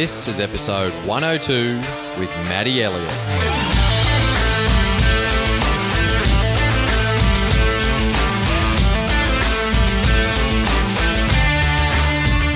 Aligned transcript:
This 0.00 0.28
is 0.28 0.40
episode 0.40 0.92
102 1.06 1.76
with 2.18 2.34
Matty 2.48 2.82
Elliott. 2.82 3.10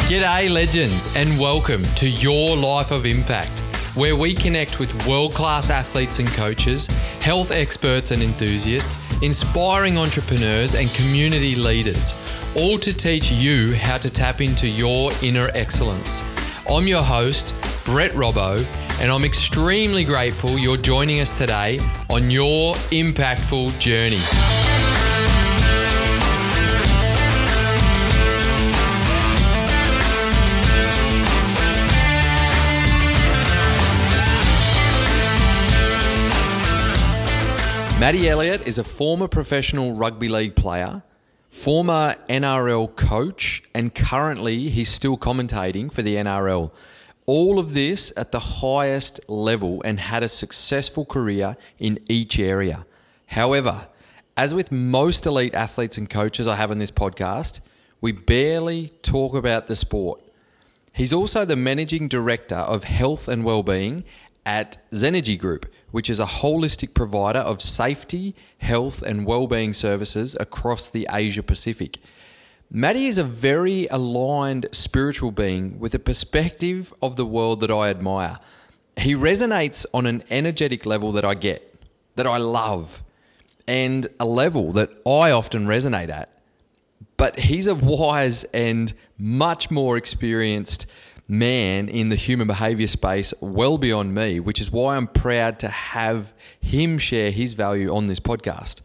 G'day, 0.08 0.48
legends, 0.48 1.14
and 1.14 1.38
welcome 1.38 1.84
to 1.96 2.08
Your 2.08 2.56
Life 2.56 2.90
of 2.90 3.04
Impact, 3.04 3.60
where 3.94 4.16
we 4.16 4.32
connect 4.32 4.80
with 4.80 5.06
world 5.06 5.34
class 5.34 5.68
athletes 5.68 6.20
and 6.20 6.28
coaches, 6.28 6.86
health 7.20 7.50
experts 7.50 8.10
and 8.10 8.22
enthusiasts, 8.22 8.98
inspiring 9.20 9.98
entrepreneurs, 9.98 10.74
and 10.74 10.88
community 10.94 11.54
leaders, 11.54 12.14
all 12.56 12.78
to 12.78 12.96
teach 12.96 13.30
you 13.30 13.74
how 13.74 13.98
to 13.98 14.08
tap 14.08 14.40
into 14.40 14.66
your 14.66 15.12
inner 15.20 15.50
excellence. 15.52 16.22
I'm 16.66 16.88
your 16.88 17.02
host, 17.02 17.54
Brett 17.84 18.12
Robbo, 18.12 18.64
and 19.00 19.12
I'm 19.12 19.22
extremely 19.24 20.02
grateful 20.02 20.58
you're 20.58 20.78
joining 20.78 21.20
us 21.20 21.36
today 21.36 21.78
on 22.08 22.30
your 22.30 22.74
impactful 22.74 23.78
journey. 23.78 24.16
Matty 38.00 38.28
Elliott 38.28 38.66
is 38.66 38.78
a 38.78 38.84
former 38.84 39.28
professional 39.28 39.92
rugby 39.94 40.28
league 40.28 40.56
player, 40.56 41.02
former 41.54 42.16
NRL 42.28 42.94
coach, 42.96 43.62
and 43.72 43.94
currently 43.94 44.70
he's 44.70 44.88
still 44.88 45.16
commentating 45.16 45.90
for 45.90 46.02
the 46.02 46.16
NRL. 46.16 46.72
All 47.26 47.60
of 47.60 47.74
this 47.74 48.12
at 48.16 48.32
the 48.32 48.40
highest 48.40 49.20
level 49.28 49.80
and 49.82 50.00
had 50.00 50.24
a 50.24 50.28
successful 50.28 51.06
career 51.06 51.56
in 51.78 52.00
each 52.08 52.40
area. 52.40 52.84
However, 53.26 53.86
as 54.36 54.52
with 54.52 54.72
most 54.72 55.26
elite 55.26 55.54
athletes 55.54 55.96
and 55.96 56.10
coaches 56.10 56.48
I 56.48 56.56
have 56.56 56.72
in 56.72 56.80
this 56.80 56.90
podcast, 56.90 57.60
we 58.00 58.10
barely 58.10 58.88
talk 59.02 59.34
about 59.34 59.68
the 59.68 59.76
sport. 59.76 60.20
He's 60.92 61.12
also 61.12 61.44
the 61.44 61.56
managing 61.56 62.08
director 62.08 62.56
of 62.56 62.82
health 62.82 63.28
and 63.28 63.44
well-being 63.44 64.02
at 64.44 64.76
Zenergy 64.90 65.38
Group, 65.38 65.72
which 65.94 66.10
is 66.10 66.18
a 66.18 66.24
holistic 66.24 66.92
provider 66.92 67.38
of 67.38 67.62
safety, 67.62 68.34
health, 68.58 69.00
and 69.00 69.24
well-being 69.24 69.72
services 69.72 70.36
across 70.40 70.88
the 70.88 71.06
Asia 71.08 71.40
Pacific. 71.40 72.00
Matty 72.68 73.06
is 73.06 73.16
a 73.16 73.22
very 73.22 73.86
aligned 73.86 74.66
spiritual 74.72 75.30
being 75.30 75.78
with 75.78 75.94
a 75.94 76.00
perspective 76.00 76.92
of 77.00 77.14
the 77.14 77.24
world 77.24 77.60
that 77.60 77.70
I 77.70 77.90
admire. 77.90 78.40
He 78.96 79.14
resonates 79.14 79.86
on 79.94 80.04
an 80.06 80.24
energetic 80.30 80.84
level 80.84 81.12
that 81.12 81.24
I 81.24 81.34
get, 81.34 81.80
that 82.16 82.26
I 82.26 82.38
love, 82.38 83.04
and 83.68 84.08
a 84.18 84.26
level 84.26 84.72
that 84.72 84.90
I 85.06 85.30
often 85.30 85.64
resonate 85.64 86.08
at. 86.08 86.28
But 87.16 87.38
he's 87.38 87.68
a 87.68 87.74
wise 87.76 88.42
and 88.52 88.92
much 89.16 89.70
more 89.70 89.96
experienced 89.96 90.86
man 91.26 91.88
in 91.88 92.10
the 92.10 92.16
human 92.16 92.46
behavior 92.46 92.86
space 92.86 93.32
well 93.40 93.78
beyond 93.78 94.14
me, 94.14 94.40
which 94.40 94.60
is 94.60 94.70
why 94.70 94.96
I'm 94.96 95.06
proud 95.06 95.58
to 95.60 95.68
have 95.68 96.32
him 96.60 96.98
share 96.98 97.30
his 97.30 97.54
value 97.54 97.94
on 97.94 98.06
this 98.06 98.20
podcast. 98.20 98.82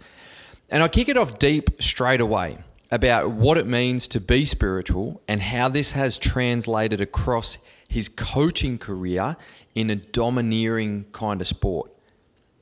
And 0.70 0.84
I 0.84 0.88
kick 0.88 1.09
it 1.09 1.18
off 1.18 1.40
deep 1.40 1.81
straight 1.81 2.22
away 2.22 2.58
about 2.92 3.31
what 3.31 3.58
it 3.58 3.68
means 3.68 4.08
to 4.09 4.20
be 4.20 4.46
spiritual 4.46 5.22
and 5.28 5.42
how 5.42 5.70
this 5.70 5.92
has 5.92 6.18
translated 6.18 7.02
across 7.02 7.58
his 7.88 8.08
coaching 8.08 8.78
career 8.78 9.36
in 9.76 9.90
a 9.90 9.96
domineering 9.96 11.06
kind 11.12 11.42
of 11.42 11.47
sport. 11.47 11.92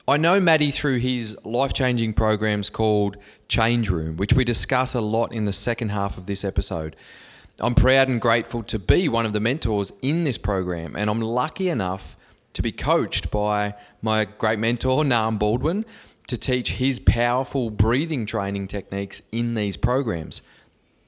I 0.08 0.16
know 0.16 0.40
Matty 0.40 0.72
through 0.72 1.00
his 1.00 1.38
life 1.44 1.74
changing 1.74 2.14
programs 2.14 2.70
called 2.70 3.18
Change 3.50 3.90
Room, 3.90 4.16
which 4.16 4.32
we 4.34 4.46
discuss 4.46 4.94
a 4.94 5.02
lot 5.02 5.34
in 5.34 5.44
the 5.44 5.52
second 5.52 5.90
half 5.90 6.18
of 6.18 6.28
this 6.28 6.46
episode. 6.46 6.96
I'm 7.60 7.74
proud 7.74 8.08
and 8.08 8.22
grateful 8.22 8.62
to 8.66 8.78
be 8.78 9.10
one 9.10 9.26
of 9.26 9.34
the 9.34 9.40
mentors 9.40 9.92
in 10.04 10.26
this 10.26 10.38
program, 10.38 10.96
and 10.96 11.10
I'm 11.10 11.22
lucky 11.22 11.70
enough 11.70 12.16
to 12.54 12.62
be 12.62 12.72
coached 12.72 13.32
by 13.32 13.74
my 14.00 14.26
great 14.26 14.60
mentor, 14.60 15.04
Nam 15.04 15.40
Baldwin, 15.40 15.84
to 16.28 16.38
teach 16.38 16.74
his 16.74 17.00
powerful 17.00 17.72
breathing 17.72 18.28
training 18.28 18.68
techniques 18.68 19.24
in 19.32 19.56
these 19.56 19.76
programs. 19.76 20.44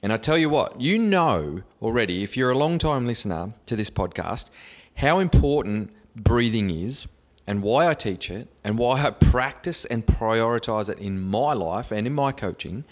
And 0.02 0.12
I 0.12 0.16
tell 0.16 0.36
you 0.36 0.48
what, 0.48 0.80
you 0.80 0.98
know 0.98 1.62
already, 1.80 2.24
if 2.24 2.36
you're 2.36 2.50
a 2.50 2.58
long 2.58 2.78
time 2.78 3.06
listener 3.06 3.52
to 3.66 3.76
this 3.76 3.90
podcast, 3.90 4.50
how 4.96 5.20
important 5.20 5.92
breathing 6.16 6.68
is 6.68 7.06
and 7.46 7.62
why 7.62 7.86
I 7.86 7.94
teach 7.94 8.28
it 8.28 8.48
and 8.64 8.76
why 8.76 9.06
I 9.06 9.10
practice 9.10 9.84
and 9.84 10.04
prioritize 10.04 10.88
it 10.88 10.98
in 10.98 11.20
my 11.20 11.52
life 11.52 11.92
and 11.92 12.08
in 12.08 12.12
my 12.12 12.32
coaching. 12.32 12.82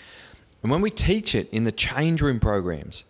And 0.63 0.71
when 0.71 0.81
we 0.81 0.91
teach 0.91 1.35
it 1.35 1.49
in 1.51 1.65
the 1.65 1.73
change 1.73 2.23
room 2.23 2.39
programs, 2.39 3.03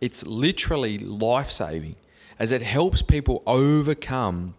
it's 0.00 0.26
literally 0.26 0.98
life 0.98 1.50
saving 1.50 1.96
as 2.38 2.52
it 2.52 2.62
helps 2.62 3.02
people 3.02 3.42
overcome 3.46 4.54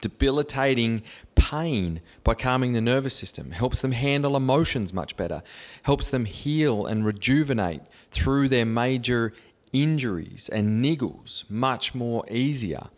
debilitating 0.00 1.02
pain 1.34 2.00
by 2.24 2.34
calming 2.34 2.72
the 2.72 2.80
nervous 2.80 3.14
system, 3.14 3.52
helps 3.52 3.80
them 3.80 3.92
handle 3.92 4.36
emotions 4.36 4.92
much 4.92 5.16
better, 5.16 5.42
helps 5.84 6.10
them 6.10 6.26
heal 6.26 6.84
and 6.84 7.06
rejuvenate 7.06 7.82
through 8.10 8.48
their 8.48 8.66
major 8.66 9.32
injuries 9.72 10.50
and 10.50 10.84
niggles 10.84 11.48
much 11.48 11.94
more 11.94 12.24
easier. 12.30 12.88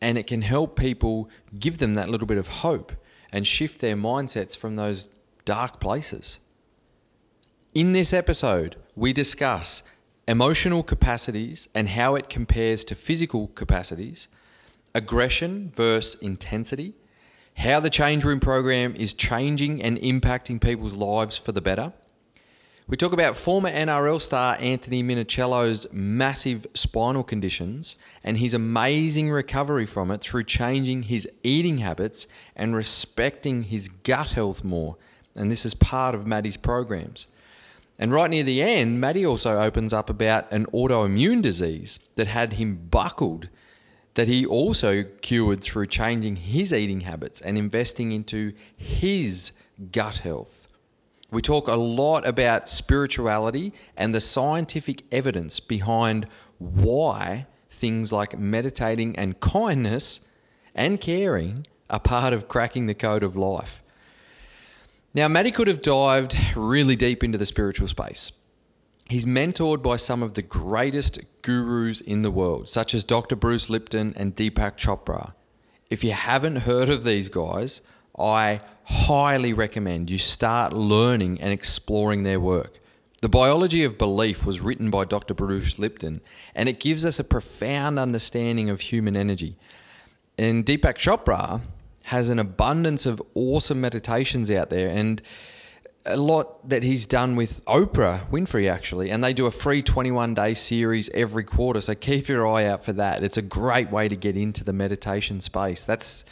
And 0.00 0.16
it 0.16 0.26
can 0.26 0.42
help 0.42 0.78
people 0.78 1.28
give 1.58 1.78
them 1.78 1.94
that 1.94 2.08
little 2.08 2.26
bit 2.26 2.38
of 2.38 2.48
hope 2.48 2.92
and 3.32 3.46
shift 3.46 3.80
their 3.80 3.96
mindsets 3.96 4.56
from 4.56 4.76
those 4.76 5.08
dark 5.44 5.80
places. 5.80 6.38
In 7.74 7.92
this 7.92 8.12
episode, 8.12 8.76
we 8.94 9.12
discuss 9.12 9.82
emotional 10.26 10.82
capacities 10.82 11.68
and 11.74 11.88
how 11.88 12.14
it 12.14 12.28
compares 12.28 12.84
to 12.86 12.94
physical 12.94 13.48
capacities, 13.48 14.28
aggression 14.94 15.70
versus 15.74 16.20
intensity, 16.22 16.94
how 17.56 17.80
the 17.80 17.90
change 17.90 18.24
room 18.24 18.40
program 18.40 18.94
is 18.96 19.14
changing 19.14 19.82
and 19.82 19.98
impacting 19.98 20.60
people's 20.60 20.94
lives 20.94 21.36
for 21.36 21.52
the 21.52 21.60
better. 21.60 21.92
We 22.86 22.98
talk 22.98 23.14
about 23.14 23.34
former 23.34 23.70
NRL 23.70 24.20
star 24.20 24.58
Anthony 24.60 25.02
Minichiello's 25.02 25.90
massive 25.90 26.66
spinal 26.74 27.22
conditions 27.22 27.96
and 28.22 28.36
his 28.36 28.52
amazing 28.52 29.30
recovery 29.30 29.86
from 29.86 30.10
it 30.10 30.20
through 30.20 30.44
changing 30.44 31.04
his 31.04 31.26
eating 31.42 31.78
habits 31.78 32.26
and 32.54 32.76
respecting 32.76 33.62
his 33.64 33.88
gut 33.88 34.32
health 34.32 34.62
more. 34.64 34.96
And 35.34 35.50
this 35.50 35.64
is 35.64 35.72
part 35.72 36.14
of 36.14 36.26
Matty's 36.26 36.58
programs. 36.58 37.26
And 37.98 38.12
right 38.12 38.30
near 38.30 38.42
the 38.42 38.62
end, 38.62 39.00
Matty 39.00 39.24
also 39.24 39.58
opens 39.58 39.92
up 39.92 40.10
about 40.10 40.50
an 40.50 40.66
autoimmune 40.66 41.42
disease 41.42 42.00
that 42.16 42.26
had 42.26 42.54
him 42.54 42.88
buckled, 42.90 43.48
that 44.14 44.28
he 44.28 44.44
also 44.44 45.04
cured 45.22 45.62
through 45.62 45.86
changing 45.86 46.36
his 46.36 46.72
eating 46.72 47.00
habits 47.00 47.40
and 47.40 47.56
investing 47.56 48.12
into 48.12 48.52
his 48.76 49.52
gut 49.92 50.18
health. 50.18 50.66
We 51.30 51.42
talk 51.42 51.68
a 51.68 51.74
lot 51.74 52.26
about 52.26 52.68
spirituality 52.68 53.72
and 53.96 54.14
the 54.14 54.20
scientific 54.20 55.04
evidence 55.12 55.60
behind 55.60 56.26
why 56.58 57.46
things 57.70 58.12
like 58.12 58.38
meditating 58.38 59.16
and 59.16 59.38
kindness 59.40 60.26
and 60.74 61.00
caring 61.00 61.66
are 61.90 62.00
part 62.00 62.32
of 62.32 62.48
cracking 62.48 62.86
the 62.86 62.94
code 62.94 63.22
of 63.22 63.36
life. 63.36 63.82
Now, 65.14 65.28
Matty 65.28 65.52
could 65.52 65.68
have 65.68 65.80
dived 65.80 66.36
really 66.56 66.96
deep 66.96 67.22
into 67.22 67.38
the 67.38 67.46
spiritual 67.46 67.86
space. 67.86 68.32
He's 69.08 69.26
mentored 69.26 69.80
by 69.80 69.96
some 69.96 70.24
of 70.24 70.34
the 70.34 70.42
greatest 70.42 71.20
gurus 71.42 72.00
in 72.00 72.22
the 72.22 72.32
world, 72.32 72.68
such 72.68 72.94
as 72.94 73.04
Dr. 73.04 73.36
Bruce 73.36 73.70
Lipton 73.70 74.12
and 74.16 74.34
Deepak 74.34 74.76
Chopra. 74.76 75.34
If 75.88 76.02
you 76.02 76.10
haven't 76.10 76.56
heard 76.56 76.88
of 76.88 77.04
these 77.04 77.28
guys, 77.28 77.80
I 78.18 78.58
highly 78.84 79.52
recommend 79.52 80.10
you 80.10 80.18
start 80.18 80.72
learning 80.72 81.40
and 81.40 81.52
exploring 81.52 82.24
their 82.24 82.40
work. 82.40 82.80
The 83.22 83.28
Biology 83.28 83.84
of 83.84 83.96
Belief 83.96 84.44
was 84.44 84.60
written 84.60 84.90
by 84.90 85.04
Dr. 85.04 85.32
Bruce 85.32 85.78
Lipton, 85.78 86.22
and 86.56 86.68
it 86.68 86.80
gives 86.80 87.06
us 87.06 87.20
a 87.20 87.24
profound 87.24 88.00
understanding 88.00 88.68
of 88.68 88.80
human 88.80 89.16
energy. 89.16 89.56
And 90.36 90.66
Deepak 90.66 90.96
Chopra 90.96 91.60
has 92.04 92.28
an 92.28 92.38
abundance 92.38 93.06
of 93.06 93.20
awesome 93.34 93.80
meditations 93.80 94.50
out 94.50 94.70
there 94.70 94.88
and 94.88 95.22
a 96.06 96.16
lot 96.18 96.68
that 96.68 96.82
he's 96.82 97.06
done 97.06 97.34
with 97.34 97.64
Oprah 97.64 98.28
Winfrey 98.30 98.70
actually, 98.70 99.10
and 99.10 99.24
they 99.24 99.32
do 99.32 99.46
a 99.46 99.50
free 99.50 99.80
21 99.82 100.34
day 100.34 100.52
series 100.52 101.08
every 101.10 101.44
quarter. 101.44 101.80
So 101.80 101.94
keep 101.94 102.28
your 102.28 102.46
eye 102.46 102.66
out 102.66 102.84
for 102.84 102.92
that. 102.92 103.24
It's 103.24 103.38
a 103.38 103.42
great 103.42 103.90
way 103.90 104.08
to 104.08 104.16
get 104.16 104.36
into 104.36 104.64
the 104.64 104.72
meditation 104.72 105.40
space. 105.40 105.84
That's 105.84 106.26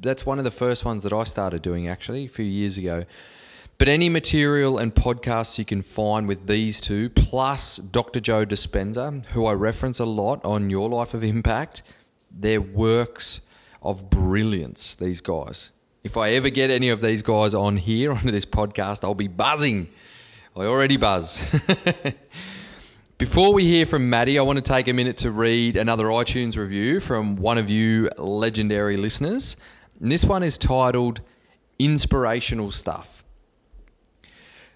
that's 0.00 0.26
one 0.26 0.38
of 0.38 0.44
the 0.44 0.50
first 0.50 0.84
ones 0.84 1.02
that 1.04 1.12
I 1.12 1.24
started 1.24 1.62
doing 1.62 1.88
actually 1.88 2.26
a 2.26 2.28
few 2.28 2.44
years 2.44 2.76
ago. 2.76 3.04
But 3.78 3.88
any 3.88 4.08
material 4.08 4.76
and 4.76 4.94
podcasts 4.94 5.58
you 5.58 5.64
can 5.64 5.82
find 5.82 6.28
with 6.28 6.46
these 6.46 6.80
two, 6.80 7.08
plus 7.10 7.76
Dr. 7.76 8.20
Joe 8.20 8.44
Dispenza, 8.44 9.24
who 9.26 9.46
I 9.46 9.52
reference 9.54 10.00
a 10.00 10.04
lot 10.04 10.44
on 10.44 10.68
Your 10.68 10.88
Life 10.88 11.14
of 11.14 11.22
Impact, 11.22 11.82
They're 12.30 12.60
works 12.60 13.40
of 13.82 14.10
brilliance, 14.10 14.94
these 14.94 15.20
guys. 15.20 15.70
If 16.04 16.16
I 16.16 16.30
ever 16.30 16.50
get 16.50 16.70
any 16.70 16.88
of 16.88 17.00
these 17.00 17.22
guys 17.22 17.54
on 17.54 17.76
here, 17.76 18.12
onto 18.12 18.30
this 18.30 18.44
podcast, 18.44 19.04
I'll 19.04 19.14
be 19.14 19.28
buzzing. 19.28 19.88
I 20.56 20.62
already 20.62 20.96
buzz. 20.96 21.40
Before 23.18 23.52
we 23.52 23.66
hear 23.66 23.84
from 23.84 24.08
Matty, 24.08 24.38
I 24.38 24.42
want 24.42 24.58
to 24.58 24.62
take 24.62 24.86
a 24.86 24.92
minute 24.92 25.18
to 25.18 25.32
read 25.32 25.76
another 25.76 26.04
iTunes 26.06 26.56
review 26.56 27.00
from 27.00 27.36
one 27.36 27.58
of 27.58 27.68
you 27.68 28.08
legendary 28.16 28.96
listeners. 28.96 29.56
And 30.00 30.10
this 30.10 30.24
one 30.24 30.44
is 30.44 30.56
titled 30.56 31.20
Inspirational 31.78 32.70
Stuff. 32.70 33.24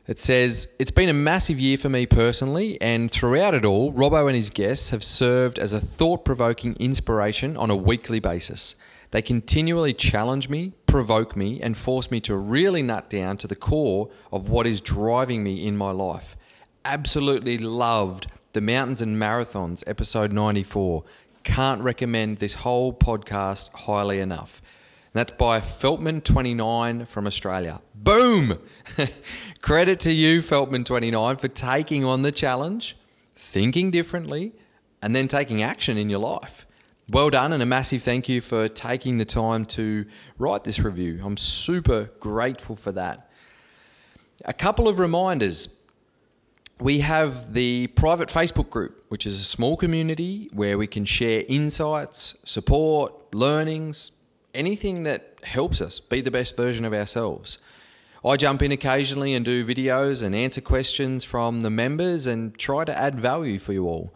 It 0.09 0.19
says, 0.19 0.73
It's 0.81 0.91
been 0.91 1.09
a 1.09 1.13
massive 1.15 1.61
year 1.61 1.79
for 1.79 1.89
me 1.89 2.07
personally, 2.07 2.81
and 2.81 3.11
throughout 3.11 3.55
it 3.55 3.65
all, 3.65 3.93
Robbo 3.93 4.27
and 4.27 4.35
his 4.35 4.51
guests 4.51 4.91
have 4.91 5.05
served 5.05 5.61
as 5.61 5.73
a 5.73 5.81
thought 5.81 6.25
provoking 6.25 6.75
inspiration 6.81 7.57
on 7.57 7.71
a 7.71 7.77
weekly 7.77 8.19
basis. 8.19 8.75
They 9.13 9.21
continually 9.21 9.93
challenge 9.93 10.49
me, 10.49 10.73
provoke 10.87 11.37
me, 11.37 11.61
and 11.61 11.77
force 11.77 12.11
me 12.11 12.19
to 12.23 12.35
really 12.35 12.81
nut 12.81 13.11
down 13.11 13.37
to 13.39 13.47
the 13.47 13.55
core 13.55 14.09
of 14.33 14.49
what 14.49 14.67
is 14.67 14.81
driving 14.81 15.45
me 15.45 15.67
in 15.67 15.77
my 15.77 15.91
life. 15.91 16.35
Absolutely 16.87 17.59
loved 17.59 18.29
the 18.55 18.63
Mountains 18.63 19.03
and 19.03 19.19
Marathons, 19.19 19.85
episode 19.87 20.33
94. 20.33 21.05
Can't 21.45 21.83
recommend 21.83 22.39
this 22.39 22.55
whole 22.55 22.95
podcast 22.95 23.71
highly 23.75 24.19
enough. 24.19 24.63
And 25.13 25.21
that's 25.21 25.33
by 25.33 25.61
Feltman29 25.61 27.07
from 27.07 27.27
Australia. 27.27 27.83
Boom! 27.95 28.59
Credit 29.61 30.01
to 30.01 30.13
you, 30.13 30.41
Feltman29, 30.41 31.39
for 31.39 31.49
taking 31.49 32.03
on 32.03 32.23
the 32.23 32.33
challenge, 32.33 32.97
thinking 33.37 33.91
differently, 33.91 34.53
and 35.03 35.15
then 35.15 35.29
taking 35.29 35.63
action 35.63 35.99
in 35.99 36.09
your 36.09 36.21
life. 36.21 36.67
Well 37.09 37.31
done, 37.31 37.53
and 37.53 37.63
a 37.63 37.67
massive 37.67 38.03
thank 38.03 38.29
you 38.29 38.41
for 38.41 38.69
taking 38.69 39.19
the 39.19 39.25
time 39.25 39.65
to 39.67 40.07
write 40.39 40.63
this 40.63 40.79
review. 40.79 41.21
I'm 41.25 41.37
super 41.37 42.11
grateful 42.21 42.77
for 42.77 42.93
that. 42.93 43.29
A 44.45 44.53
couple 44.53 44.87
of 44.87 45.01
reminders. 45.01 45.79
We 46.81 47.01
have 47.01 47.55
the 47.55 47.89
private 47.89 48.29
Facebook 48.29 48.71
group, 48.71 49.05
which 49.09 49.27
is 49.27 49.41
a 49.41 49.45
small 49.45 49.77
community 49.77 50.49
where 50.53 50.79
we 50.79 50.87
can 50.87 51.05
share 51.05 51.45
insights, 51.49 52.37
support, 52.45 53.35
learnings, 53.35 54.13
anything 54.55 55.03
that 55.03 55.39
helps 55.43 55.81
us 55.81 55.99
be 55.99 56.21
the 56.21 56.31
best 56.31 56.57
version 56.57 56.85
of 56.85 56.95
ourselves. 56.95 57.59
I 58.25 58.37
jump 58.37 58.63
in 58.63 58.71
occasionally 58.71 59.35
and 59.35 59.45
do 59.45 59.67
videos 59.67 60.23
and 60.23 60.37
answer 60.37 60.61
questions 60.61 61.25
from 61.25 61.63
the 61.63 61.71
members 61.71 62.29
and 62.29 62.57
try 62.57 62.85
to 62.85 62.97
add 62.97 63.19
value 63.19 63.59
for 63.59 63.73
you 63.73 63.87
all. 63.87 64.15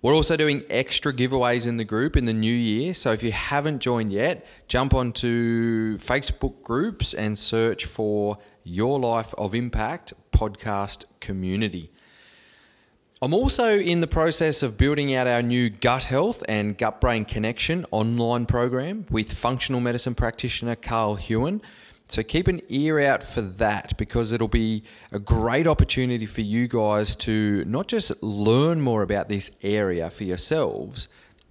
We're 0.00 0.14
also 0.14 0.36
doing 0.36 0.62
extra 0.70 1.12
giveaways 1.12 1.66
in 1.66 1.76
the 1.76 1.84
group 1.84 2.16
in 2.16 2.24
the 2.24 2.32
new 2.32 2.54
year. 2.54 2.94
So 2.94 3.10
if 3.10 3.20
you 3.24 3.32
haven't 3.32 3.80
joined 3.80 4.12
yet, 4.12 4.46
jump 4.68 4.94
onto 4.94 5.96
Facebook 5.96 6.62
groups 6.62 7.14
and 7.14 7.36
search 7.36 7.84
for 7.84 8.38
Your 8.62 9.00
Life 9.00 9.34
of 9.36 9.56
Impact 9.56 10.12
podcast 10.30 11.04
community. 11.18 11.90
I'm 13.20 13.34
also 13.34 13.76
in 13.76 14.00
the 14.00 14.06
process 14.06 14.62
of 14.62 14.78
building 14.78 15.16
out 15.16 15.26
our 15.26 15.42
new 15.42 15.68
gut 15.68 16.04
health 16.04 16.44
and 16.48 16.78
gut 16.78 17.00
brain 17.00 17.24
connection 17.24 17.84
online 17.90 18.46
program 18.46 19.04
with 19.10 19.32
functional 19.32 19.80
medicine 19.80 20.14
practitioner 20.14 20.76
Carl 20.76 21.16
Hewen. 21.16 21.60
So 22.10 22.22
keep 22.22 22.48
an 22.48 22.62
ear 22.70 23.00
out 23.00 23.22
for 23.22 23.42
that 23.42 23.96
because 23.98 24.32
it'll 24.32 24.48
be 24.48 24.82
a 25.12 25.18
great 25.18 25.66
opportunity 25.66 26.24
for 26.24 26.40
you 26.40 26.66
guys 26.66 27.14
to 27.16 27.64
not 27.66 27.86
just 27.86 28.22
learn 28.22 28.80
more 28.80 29.02
about 29.02 29.28
this 29.28 29.50
area 29.62 30.08
for 30.08 30.24
yourselves, 30.24 31.08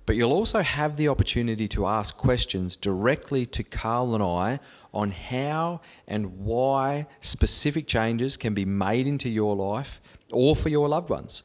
but 0.07 0.15
you'll 0.15 0.33
also 0.33 0.61
have 0.61 0.97
the 0.97 1.09
opportunity 1.09 1.67
to 1.67 1.85
ask 1.85 2.17
questions 2.17 2.75
directly 2.75 3.45
to 3.45 3.63
Carl 3.63 4.15
and 4.15 4.23
I 4.23 4.59
on 4.95 5.11
how 5.11 5.81
and 6.07 6.39
why 6.39 7.05
specific 7.21 7.85
changes 7.85 8.35
can 8.35 8.55
be 8.55 8.65
made 8.65 9.05
into 9.05 9.29
your 9.29 9.55
life 9.55 10.01
or 10.31 10.55
for 10.55 10.69
your 10.69 10.89
loved 10.89 11.11
ones. 11.11 11.43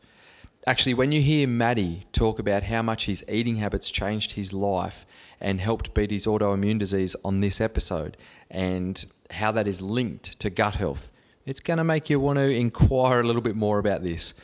Actually, 0.64 0.94
when 0.94 1.10
you 1.10 1.20
hear 1.20 1.48
Matty 1.48 2.04
talk 2.12 2.38
about 2.38 2.62
how 2.62 2.82
much 2.82 3.06
his 3.06 3.24
eating 3.28 3.56
habits 3.56 3.90
changed 3.90 4.32
his 4.32 4.52
life 4.52 5.04
and 5.40 5.60
helped 5.60 5.92
beat 5.92 6.12
his 6.12 6.24
autoimmune 6.24 6.78
disease 6.78 7.16
on 7.24 7.40
this 7.40 7.60
episode, 7.60 8.16
and 8.48 9.04
how 9.32 9.50
that 9.50 9.66
is 9.66 9.82
linked 9.82 10.38
to 10.38 10.50
gut 10.50 10.76
health, 10.76 11.10
it's 11.46 11.58
going 11.58 11.78
to 11.78 11.84
make 11.84 12.08
you 12.08 12.20
want 12.20 12.38
to 12.38 12.48
inquire 12.48 13.18
a 13.18 13.24
little 13.24 13.42
bit 13.42 13.56
more 13.56 13.80
about 13.80 14.04
this. 14.04 14.34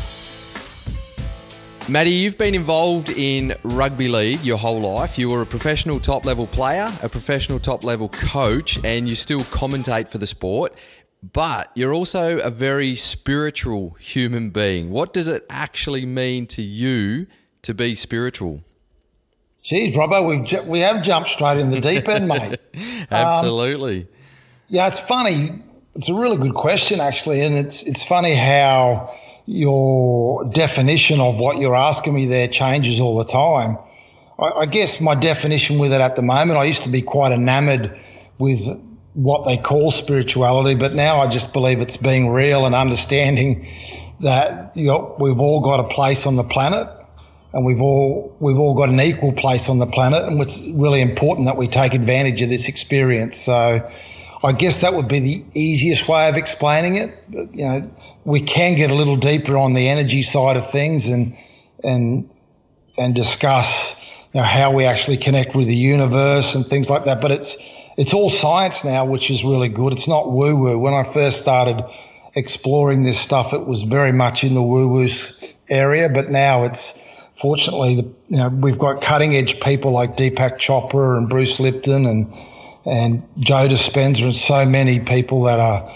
Matty, 1.87 2.11
you've 2.11 2.37
been 2.37 2.53
involved 2.55 3.09
in 3.09 3.55
rugby 3.63 4.07
league 4.07 4.43
your 4.43 4.57
whole 4.57 4.79
life. 4.79 5.19
You 5.19 5.29
were 5.29 5.41
a 5.41 5.45
professional 5.45 5.99
top 5.99 6.25
level 6.25 6.47
player, 6.47 6.91
a 7.03 7.09
professional 7.09 7.59
top 7.59 7.83
level 7.83 8.09
coach, 8.09 8.83
and 8.83 9.07
you 9.07 9.15
still 9.15 9.41
commentate 9.41 10.09
for 10.09 10.17
the 10.17 10.27
sport 10.27 10.73
but 11.21 11.71
you're 11.75 11.93
also 11.93 12.39
a 12.39 12.49
very 12.49 12.95
spiritual 12.95 13.91
human 13.99 14.49
being. 14.49 14.89
What 14.89 15.13
does 15.13 15.27
it 15.27 15.45
actually 15.49 16.05
mean 16.05 16.47
to 16.47 16.61
you 16.61 17.27
to 17.63 17.73
be 17.73 17.95
spiritual? 17.95 18.63
Geez, 19.61 19.95
Robbo, 19.95 20.27
we 20.27 20.43
ju- 20.45 20.63
we 20.63 20.79
have 20.79 21.03
jumped 21.03 21.29
straight 21.29 21.57
in 21.57 21.69
the 21.69 21.81
deep 21.81 22.07
end, 22.07 22.27
mate. 22.27 22.59
Absolutely. 23.11 24.01
Um, 24.01 24.07
yeah, 24.69 24.87
it's 24.87 24.99
funny. 24.99 25.61
It's 25.95 26.07
a 26.07 26.13
really 26.13 26.37
good 26.37 26.53
question, 26.53 27.01
actually, 27.01 27.41
and 27.41 27.57
it's 27.57 27.83
it's 27.83 28.03
funny 28.03 28.33
how 28.33 29.13
your 29.45 30.45
definition 30.45 31.19
of 31.19 31.37
what 31.39 31.57
you're 31.57 31.75
asking 31.75 32.13
me 32.13 32.27
there 32.27 32.47
changes 32.47 32.99
all 32.99 33.17
the 33.17 33.25
time. 33.25 33.77
I, 34.39 34.61
I 34.61 34.65
guess 34.65 35.01
my 35.01 35.15
definition 35.15 35.79
with 35.79 35.91
it 35.91 35.99
at 35.99 36.15
the 36.15 36.21
moment, 36.21 36.57
I 36.57 36.63
used 36.63 36.83
to 36.83 36.89
be 36.89 37.01
quite 37.01 37.33
enamored 37.33 37.99
with 38.37 38.61
what 39.19 39.45
they 39.45 39.57
call 39.57 39.91
spirituality, 39.91 40.75
but 40.75 40.93
now 40.93 41.19
I 41.19 41.27
just 41.27 41.51
believe 41.51 41.81
it's 41.81 41.97
being 41.97 42.29
real 42.29 42.65
and 42.65 42.73
understanding 42.73 43.67
that 44.21 44.77
you 44.77 44.85
know, 44.85 45.13
we've 45.19 45.39
all 45.39 45.59
got 45.59 45.81
a 45.81 45.89
place 45.89 46.25
on 46.25 46.37
the 46.37 46.43
planet 46.45 46.87
and 47.51 47.65
we've 47.65 47.81
all 47.81 48.33
we've 48.39 48.57
all 48.57 48.75
got 48.75 48.87
an 48.87 49.01
equal 49.01 49.33
place 49.33 49.67
on 49.67 49.77
the 49.77 49.87
planet 49.87 50.23
and 50.23 50.39
it's 50.41 50.65
really 50.69 51.01
important 51.01 51.47
that 51.47 51.57
we 51.57 51.67
take 51.67 51.93
advantage 51.93 52.41
of 52.41 52.49
this 52.49 52.69
experience. 52.69 53.35
So 53.35 53.89
I 54.41 54.51
guess 54.53 54.81
that 54.81 54.93
would 54.93 55.09
be 55.09 55.19
the 55.19 55.45
easiest 55.53 56.07
way 56.07 56.29
of 56.29 56.37
explaining 56.37 56.95
it. 56.95 57.17
But, 57.27 57.53
you 57.53 57.65
know, 57.65 57.91
we 58.23 58.39
can 58.39 58.77
get 58.77 58.89
a 58.89 58.95
little 58.95 59.17
deeper 59.17 59.57
on 59.57 59.73
the 59.73 59.89
energy 59.89 60.21
side 60.21 60.55
of 60.55 60.71
things 60.71 61.09
and 61.09 61.35
and 61.83 62.33
and 62.97 63.13
discuss 63.13 63.99
you 64.33 64.39
know, 64.39 64.45
how 64.45 64.71
we 64.71 64.85
actually 64.85 65.17
connect 65.17 65.55
with 65.55 65.67
the 65.67 65.75
universe 65.75 66.55
and 66.55 66.65
things 66.65 66.89
like 66.89 67.03
that. 67.03 67.19
But 67.19 67.31
it's 67.31 67.57
it's 67.99 68.13
all 68.13 68.29
science 68.29 68.85
now, 68.85 69.03
which 69.03 69.29
is 69.29 69.43
really 69.43 69.67
good. 69.67 69.91
It's 69.91 70.07
not 70.07 70.31
woo 70.31 70.55
woo. 70.55 70.79
When 70.79 70.93
I 70.93 71.03
first 71.03 71.37
started 71.39 71.83
exploring 72.33 73.03
this 73.03 73.19
stuff, 73.19 73.53
it 73.53 73.67
was 73.67 73.83
very 73.83 74.13
much 74.13 74.45
in 74.45 74.53
the 74.53 74.63
woo 74.63 74.87
woo 74.87 75.09
area, 75.69 76.07
but 76.07 76.31
now 76.31 76.63
it's 76.63 76.97
fortunately, 77.35 77.95
the, 77.95 78.03
you 78.29 78.37
know, 78.37 78.47
we've 78.47 78.79
got 78.79 79.01
cutting 79.01 79.35
edge 79.35 79.59
people 79.59 79.91
like 79.91 80.15
Deepak 80.15 80.59
Chopra 80.59 81.17
and 81.17 81.27
Bruce 81.27 81.59
Lipton 81.59 82.05
and 82.05 82.33
and 82.85 83.27
Joe 83.37 83.67
Dispenza 83.67 84.23
and 84.23 84.35
so 84.35 84.65
many 84.65 85.01
people 85.01 85.43
that 85.43 85.59
are, 85.59 85.93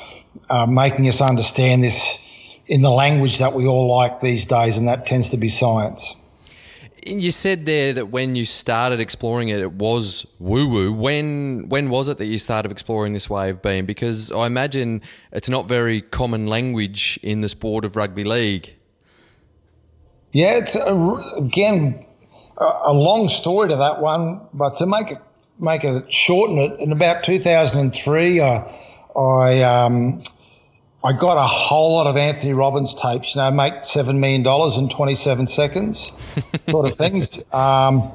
are 0.50 0.68
making 0.68 1.08
us 1.08 1.22
understand 1.22 1.82
this 1.82 2.20
in 2.68 2.82
the 2.82 2.92
language 2.92 3.38
that 3.38 3.54
we 3.54 3.66
all 3.66 3.88
like 3.88 4.20
these 4.20 4.46
days, 4.46 4.78
and 4.78 4.90
that 4.90 5.06
tends 5.06 5.30
to 5.30 5.38
be 5.38 5.48
science. 5.48 6.18
You 7.06 7.32
said 7.32 7.66
there 7.66 7.94
that 7.94 8.08
when 8.08 8.36
you 8.36 8.46
started 8.46 9.00
exploring 9.00 9.50
it, 9.50 9.60
it 9.60 9.74
was 9.74 10.26
woo 10.40 10.68
woo. 10.68 10.94
When 10.94 11.70
when 11.70 11.90
was 11.90 12.08
it 12.08 12.18
that 12.18 12.26
you 12.26 12.38
started 12.38 12.72
exploring 12.72 13.14
this 13.14 13.30
way 13.30 13.50
of 13.50 13.62
being? 13.62 13.86
Because 13.86 14.32
I 14.32 14.46
imagine 14.48 15.02
it's 15.32 15.50
not 15.50 15.68
very 15.68 16.02
common 16.02 16.48
language 16.48 17.20
in 17.24 17.42
the 17.42 17.50
sport 17.50 17.86
of 17.86 17.96
rugby 17.96 18.24
league. 18.24 18.76
Yeah, 20.32 20.58
it's 20.58 20.76
a, 20.76 20.96
again 21.38 22.06
a, 22.58 22.94
long 22.94 23.28
story 23.28 23.70
to 23.70 23.76
that 23.76 24.02
one, 24.02 24.42
but 24.54 24.78
to 24.78 24.86
make 24.86 25.12
it 25.12 25.20
make 25.60 25.84
it 25.84 26.12
shorten 26.12 26.58
it, 26.58 26.80
in 26.80 26.92
about 26.92 27.24
2003, 27.24 28.42
I 28.42 28.74
I 29.16 29.62
um, 29.62 30.22
I 31.04 31.12
got 31.12 31.38
a 31.38 31.46
whole 31.46 31.96
lot 31.96 32.08
of 32.08 32.16
Anthony 32.16 32.54
Robbins 32.54 32.96
tapes, 32.96 33.36
you 33.36 33.42
know, 33.42 33.52
make 33.52 33.74
$7 33.74 34.18
million 34.18 34.46
in 34.80 34.90
27 34.90 35.48
seconds 35.48 36.14
sort 36.64 36.86
of 36.88 36.96
things. 36.96 37.44
Um, 37.54 38.12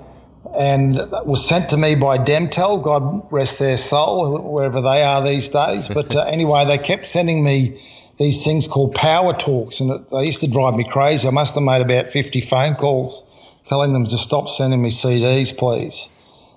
and 0.57 0.97
was 1.27 1.47
sent 1.47 1.71
to 1.71 1.77
me 1.77 1.97
by 1.97 2.17
Demtel, 2.17 2.83
God 2.83 3.31
rest 3.31 3.59
their 3.59 3.77
soul, 3.77 4.41
wherever 4.41 4.81
they 4.81 5.03
are 5.03 5.23
these 5.23 5.51
days. 5.51 5.89
But 5.99 6.15
uh, 6.17 6.23
anyway, 6.23 6.65
they 6.65 6.79
kept 6.79 7.07
sending 7.07 7.45
me 7.45 7.83
these 8.19 8.43
things 8.43 8.67
called 8.67 8.95
power 8.95 9.35
talks, 9.35 9.81
and 9.81 10.07
they 10.11 10.25
used 10.25 10.41
to 10.41 10.51
drive 10.51 10.75
me 10.75 10.89
crazy. 10.89 11.29
I 11.29 11.31
must 11.31 11.57
have 11.57 11.65
made 11.65 11.83
about 11.83 12.09
50 12.09 12.41
phone 12.41 12.75
calls 12.77 13.23
telling 13.67 13.93
them 13.93 14.07
to 14.07 14.17
stop 14.17 14.49
sending 14.49 14.81
me 14.81 14.89
CDs, 14.89 15.55
please. 15.55 16.09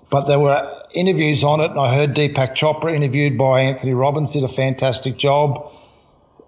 But 0.08 0.22
there 0.22 0.38
were 0.38 0.62
interviews 0.94 1.44
on 1.44 1.60
it, 1.60 1.70
and 1.70 1.78
I 1.78 1.94
heard 1.94 2.14
Deepak 2.14 2.54
Chopra 2.54 2.94
interviewed 2.94 3.36
by 3.36 3.60
Anthony 3.60 3.92
Robbins, 3.92 4.32
did 4.32 4.44
a 4.44 4.48
fantastic 4.48 5.18
job 5.18 5.70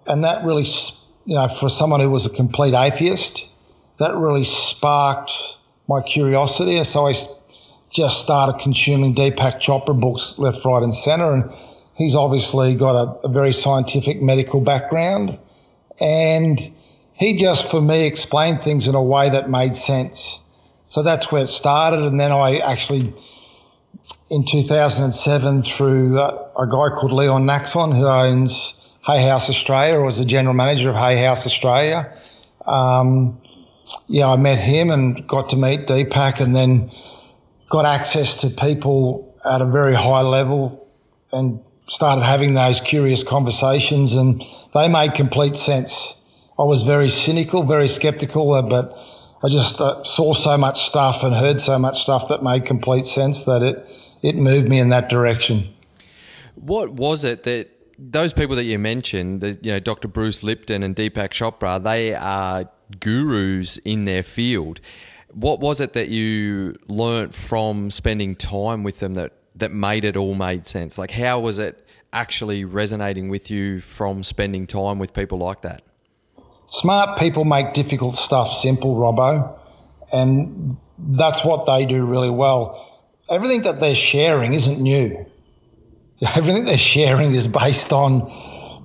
and 0.07 0.23
that 0.23 0.45
really, 0.45 0.65
you 1.25 1.35
know, 1.35 1.47
for 1.47 1.69
someone 1.69 1.99
who 1.99 2.09
was 2.09 2.25
a 2.25 2.29
complete 2.29 2.73
atheist, 2.73 3.47
that 3.99 4.15
really 4.15 4.43
sparked 4.43 5.31
my 5.87 6.01
curiosity. 6.01 6.77
And 6.77 6.87
so 6.87 7.07
I 7.07 7.13
just 7.91 8.21
started 8.21 8.61
consuming 8.61 9.15
Deepak 9.15 9.61
Chopra 9.61 9.99
books 9.99 10.37
left, 10.37 10.63
right, 10.65 10.83
and 10.83 10.93
center. 10.93 11.33
And 11.33 11.51
he's 11.95 12.15
obviously 12.15 12.75
got 12.75 12.95
a, 12.95 13.27
a 13.27 13.29
very 13.29 13.53
scientific 13.53 14.21
medical 14.21 14.61
background. 14.61 15.39
And 15.99 16.59
he 17.13 17.37
just, 17.37 17.71
for 17.71 17.81
me, 17.81 18.05
explained 18.05 18.61
things 18.61 18.87
in 18.87 18.95
a 18.95 19.03
way 19.03 19.29
that 19.29 19.49
made 19.49 19.75
sense. 19.75 20.41
So 20.87 21.03
that's 21.03 21.31
where 21.31 21.43
it 21.43 21.47
started. 21.47 22.01
And 22.01 22.19
then 22.19 22.31
I 22.31 22.57
actually, 22.57 23.13
in 24.29 24.45
2007, 24.45 25.63
through 25.63 26.19
uh, 26.19 26.49
a 26.59 26.67
guy 26.67 26.89
called 26.93 27.13
Leon 27.13 27.45
Nacson, 27.45 27.95
who 27.95 28.05
owns 28.05 28.73
Hay 29.05 29.21
House 29.27 29.49
Australia, 29.49 29.99
or 29.99 30.03
was 30.03 30.17
the 30.17 30.25
general 30.25 30.55
manager 30.55 30.89
of 30.89 30.95
Hay 30.95 31.23
House 31.23 31.45
Australia. 31.45 32.11
Um, 32.65 33.39
yeah, 34.07 34.27
I 34.27 34.37
met 34.37 34.57
him 34.57 34.89
and 34.89 35.27
got 35.27 35.49
to 35.49 35.57
meet 35.57 35.81
Deepak, 35.81 36.39
and 36.39 36.55
then 36.55 36.91
got 37.69 37.85
access 37.85 38.37
to 38.37 38.49
people 38.49 39.35
at 39.45 39.61
a 39.61 39.65
very 39.65 39.93
high 39.93 40.21
level, 40.21 40.87
and 41.31 41.61
started 41.87 42.23
having 42.23 42.55
those 42.55 42.81
curious 42.81 43.23
conversations, 43.23 44.13
and 44.13 44.43
they 44.73 44.87
made 44.87 45.13
complete 45.13 45.55
sense. 45.55 46.19
I 46.57 46.63
was 46.63 46.81
very 46.81 47.09
cynical, 47.09 47.61
very 47.63 47.87
skeptical, 47.87 48.53
uh, 48.53 48.63
but 48.63 48.97
I 49.43 49.49
just 49.49 49.79
uh, 49.79 50.03
saw 50.03 50.33
so 50.33 50.57
much 50.57 50.81
stuff 50.87 51.23
and 51.23 51.35
heard 51.35 51.61
so 51.61 51.77
much 51.77 52.01
stuff 52.01 52.29
that 52.29 52.41
made 52.41 52.65
complete 52.65 53.05
sense 53.05 53.43
that 53.43 53.61
it 53.61 53.87
it 54.23 54.35
moved 54.35 54.67
me 54.67 54.79
in 54.79 54.89
that 54.89 55.09
direction. 55.09 55.75
What 56.55 56.93
was 56.93 57.23
it 57.23 57.43
that 57.43 57.74
those 57.97 58.33
people 58.33 58.55
that 58.55 58.63
you 58.65 58.79
mentioned, 58.79 59.41
the, 59.41 59.57
you 59.61 59.71
know, 59.71 59.79
Dr. 59.79 60.07
Bruce 60.07 60.43
Lipton 60.43 60.83
and 60.83 60.95
Deepak 60.95 61.29
Chopra, 61.29 61.81
they 61.81 62.13
are 62.13 62.69
gurus 62.99 63.77
in 63.77 64.05
their 64.05 64.23
field. 64.23 64.79
What 65.31 65.59
was 65.59 65.81
it 65.81 65.93
that 65.93 66.09
you 66.09 66.75
learnt 66.87 67.33
from 67.33 67.91
spending 67.91 68.35
time 68.35 68.83
with 68.83 68.99
them 68.99 69.15
that, 69.15 69.33
that 69.55 69.71
made 69.71 70.05
it 70.05 70.15
all 70.17 70.35
made 70.35 70.65
sense? 70.65 70.97
Like, 70.97 71.11
how 71.11 71.39
was 71.39 71.59
it 71.59 71.87
actually 72.13 72.63
resonating 72.63 73.29
with 73.29 73.51
you 73.51 73.79
from 73.81 74.23
spending 74.23 74.67
time 74.67 74.99
with 74.99 75.13
people 75.13 75.37
like 75.37 75.61
that? 75.61 75.81
Smart 76.67 77.19
people 77.19 77.45
make 77.45 77.73
difficult 77.73 78.15
stuff 78.15 78.51
simple, 78.51 78.95
Robbo, 78.95 79.59
and 80.11 80.77
that's 80.97 81.43
what 81.43 81.65
they 81.65 81.85
do 81.85 82.05
really 82.05 82.29
well. 82.29 83.03
Everything 83.29 83.63
that 83.63 83.79
they're 83.79 83.95
sharing 83.95 84.53
isn't 84.53 84.79
new 84.79 85.25
everything 86.21 86.65
they're 86.65 86.77
sharing 86.77 87.31
is 87.33 87.47
based 87.47 87.91
on 87.91 88.31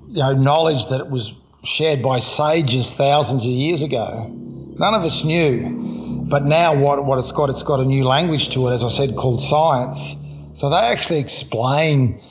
you 0.07 0.21
know 0.21 0.33
knowledge 0.33 0.87
that 0.87 1.09
was 1.09 1.33
shared 1.63 2.01
by 2.01 2.19
sages 2.19 2.93
thousands 2.93 3.45
of 3.45 3.51
years 3.51 3.83
ago. 3.83 4.27
None 4.29 4.93
of 4.93 5.03
us 5.03 5.23
knew, 5.23 6.25
but 6.27 6.43
now 6.43 6.75
what 6.75 7.05
what 7.05 7.19
it's 7.19 7.31
got 7.31 7.49
it's 7.49 7.63
got 7.63 7.79
a 7.79 7.85
new 7.85 8.05
language 8.05 8.49
to 8.49 8.67
it, 8.67 8.71
as 8.71 8.83
I 8.83 8.89
said, 8.89 9.15
called 9.15 9.41
science. 9.41 10.15
So 10.55 10.69
they 10.69 10.77
actually 10.77 11.19
explain. 11.19 12.21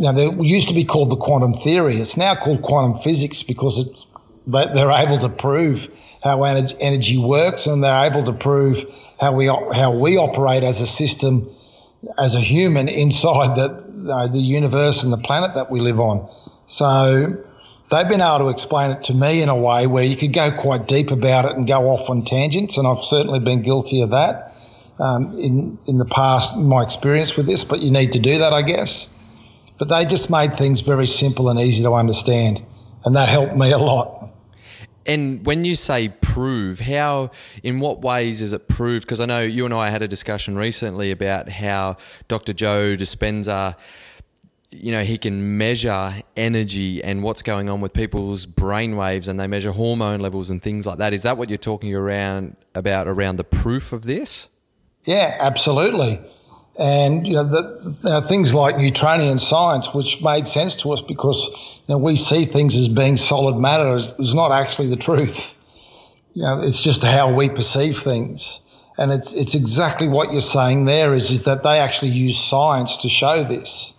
You 0.00 0.04
know, 0.04 0.12
they 0.12 0.30
used 0.46 0.68
to 0.68 0.74
be 0.74 0.84
called 0.84 1.10
the 1.10 1.16
quantum 1.16 1.54
theory. 1.54 1.96
It's 1.96 2.16
now 2.16 2.36
called 2.36 2.62
quantum 2.62 2.94
physics 3.02 3.42
because 3.42 3.80
it's 3.80 4.06
they're 4.46 4.92
able 4.92 5.18
to 5.18 5.28
prove 5.28 5.88
how 6.22 6.44
energy 6.44 7.18
works, 7.18 7.66
and 7.66 7.82
they're 7.82 8.04
able 8.04 8.24
to 8.24 8.32
prove 8.32 8.84
how 9.20 9.32
we 9.32 9.46
how 9.46 9.90
we 9.90 10.16
operate 10.16 10.62
as 10.62 10.80
a 10.80 10.86
system, 10.86 11.50
as 12.16 12.36
a 12.36 12.40
human 12.40 12.88
inside 12.88 13.56
the 13.56 13.87
uh, 14.06 14.26
the 14.26 14.40
universe 14.40 15.02
and 15.02 15.12
the 15.12 15.18
planet 15.18 15.54
that 15.54 15.70
we 15.70 15.80
live 15.80 16.00
on. 16.00 16.28
So 16.66 17.36
they've 17.90 18.08
been 18.08 18.20
able 18.20 18.38
to 18.38 18.48
explain 18.48 18.92
it 18.92 19.04
to 19.04 19.14
me 19.14 19.42
in 19.42 19.48
a 19.48 19.56
way 19.56 19.86
where 19.86 20.04
you 20.04 20.16
could 20.16 20.32
go 20.32 20.50
quite 20.50 20.86
deep 20.86 21.10
about 21.10 21.46
it 21.46 21.52
and 21.52 21.66
go 21.66 21.90
off 21.90 22.10
on 22.10 22.24
tangents, 22.24 22.78
and 22.78 22.86
I've 22.86 23.02
certainly 23.02 23.40
been 23.40 23.62
guilty 23.62 24.02
of 24.02 24.10
that 24.10 24.54
um, 24.98 25.38
in 25.38 25.78
in 25.86 25.98
the 25.98 26.04
past, 26.04 26.56
my 26.56 26.82
experience 26.82 27.36
with 27.36 27.46
this. 27.46 27.64
But 27.64 27.80
you 27.80 27.90
need 27.90 28.12
to 28.12 28.18
do 28.18 28.38
that, 28.38 28.52
I 28.52 28.62
guess. 28.62 29.14
But 29.78 29.88
they 29.88 30.04
just 30.04 30.30
made 30.30 30.56
things 30.56 30.80
very 30.80 31.06
simple 31.06 31.48
and 31.48 31.60
easy 31.60 31.82
to 31.84 31.94
understand, 31.94 32.62
and 33.04 33.16
that 33.16 33.28
helped 33.28 33.56
me 33.56 33.70
a 33.70 33.78
lot. 33.78 34.30
And 35.08 35.44
when 35.46 35.64
you 35.64 35.74
say 35.74 36.10
prove, 36.20 36.80
how, 36.80 37.30
in 37.62 37.80
what 37.80 38.02
ways 38.02 38.42
is 38.42 38.52
it 38.52 38.68
proved? 38.68 39.06
Because 39.06 39.20
I 39.20 39.24
know 39.24 39.40
you 39.40 39.64
and 39.64 39.72
I 39.72 39.88
had 39.88 40.02
a 40.02 40.08
discussion 40.08 40.56
recently 40.56 41.10
about 41.10 41.48
how 41.48 41.96
Dr. 42.28 42.52
Joe 42.52 42.94
Dispenza, 42.94 43.74
you 44.70 44.92
know, 44.92 45.02
he 45.02 45.16
can 45.16 45.56
measure 45.56 46.12
energy 46.36 47.02
and 47.02 47.22
what's 47.22 47.40
going 47.40 47.70
on 47.70 47.80
with 47.80 47.94
people's 47.94 48.44
brain 48.44 48.96
waves 48.96 49.28
and 49.28 49.40
they 49.40 49.46
measure 49.46 49.72
hormone 49.72 50.20
levels 50.20 50.50
and 50.50 50.62
things 50.62 50.86
like 50.86 50.98
that. 50.98 51.14
Is 51.14 51.22
that 51.22 51.38
what 51.38 51.48
you're 51.48 51.56
talking 51.56 51.94
around 51.94 52.54
about 52.74 53.08
around 53.08 53.36
the 53.36 53.44
proof 53.44 53.94
of 53.94 54.04
this? 54.04 54.48
Yeah, 55.06 55.38
absolutely. 55.40 56.20
And 56.78 57.26
you 57.26 57.32
know, 57.32 57.44
the, 57.44 58.22
things 58.28 58.52
like 58.52 58.76
Newtonian 58.76 59.38
science, 59.38 59.94
which 59.94 60.22
made 60.22 60.46
sense 60.46 60.76
to 60.82 60.92
us 60.92 61.00
because 61.00 61.77
you 61.88 61.94
know, 61.94 61.98
we 61.98 62.16
see 62.16 62.44
things 62.44 62.76
as 62.76 62.86
being 62.86 63.16
solid 63.16 63.58
matter, 63.58 63.96
is, 63.96 64.34
not 64.34 64.52
actually 64.52 64.88
the 64.88 64.96
truth. 64.96 65.54
You 66.34 66.42
know, 66.42 66.60
it's 66.60 66.82
just 66.82 67.02
how 67.02 67.32
we 67.32 67.48
perceive 67.48 67.98
things. 67.98 68.60
And 68.98 69.10
it's 69.10 69.32
it's 69.32 69.54
exactly 69.54 70.06
what 70.06 70.32
you're 70.32 70.40
saying 70.40 70.84
there 70.84 71.14
is 71.14 71.30
is 71.30 71.44
that 71.44 71.62
they 71.62 71.78
actually 71.78 72.10
use 72.10 72.38
science 72.38 72.98
to 72.98 73.08
show 73.08 73.42
this. 73.42 73.94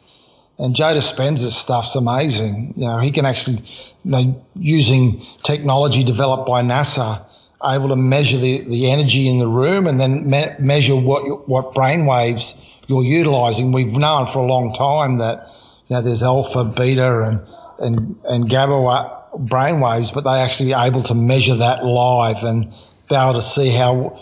And 0.60 0.76
Joe 0.76 0.94
Dispenza's 0.94 1.56
stuff's 1.56 1.96
amazing. 1.96 2.76
You 2.76 2.88
know, 2.88 3.00
he 3.00 3.12
can 3.12 3.26
actually, 3.26 3.64
you 4.04 4.12
know, 4.12 4.46
using 4.56 5.26
technology 5.42 6.04
developed 6.04 6.48
by 6.48 6.62
NASA, 6.62 7.26
able 7.64 7.90
to 7.90 7.96
measure 7.96 8.38
the, 8.38 8.60
the 8.60 8.92
energy 8.92 9.30
in 9.30 9.40
the 9.40 9.48
room 9.48 9.88
and 9.88 10.00
then 10.00 10.30
me- 10.30 10.54
measure 10.60 10.96
what 10.96 11.48
what 11.48 11.74
brain 11.74 12.06
waves 12.06 12.54
you're 12.88 13.04
utilizing. 13.04 13.72
We've 13.72 13.98
known 13.98 14.28
for 14.28 14.40
a 14.40 14.46
long 14.46 14.74
time 14.74 15.18
that 15.20 15.48
you 15.88 15.96
know 15.96 16.02
there's 16.02 16.24
alpha, 16.24 16.66
beta, 16.66 17.24
and 17.24 17.40
and 17.80 18.16
and 18.24 18.50
gamma 18.50 19.20
brainwaves, 19.36 20.14
but 20.14 20.24
they 20.24 20.42
actually 20.42 20.74
able 20.74 21.04
to 21.04 21.14
measure 21.14 21.56
that 21.56 21.86
live 21.86 22.44
and 22.44 22.74
be 23.10 23.16
able 23.16 23.34
to 23.34 23.42
see 23.42 23.70
how 23.70 24.20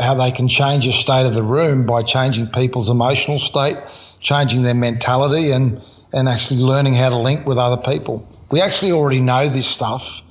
how 0.00 0.14
they 0.14 0.30
can 0.30 0.48
change 0.48 0.86
the 0.86 0.92
state 0.92 1.26
of 1.26 1.34
the 1.34 1.42
room 1.42 1.86
by 1.86 2.02
changing 2.02 2.46
people's 2.48 2.88
emotional 2.88 3.38
state, 3.38 3.76
changing 4.20 4.62
their 4.62 4.74
mentality, 4.74 5.50
and 5.50 5.82
and 6.12 6.28
actually 6.28 6.60
learning 6.60 6.94
how 6.94 7.08
to 7.10 7.16
link 7.16 7.46
with 7.46 7.58
other 7.58 7.82
people. 7.82 8.26
We 8.50 8.60
actually 8.60 8.92
already 8.92 9.20
know 9.20 9.48
this 9.48 9.66
stuff. 9.66 10.22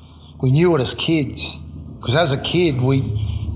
We 0.41 0.51
knew 0.51 0.75
it 0.75 0.81
as 0.81 0.96
kids 0.96 1.60
because 2.00 2.15
as 2.15 2.31
a 2.31 2.41
kid, 2.41 2.81
we 2.81 2.98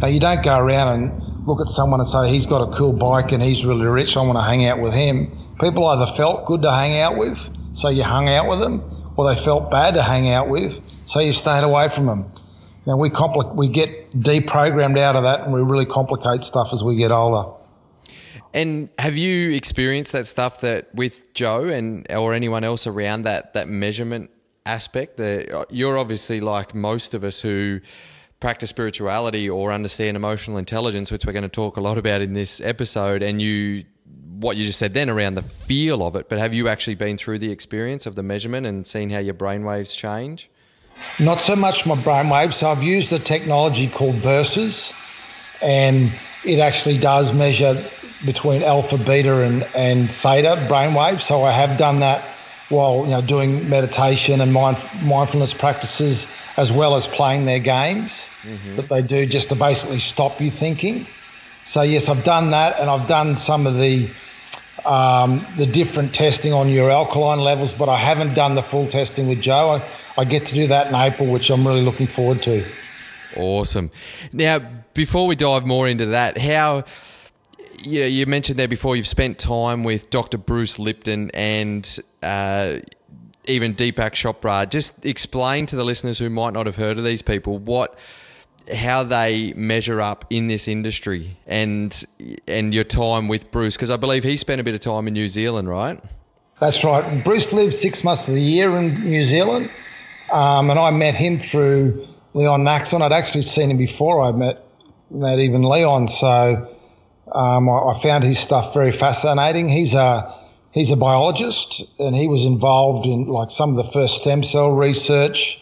you 0.04 0.20
don't 0.20 0.44
go 0.44 0.58
around 0.58 1.00
and 1.00 1.48
look 1.48 1.62
at 1.62 1.70
someone 1.70 2.00
and 2.00 2.10
say 2.10 2.30
he's 2.30 2.48
got 2.48 2.68
a 2.68 2.76
cool 2.76 2.94
bike 2.94 3.32
and 3.32 3.42
he's 3.42 3.66
really 3.66 3.86
rich. 3.86 4.18
I 4.18 4.22
want 4.22 4.38
to 4.38 4.44
hang 4.44 4.66
out 4.66 4.80
with 4.80 4.94
him. 4.94 5.32
People 5.60 5.86
either 5.88 6.06
felt 6.06 6.46
good 6.46 6.64
to 6.64 6.72
hang 6.72 7.00
out 7.00 7.18
with, 7.18 7.50
so 7.74 7.90
you 7.90 8.04
hung 8.04 8.30
out 8.30 8.48
with 8.48 8.60
them, 8.60 8.84
or 9.16 9.30
they 9.30 9.40
felt 9.40 9.72
bad 9.72 9.96
to 9.96 10.04
hang 10.04 10.30
out 10.30 10.50
with, 10.50 10.82
so 11.06 11.20
you 11.20 11.32
stayed 11.32 11.64
away 11.64 11.90
from 11.90 12.06
them. 12.06 12.32
Now 12.86 12.98
we 12.98 13.10
compli- 13.10 13.54
we 13.56 13.68
get 13.68 14.12
deprogrammed 14.12 14.98
out 14.98 15.16
of 15.16 15.24
that, 15.24 15.42
and 15.42 15.54
we 15.54 15.62
really 15.62 15.86
complicate 15.86 16.44
stuff 16.44 16.74
as 16.74 16.84
we 16.84 16.96
get 16.96 17.12
older. 17.12 17.52
And 18.54 18.90
have 19.00 19.16
you 19.16 19.52
experienced 19.52 20.12
that 20.12 20.28
stuff 20.28 20.62
that 20.62 20.94
with 20.94 21.34
Joe 21.34 21.70
and 21.70 22.06
or 22.12 22.34
anyone 22.34 22.64
else 22.64 22.88
around 22.88 23.22
that 23.24 23.54
that 23.54 23.70
measurement 23.70 24.32
aspect? 24.66 25.18
That 25.18 25.68
you're 25.70 25.98
obviously 25.98 26.42
like 26.42 26.74
most 26.74 27.14
of 27.14 27.24
us 27.24 27.40
who 27.40 27.80
practice 28.40 28.72
spirituality 28.72 29.48
or 29.48 29.72
understand 29.72 30.18
emotional 30.18 30.58
intelligence, 30.58 31.12
which 31.12 31.26
we're 31.26 31.32
going 31.32 31.44
to 31.44 31.50
talk 31.50 31.78
a 31.78 31.82
lot 31.82 31.98
about 31.98 32.22
in 32.22 32.34
this 32.34 32.60
episode, 32.60 33.22
and 33.22 33.42
you 33.42 33.86
what 34.42 34.58
you 34.58 34.66
just 34.66 34.80
said 34.80 34.94
then 34.94 35.10
around 35.10 35.36
the 35.36 35.44
feel 35.44 36.04
of 36.04 36.16
it, 36.16 36.28
but 36.28 36.40
have 36.40 36.54
you 36.54 36.68
actually 36.68 36.96
been 36.96 37.16
through 37.16 37.38
the 37.40 37.52
experience 37.52 38.06
of 38.06 38.16
the 38.16 38.24
measurement 38.24 38.66
and 38.66 38.86
seen 38.86 39.10
how 39.12 39.20
your 39.20 39.36
brainwaves 39.36 39.96
change? 39.96 40.50
Not 41.20 41.42
so 41.42 41.56
much 41.56 41.86
my 41.86 41.96
brainwaves. 41.96 42.54
So 42.54 42.70
I've 42.70 42.84
used 42.84 43.14
a 43.14 43.20
technology 43.20 43.88
called 43.88 44.22
Burses, 44.22 44.94
and 45.62 46.12
it 46.44 46.60
actually 46.60 46.98
does 46.98 47.34
measure 47.34 47.86
between 48.26 48.64
alpha, 48.64 48.98
beta, 48.98 49.42
and, 49.42 49.64
and 49.76 50.12
theta 50.12 50.68
brainwaves. 50.70 51.22
So 51.22 51.44
I 51.44 51.52
have 51.52 51.78
done 51.78 52.02
that 52.02 52.24
while 52.70 53.04
you 53.04 53.12
know 53.12 53.22
doing 53.22 53.70
meditation 53.70 54.42
and 54.42 54.54
mind, 54.54 54.78
mindfulness 55.04 55.54
practices 55.54 56.28
as 56.58 56.72
well 56.72 56.96
as 56.96 57.06
playing 57.08 57.46
their 57.46 57.60
games 57.60 58.30
mm-hmm. 58.44 58.78
that 58.78 58.90
they 58.90 59.02
do 59.02 59.26
just 59.26 59.50
to 59.50 59.56
basically 59.56 60.00
stop 60.00 60.42
you 60.42 60.50
thinking. 60.50 61.06
So 61.66 61.84
yes, 61.84 62.10
I've 62.10 62.24
done 62.24 62.52
that, 62.52 62.80
and 62.80 62.90
I've 62.90 63.08
done 63.08 63.36
some 63.36 63.68
of 63.68 63.78
the 63.78 64.10
um, 64.86 65.46
the 65.58 65.66
different 65.66 66.14
testing 66.14 66.54
on 66.54 66.70
your 66.70 66.90
alkaline 66.90 67.40
levels, 67.40 67.74
but 67.74 67.90
I 67.90 67.98
haven't 67.98 68.34
done 68.34 68.56
the 68.56 68.64
full 68.64 68.88
testing 68.88 69.28
with 69.28 69.42
Joe. 69.42 69.82
I, 69.82 69.90
I 70.18 70.26
get 70.26 70.46
to 70.48 70.56
do 70.56 70.68
that 70.68 70.88
in 70.88 70.96
April, 70.96 71.30
which 71.30 71.50
I'm 71.50 71.66
really 71.66 71.82
looking 71.82 72.08
forward 72.08 72.42
to. 72.44 72.66
Awesome. 73.36 73.92
Now, 74.34 74.60
before 74.94 75.28
we 75.28 75.36
dive 75.36 75.66
more 75.66 75.88
into 75.88 76.08
that, 76.08 76.38
how 76.38 76.86
yeah, 77.84 78.06
you 78.06 78.26
mentioned 78.26 78.60
there 78.60 78.68
before 78.68 78.96
you've 78.96 79.08
spent 79.08 79.40
time 79.40 79.84
with 79.84 80.10
Dr. 80.10 80.38
Bruce 80.38 80.78
Lipton 80.78 81.32
and 81.34 82.00
uh, 82.22 82.78
even 83.46 83.74
Deepak 83.74 84.12
Chopra. 84.12 84.70
Just 84.70 85.06
explain 85.06 85.66
to 85.68 85.76
the 85.76 85.84
listeners 85.84 86.20
who 86.20 86.30
might 86.30 86.54
not 86.54 86.66
have 86.66 86.76
heard 86.76 86.98
of 86.98 87.04
these 87.04 87.22
people 87.22 87.58
what 87.58 87.98
how 88.74 89.04
they 89.04 89.54
measure 89.54 90.02
up 90.02 90.26
in 90.30 90.48
this 90.48 90.68
industry 90.68 91.38
and 91.48 92.06
and 92.48 92.74
your 92.74 92.84
time 92.84 93.28
with 93.28 93.52
Bruce 93.52 93.76
because 93.76 93.92
I 93.92 93.98
believe 93.98 94.24
he 94.24 94.38
spent 94.38 94.62
a 94.62 94.64
bit 94.64 94.74
of 94.74 94.80
time 94.80 95.08
in 95.08 95.14
New 95.14 95.28
Zealand, 95.28 95.70
right? 95.70 96.02
That's 96.60 96.84
right. 96.84 97.24
Bruce 97.24 97.52
lived 97.54 97.74
six 97.74 98.04
months 98.04 98.28
of 98.28 98.36
the 98.36 98.42
year 98.42 98.78
in 98.78 99.04
New 99.04 99.24
Zealand, 99.24 99.72
um, 100.32 100.70
and 100.70 100.80
I 100.80 100.92
met 100.92 101.16
him 101.16 101.40
through 101.40 102.08
Leon 102.34 102.64
Nacson. 102.64 103.02
I'd 103.02 103.12
actually 103.12 103.42
seen 103.42 103.72
him 103.72 103.78
before 103.78 104.22
I 104.22 104.32
met 104.32 104.64
met 105.10 105.40
even 105.40 105.64
Leon, 105.64 106.08
so 106.08 106.70
um, 107.32 107.70
I, 107.70 107.74
I, 107.74 107.94
found 108.00 108.24
his 108.24 108.40
stuff 108.40 108.74
very 108.74 108.92
fascinating. 108.92 109.68
He's 109.68 109.94
a 109.94 110.34
he's 110.72 110.92
a 110.92 110.98
biologist, 110.98 112.00
and 112.00 112.16
he 112.16 112.28
was 112.28 112.46
involved 112.46 113.06
in 113.06 113.28
like 113.28 113.52
some 113.52 113.72
of 113.72 113.76
the 113.76 113.92
first 113.92 114.22
stem 114.22 114.44
cell 114.44 114.72
research, 114.72 115.60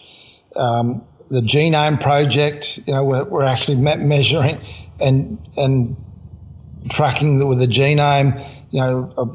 um, 0.54 1.02
the 1.30 1.40
genome 1.40 2.00
project. 2.00 2.80
You 2.86 2.94
know, 2.94 3.04
we're, 3.04 3.24
we're 3.24 3.44
actually 3.44 3.76
measuring 3.76 4.60
and 4.98 5.38
and 5.56 5.96
tracking 6.90 7.38
the, 7.38 7.46
with 7.46 7.60
the 7.60 7.66
genome. 7.66 8.44
You 8.70 8.80
know, 8.80 9.14
a, 9.16 9.26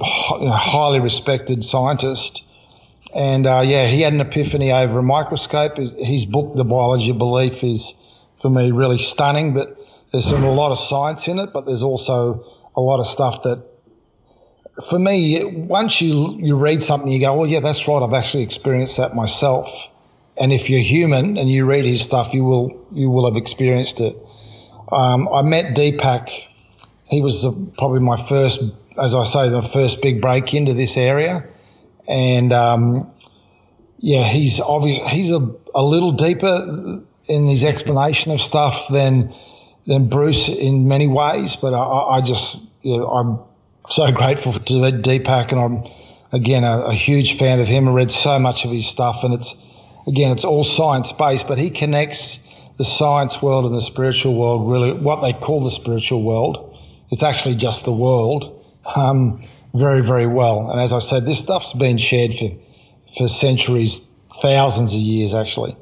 highly 0.56 1.00
respected 1.00 1.64
scientist. 1.66 2.44
And 3.14 3.46
uh, 3.46 3.64
yeah, 3.66 3.88
he 3.88 4.02
had 4.02 4.14
an 4.14 4.22
epiphany 4.22 4.72
over 4.72 5.00
a 5.00 5.04
microscope. 5.04 5.78
His, 5.78 5.94
his 5.94 6.25
book, 6.25 6.56
The 6.56 6.66
Biology 6.66 7.12
of 7.12 7.18
Belief, 7.18 7.64
is 7.64 7.94
for 8.40 8.50
me 8.50 8.72
really 8.72 8.98
stunning. 8.98 9.54
But 9.54 9.78
there's 10.12 10.25
some, 10.25 10.44
a 10.44 10.54
lot 10.54 10.72
of 10.72 10.80
science 10.80 11.28
in 11.28 11.40
it, 11.40 11.52
but 11.52 11.66
there's 11.66 11.84
also 11.84 12.46
a 12.75 12.82
lot 12.82 13.00
of 13.00 13.08
stuff 13.08 13.44
that, 13.44 13.64
for 14.90 15.00
me, 15.00 15.44
once 15.44 16.02
you 16.02 16.38
you 16.40 16.58
read 16.58 16.84
something, 16.84 17.10
you 17.10 17.20
go, 17.20 17.38
well, 17.38 17.48
yeah, 17.48 17.62
that's 17.62 17.88
right. 17.88 18.02
I've 18.02 18.14
actually 18.14 18.44
experienced 18.44 18.98
that 18.98 19.16
myself. 19.16 19.90
And 20.38 20.51
if 20.51 20.70
you're 20.70 20.82
human 20.82 21.38
and 21.38 21.50
you 21.50 21.65
read 21.65 21.86
his 21.86 22.01
stuff, 22.01 22.34
you 22.34 22.44
will 22.44 22.86
you 22.92 23.10
will 23.10 23.25
have 23.25 23.38
experienced 23.38 24.01
it. 24.01 24.15
Um, 24.92 25.30
I 25.30 25.42
met 25.42 25.75
Deepak. 25.75 26.30
He 27.06 27.21
was 27.21 27.43
the, 27.43 27.71
probably 27.78 28.02
my 28.02 28.17
first, 28.17 28.62
as 29.00 29.15
I 29.15 29.24
say, 29.24 29.50
the 29.50 29.62
first 29.62 30.02
big 30.02 30.21
break 30.21 30.54
into 30.54 30.74
this 30.74 30.98
area, 30.98 31.45
and 32.08 32.52
um, 32.52 33.12
yeah, 34.00 34.24
he's 34.24 34.60
obvious. 34.60 35.00
He's 35.10 35.32
a, 35.32 35.56
a 35.74 35.84
little 35.84 36.12
deeper 36.12 37.02
in 37.28 37.48
his 37.48 37.63
explanation 37.63 38.32
of 38.32 38.41
stuff 38.41 38.88
than 38.89 39.34
than 39.88 40.08
Bruce 40.08 40.50
in 40.50 40.88
many 40.88 41.08
ways, 41.08 41.56
but 41.56 41.74
I, 41.74 42.17
I 42.17 42.21
just, 42.21 42.58
know, 42.84 43.08
I'm 43.08 43.39
so 43.89 44.12
grateful 44.13 44.54
to 44.54 44.74
Deepak, 44.74 45.52
and 45.52 45.62
I'm 45.62 45.91
again 46.32 46.63
a, 46.63 46.86
a, 46.86 46.93
huge 46.93 47.38
fan 47.38 47.60
of 47.60 47.67
him. 47.67 47.88
I 47.88 47.91
read 47.91 48.12
so 48.12 48.39
much 48.39 48.65
of 48.65 48.71
his 48.71 48.88
stuff, 48.88 49.24
and 49.24 49.34
it's 49.34 49.54
again 50.08 50.32
it's 50.32 50.46
all 50.46 50.63
science 50.63 51.12
based, 51.12 51.48
but 51.48 51.58
he 51.58 51.70
connects 51.70 52.39
the 52.78 52.84
science 52.84 53.41
world 53.41 53.65
and 53.65 53.74
the 53.74 53.82
spiritual 53.82 54.36
world 54.36 54.70
really 54.70 54.94
what 54.94 55.22
they 55.22 55.34
call 55.34 55.63
the 55.63 55.72
spiritual 55.72 56.24
world. 56.24 56.80
It's 57.12 57.24
actually 57.24 57.56
just 57.56 57.86
the 57.86 57.94
world, 57.94 58.65
um, 58.96 59.41
very 59.74 60.02
very 60.02 60.28
well. 60.28 60.70
And 60.70 60.80
as 60.80 60.94
I 60.94 61.00
said, 61.00 61.26
this 61.26 61.39
stuff's 61.39 61.74
been 61.74 61.98
shared 61.98 62.34
for 62.34 62.50
for 63.18 63.28
centuries, 63.28 64.06
thousands 64.41 64.94
of 64.94 65.00
years 65.00 65.34
actually. 65.34 65.76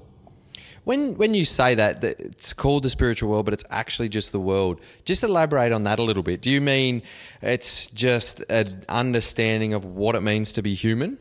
When 0.83 1.15
when 1.15 1.33
you 1.33 1.45
say 1.45 1.75
that, 1.75 2.01
that 2.01 2.19
it's 2.19 2.53
called 2.53 2.83
the 2.83 2.89
spiritual 2.89 3.29
world, 3.29 3.45
but 3.45 3.53
it's 3.53 3.63
actually 3.69 4.09
just 4.09 4.33
the 4.33 4.39
world. 4.39 4.81
Just 5.05 5.23
elaborate 5.23 5.71
on 5.71 5.85
that 5.85 5.97
a 5.97 6.03
little 6.03 6.23
bit. 6.23 6.41
Do 6.41 6.51
you 6.51 6.59
mean 6.59 7.03
it's 7.41 7.87
just 7.87 8.41
an 8.49 8.83
understanding 8.89 9.73
of 9.73 9.85
what 9.85 10.15
it 10.15 10.21
means 10.21 10.51
to 10.53 10.61
be 10.61 10.73
human? 10.73 11.17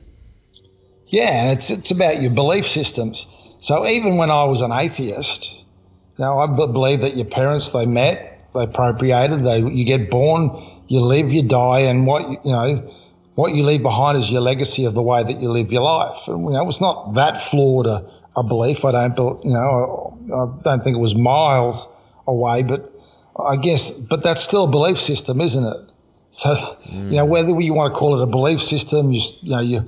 Yeah, 1.12 1.42
and 1.42 1.52
it's 1.52 1.68
it's 1.68 1.90
about 1.90 2.22
your 2.22 2.32
belief 2.32 2.66
systems. 2.66 3.26
So 3.60 3.86
even 3.86 4.16
when 4.16 4.30
I 4.30 4.44
was 4.44 4.62
an 4.62 4.72
atheist, 4.72 5.52
you 5.52 6.24
know, 6.24 6.38
I 6.38 6.46
believe 6.46 7.02
that 7.02 7.16
your 7.16 7.26
parents 7.26 7.70
they 7.70 7.84
met, 7.84 8.48
they 8.54 8.66
procreated, 8.66 9.44
they 9.44 9.60
you 9.60 9.84
get 9.84 10.10
born, 10.10 10.58
you 10.88 11.02
live, 11.02 11.30
you 11.30 11.42
die, 11.42 11.80
and 11.80 12.06
what 12.06 12.44
you 12.46 12.52
know 12.52 12.90
what 13.34 13.54
you 13.54 13.62
leave 13.64 13.82
behind 13.82 14.16
is 14.16 14.30
your 14.30 14.40
legacy 14.40 14.86
of 14.86 14.94
the 14.94 15.02
way 15.02 15.22
that 15.22 15.40
you 15.40 15.50
live 15.50 15.70
your 15.70 15.82
life. 15.82 16.28
And, 16.28 16.44
you 16.44 16.50
know, 16.50 16.66
it's 16.66 16.80
not 16.80 17.14
that 17.14 17.42
flawed 17.42 17.86
a, 17.86 18.10
a 18.34 18.42
belief. 18.42 18.84
I 18.84 19.08
don't, 19.08 19.44
you 19.44 19.52
know, 19.52 20.18
I 20.26 20.62
don't 20.62 20.84
think 20.84 20.96
it 20.96 21.00
was 21.00 21.14
miles 21.14 21.88
away, 22.26 22.62
but 22.62 22.90
I 23.38 23.56
guess, 23.56 23.90
but 23.90 24.22
that's 24.22 24.42
still 24.42 24.64
a 24.64 24.70
belief 24.70 24.98
system, 24.98 25.40
isn't 25.40 25.64
it? 25.64 25.90
So, 26.32 26.54
mm. 26.54 27.04
you 27.10 27.16
know, 27.16 27.24
whether 27.24 27.58
you 27.60 27.74
want 27.74 27.94
to 27.94 27.98
call 27.98 28.20
it 28.20 28.22
a 28.22 28.26
belief 28.26 28.62
system, 28.62 29.12
you, 29.12 29.20
you 29.40 29.50
know, 29.50 29.60
your, 29.60 29.84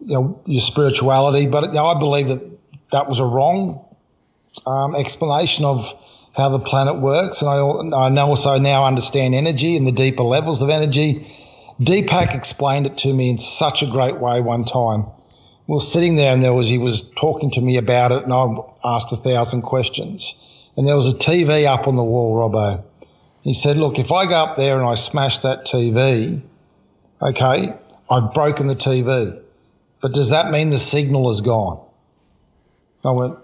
you 0.00 0.14
know, 0.14 0.40
your 0.46 0.60
spirituality, 0.60 1.46
but 1.46 1.64
you 1.64 1.72
know, 1.72 1.86
I 1.86 1.98
believe 1.98 2.28
that 2.28 2.42
that 2.92 3.08
was 3.08 3.20
a 3.20 3.24
wrong 3.24 3.84
um, 4.66 4.94
explanation 4.94 5.64
of 5.64 6.00
how 6.36 6.48
the 6.48 6.58
planet 6.58 6.96
works, 6.96 7.42
and 7.42 7.50
I, 7.94 7.98
I 7.98 8.20
also 8.22 8.58
now 8.58 8.86
understand 8.86 9.34
energy 9.34 9.76
and 9.76 9.86
the 9.86 9.92
deeper 9.92 10.22
levels 10.22 10.62
of 10.62 10.70
energy. 10.70 11.26
Deepak 11.80 12.34
explained 12.34 12.86
it 12.86 12.98
to 12.98 13.12
me 13.12 13.30
in 13.30 13.38
such 13.38 13.82
a 13.82 13.86
great 13.86 14.18
way 14.18 14.40
one 14.40 14.64
time 14.64 15.06
we 15.66 15.74
were 15.74 15.80
sitting 15.80 16.16
there 16.16 16.32
and 16.32 16.42
there 16.42 16.52
was 16.52 16.68
he 16.68 16.78
was 16.78 17.02
talking 17.10 17.50
to 17.52 17.60
me 17.60 17.76
about 17.76 18.12
it 18.12 18.24
and 18.24 18.32
I 18.32 18.46
asked 18.84 19.12
a 19.12 19.16
thousand 19.16 19.62
questions. 19.62 20.34
And 20.76 20.86
there 20.86 20.96
was 20.96 21.06
a 21.06 21.16
TV 21.16 21.66
up 21.66 21.86
on 21.86 21.94
the 21.94 22.04
wall, 22.04 22.36
Robbo. 22.36 22.82
He 23.42 23.54
said, 23.54 23.76
Look, 23.76 23.98
if 23.98 24.10
I 24.10 24.26
go 24.26 24.34
up 24.34 24.56
there 24.56 24.76
and 24.76 24.86
I 24.86 24.94
smash 24.94 25.38
that 25.40 25.66
TV, 25.66 26.42
okay, 27.22 27.74
I've 28.10 28.34
broken 28.34 28.66
the 28.66 28.74
TV. 28.74 29.40
But 30.04 30.12
does 30.12 30.28
that 30.30 30.50
mean 30.50 30.68
the 30.68 30.76
signal 30.76 31.30
is 31.30 31.40
gone? 31.40 31.82
I 33.06 33.12
went, 33.12 33.38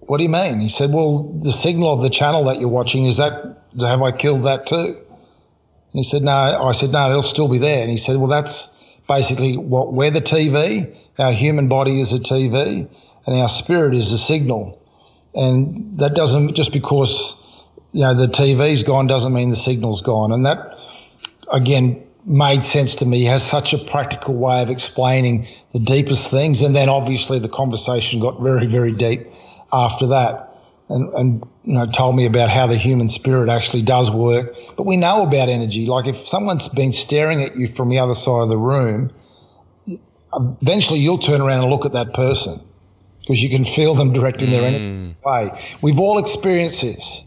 What 0.00 0.18
do 0.18 0.24
you 0.24 0.28
mean? 0.28 0.60
He 0.60 0.68
said, 0.68 0.90
Well, 0.92 1.22
the 1.22 1.52
signal 1.52 1.90
of 1.90 2.02
the 2.02 2.10
channel 2.10 2.44
that 2.44 2.60
you're 2.60 2.68
watching, 2.68 3.06
is 3.06 3.16
that, 3.16 3.62
have 3.80 4.02
I 4.02 4.12
killed 4.12 4.44
that 4.44 4.66
too? 4.66 4.76
And 4.76 5.94
he 5.94 6.04
said, 6.04 6.20
No. 6.20 6.34
I 6.34 6.72
said, 6.72 6.90
No, 6.90 7.08
it'll 7.08 7.22
still 7.22 7.48
be 7.48 7.56
there. 7.56 7.80
And 7.80 7.90
he 7.90 7.96
said, 7.96 8.18
Well, 8.18 8.26
that's 8.26 8.78
basically 9.08 9.56
what 9.56 9.94
we're 9.94 10.10
the 10.10 10.20
TV 10.20 10.94
our 11.18 11.32
human 11.32 11.68
body 11.68 11.98
is 11.98 12.12
a 12.12 12.18
TV 12.18 12.86
and 13.26 13.36
our 13.36 13.48
spirit 13.48 13.94
is 13.94 14.12
a 14.12 14.18
signal. 14.18 14.78
And 15.34 15.96
that 15.96 16.14
doesn't, 16.14 16.56
just 16.56 16.74
because, 16.74 17.40
you 17.92 18.02
know, 18.02 18.12
the 18.12 18.26
TV's 18.26 18.82
gone 18.82 19.06
doesn't 19.06 19.32
mean 19.32 19.48
the 19.48 19.56
signal's 19.56 20.02
gone. 20.02 20.30
And 20.30 20.44
that, 20.44 20.78
again, 21.50 22.06
made 22.24 22.64
sense 22.64 22.96
to 22.96 23.06
me. 23.06 23.20
He 23.20 23.24
has 23.26 23.42
such 23.42 23.72
a 23.72 23.78
practical 23.78 24.34
way 24.34 24.62
of 24.62 24.70
explaining 24.70 25.46
the 25.72 25.80
deepest 25.80 26.30
things. 26.30 26.62
And 26.62 26.74
then 26.74 26.88
obviously 26.88 27.38
the 27.38 27.48
conversation 27.48 28.20
got 28.20 28.40
very, 28.40 28.66
very 28.66 28.92
deep 28.92 29.28
after 29.72 30.08
that. 30.08 30.46
And, 30.88 31.12
and 31.14 31.44
you 31.64 31.74
know, 31.74 31.86
told 31.86 32.16
me 32.16 32.26
about 32.26 32.50
how 32.50 32.66
the 32.66 32.76
human 32.76 33.08
spirit 33.08 33.48
actually 33.48 33.82
does 33.82 34.10
work. 34.10 34.56
But 34.76 34.86
we 34.86 34.96
know 34.96 35.22
about 35.22 35.48
energy. 35.48 35.86
Like 35.86 36.06
if 36.06 36.16
someone's 36.16 36.68
been 36.68 36.92
staring 36.92 37.42
at 37.42 37.56
you 37.56 37.68
from 37.68 37.90
the 37.90 38.00
other 38.00 38.14
side 38.14 38.42
of 38.42 38.48
the 38.48 38.58
room, 38.58 39.12
eventually 40.34 40.98
you'll 40.98 41.18
turn 41.18 41.40
around 41.40 41.62
and 41.62 41.70
look 41.70 41.84
at 41.86 41.92
that 41.92 42.12
person 42.12 42.60
because 43.20 43.42
you 43.42 43.50
can 43.50 43.64
feel 43.64 43.94
them 43.94 44.12
directing 44.12 44.48
mm. 44.48 44.52
their 44.52 44.64
energy 44.64 45.16
way. 45.24 45.50
We've 45.80 46.00
all 46.00 46.18
experienced 46.18 46.82
this. 46.82 47.24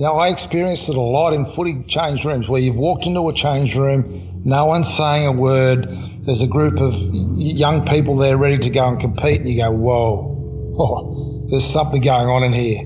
You 0.00 0.06
know, 0.06 0.14
I 0.14 0.28
experienced 0.28 0.88
it 0.88 0.96
a 0.96 1.00
lot 1.02 1.34
in 1.34 1.44
footy 1.44 1.82
change 1.82 2.24
rooms 2.24 2.48
where 2.48 2.58
you've 2.58 2.74
walked 2.74 3.04
into 3.04 3.28
a 3.28 3.34
change 3.34 3.76
room, 3.76 4.42
no 4.46 4.64
one's 4.64 4.88
saying 4.88 5.26
a 5.26 5.32
word. 5.32 5.88
There's 6.24 6.40
a 6.40 6.46
group 6.46 6.80
of 6.80 6.94
young 7.12 7.84
people 7.84 8.16
there 8.16 8.38
ready 8.38 8.56
to 8.56 8.70
go 8.70 8.88
and 8.88 8.98
compete, 8.98 9.42
and 9.42 9.50
you 9.50 9.58
go, 9.58 9.70
whoa, 9.70 10.74
oh, 10.78 11.46
there's 11.50 11.66
something 11.66 12.00
going 12.00 12.28
on 12.28 12.44
in 12.44 12.54
here. 12.54 12.80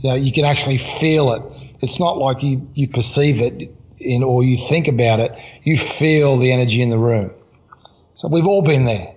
You 0.00 0.10
know, 0.10 0.16
you 0.16 0.30
can 0.30 0.44
actually 0.44 0.76
feel 0.76 1.32
it. 1.32 1.42
It's 1.80 1.98
not 1.98 2.18
like 2.18 2.42
you, 2.42 2.68
you 2.74 2.88
perceive 2.88 3.40
it 3.40 3.74
in 3.98 4.22
or 4.22 4.44
you 4.44 4.58
think 4.58 4.86
about 4.86 5.20
it. 5.20 5.32
You 5.62 5.78
feel 5.78 6.36
the 6.36 6.52
energy 6.52 6.82
in 6.82 6.90
the 6.90 6.98
room. 6.98 7.30
So 8.16 8.28
we've 8.28 8.46
all 8.46 8.60
been 8.60 8.84
there. 8.84 9.14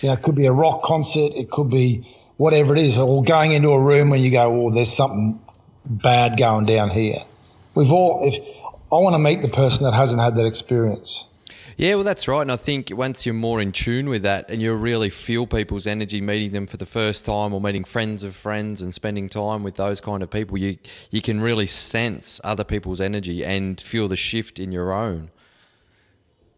You 0.00 0.08
know, 0.08 0.14
it 0.14 0.22
could 0.22 0.34
be 0.34 0.46
a 0.46 0.52
rock 0.52 0.82
concert, 0.82 1.34
it 1.36 1.52
could 1.52 1.70
be 1.70 2.12
whatever 2.36 2.74
it 2.74 2.80
is, 2.80 2.98
or 2.98 3.22
going 3.22 3.52
into 3.52 3.68
a 3.68 3.80
room 3.80 4.10
when 4.10 4.18
you 4.18 4.32
go, 4.32 4.66
oh, 4.66 4.70
there's 4.74 4.92
something 4.92 5.40
bad 5.88 6.38
going 6.38 6.66
down 6.66 6.90
here. 6.90 7.18
We've 7.74 7.92
all, 7.92 8.20
if 8.22 8.36
I 8.92 8.96
want 8.96 9.14
to 9.14 9.18
meet 9.18 9.42
the 9.42 9.48
person 9.48 9.84
that 9.84 9.94
hasn't 9.94 10.20
had 10.20 10.36
that 10.36 10.46
experience. 10.46 11.26
Yeah, 11.76 11.94
well, 11.94 12.04
that's 12.04 12.26
right. 12.26 12.42
And 12.42 12.50
I 12.50 12.56
think 12.56 12.90
once 12.92 13.24
you're 13.24 13.36
more 13.36 13.60
in 13.60 13.70
tune 13.70 14.08
with 14.08 14.22
that 14.22 14.46
and 14.48 14.60
you 14.60 14.74
really 14.74 15.10
feel 15.10 15.46
people's 15.46 15.86
energy, 15.86 16.20
meeting 16.20 16.50
them 16.50 16.66
for 16.66 16.76
the 16.76 16.86
first 16.86 17.24
time 17.24 17.54
or 17.54 17.60
meeting 17.60 17.84
friends 17.84 18.24
of 18.24 18.34
friends 18.34 18.82
and 18.82 18.92
spending 18.92 19.28
time 19.28 19.62
with 19.62 19.76
those 19.76 20.00
kind 20.00 20.24
of 20.24 20.28
people, 20.28 20.58
you, 20.58 20.76
you 21.12 21.22
can 21.22 21.40
really 21.40 21.66
sense 21.66 22.40
other 22.42 22.64
people's 22.64 23.00
energy 23.00 23.44
and 23.44 23.80
feel 23.80 24.08
the 24.08 24.16
shift 24.16 24.58
in 24.58 24.72
your 24.72 24.92
own. 24.92 25.30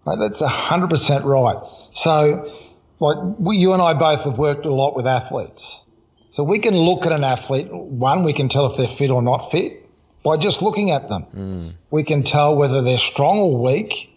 That's 0.07 0.41
100% 0.41 1.25
right. 1.25 1.71
So, 1.93 2.51
like, 2.99 3.19
you 3.51 3.75
and 3.75 3.83
I 3.83 3.93
both 3.93 4.25
have 4.25 4.39
worked 4.39 4.65
a 4.65 4.73
lot 4.73 4.97
with 4.97 5.07
athletes. 5.07 5.85
So 6.31 6.45
we 6.45 6.61
can 6.61 6.77
look 6.77 7.07
at 7.07 7.13
an 7.13 7.25
athlete, 7.25 7.73
one, 7.73 8.23
we 8.23 8.33
can 8.33 8.49
tell 8.49 8.67
if 8.67 8.77
they're 8.77 8.87
fit 8.87 9.11
or 9.11 9.23
not 9.23 9.51
fit 9.51 9.85
by 10.23 10.37
just 10.37 10.63
looking 10.63 10.91
at 10.91 11.09
them. 11.09 11.27
Mm. 11.35 11.73
We 11.91 12.05
can 12.05 12.23
tell 12.23 12.57
whether 12.57 12.83
they're 12.83 12.99
strong 12.99 13.39
or 13.39 13.61
weak 13.61 14.15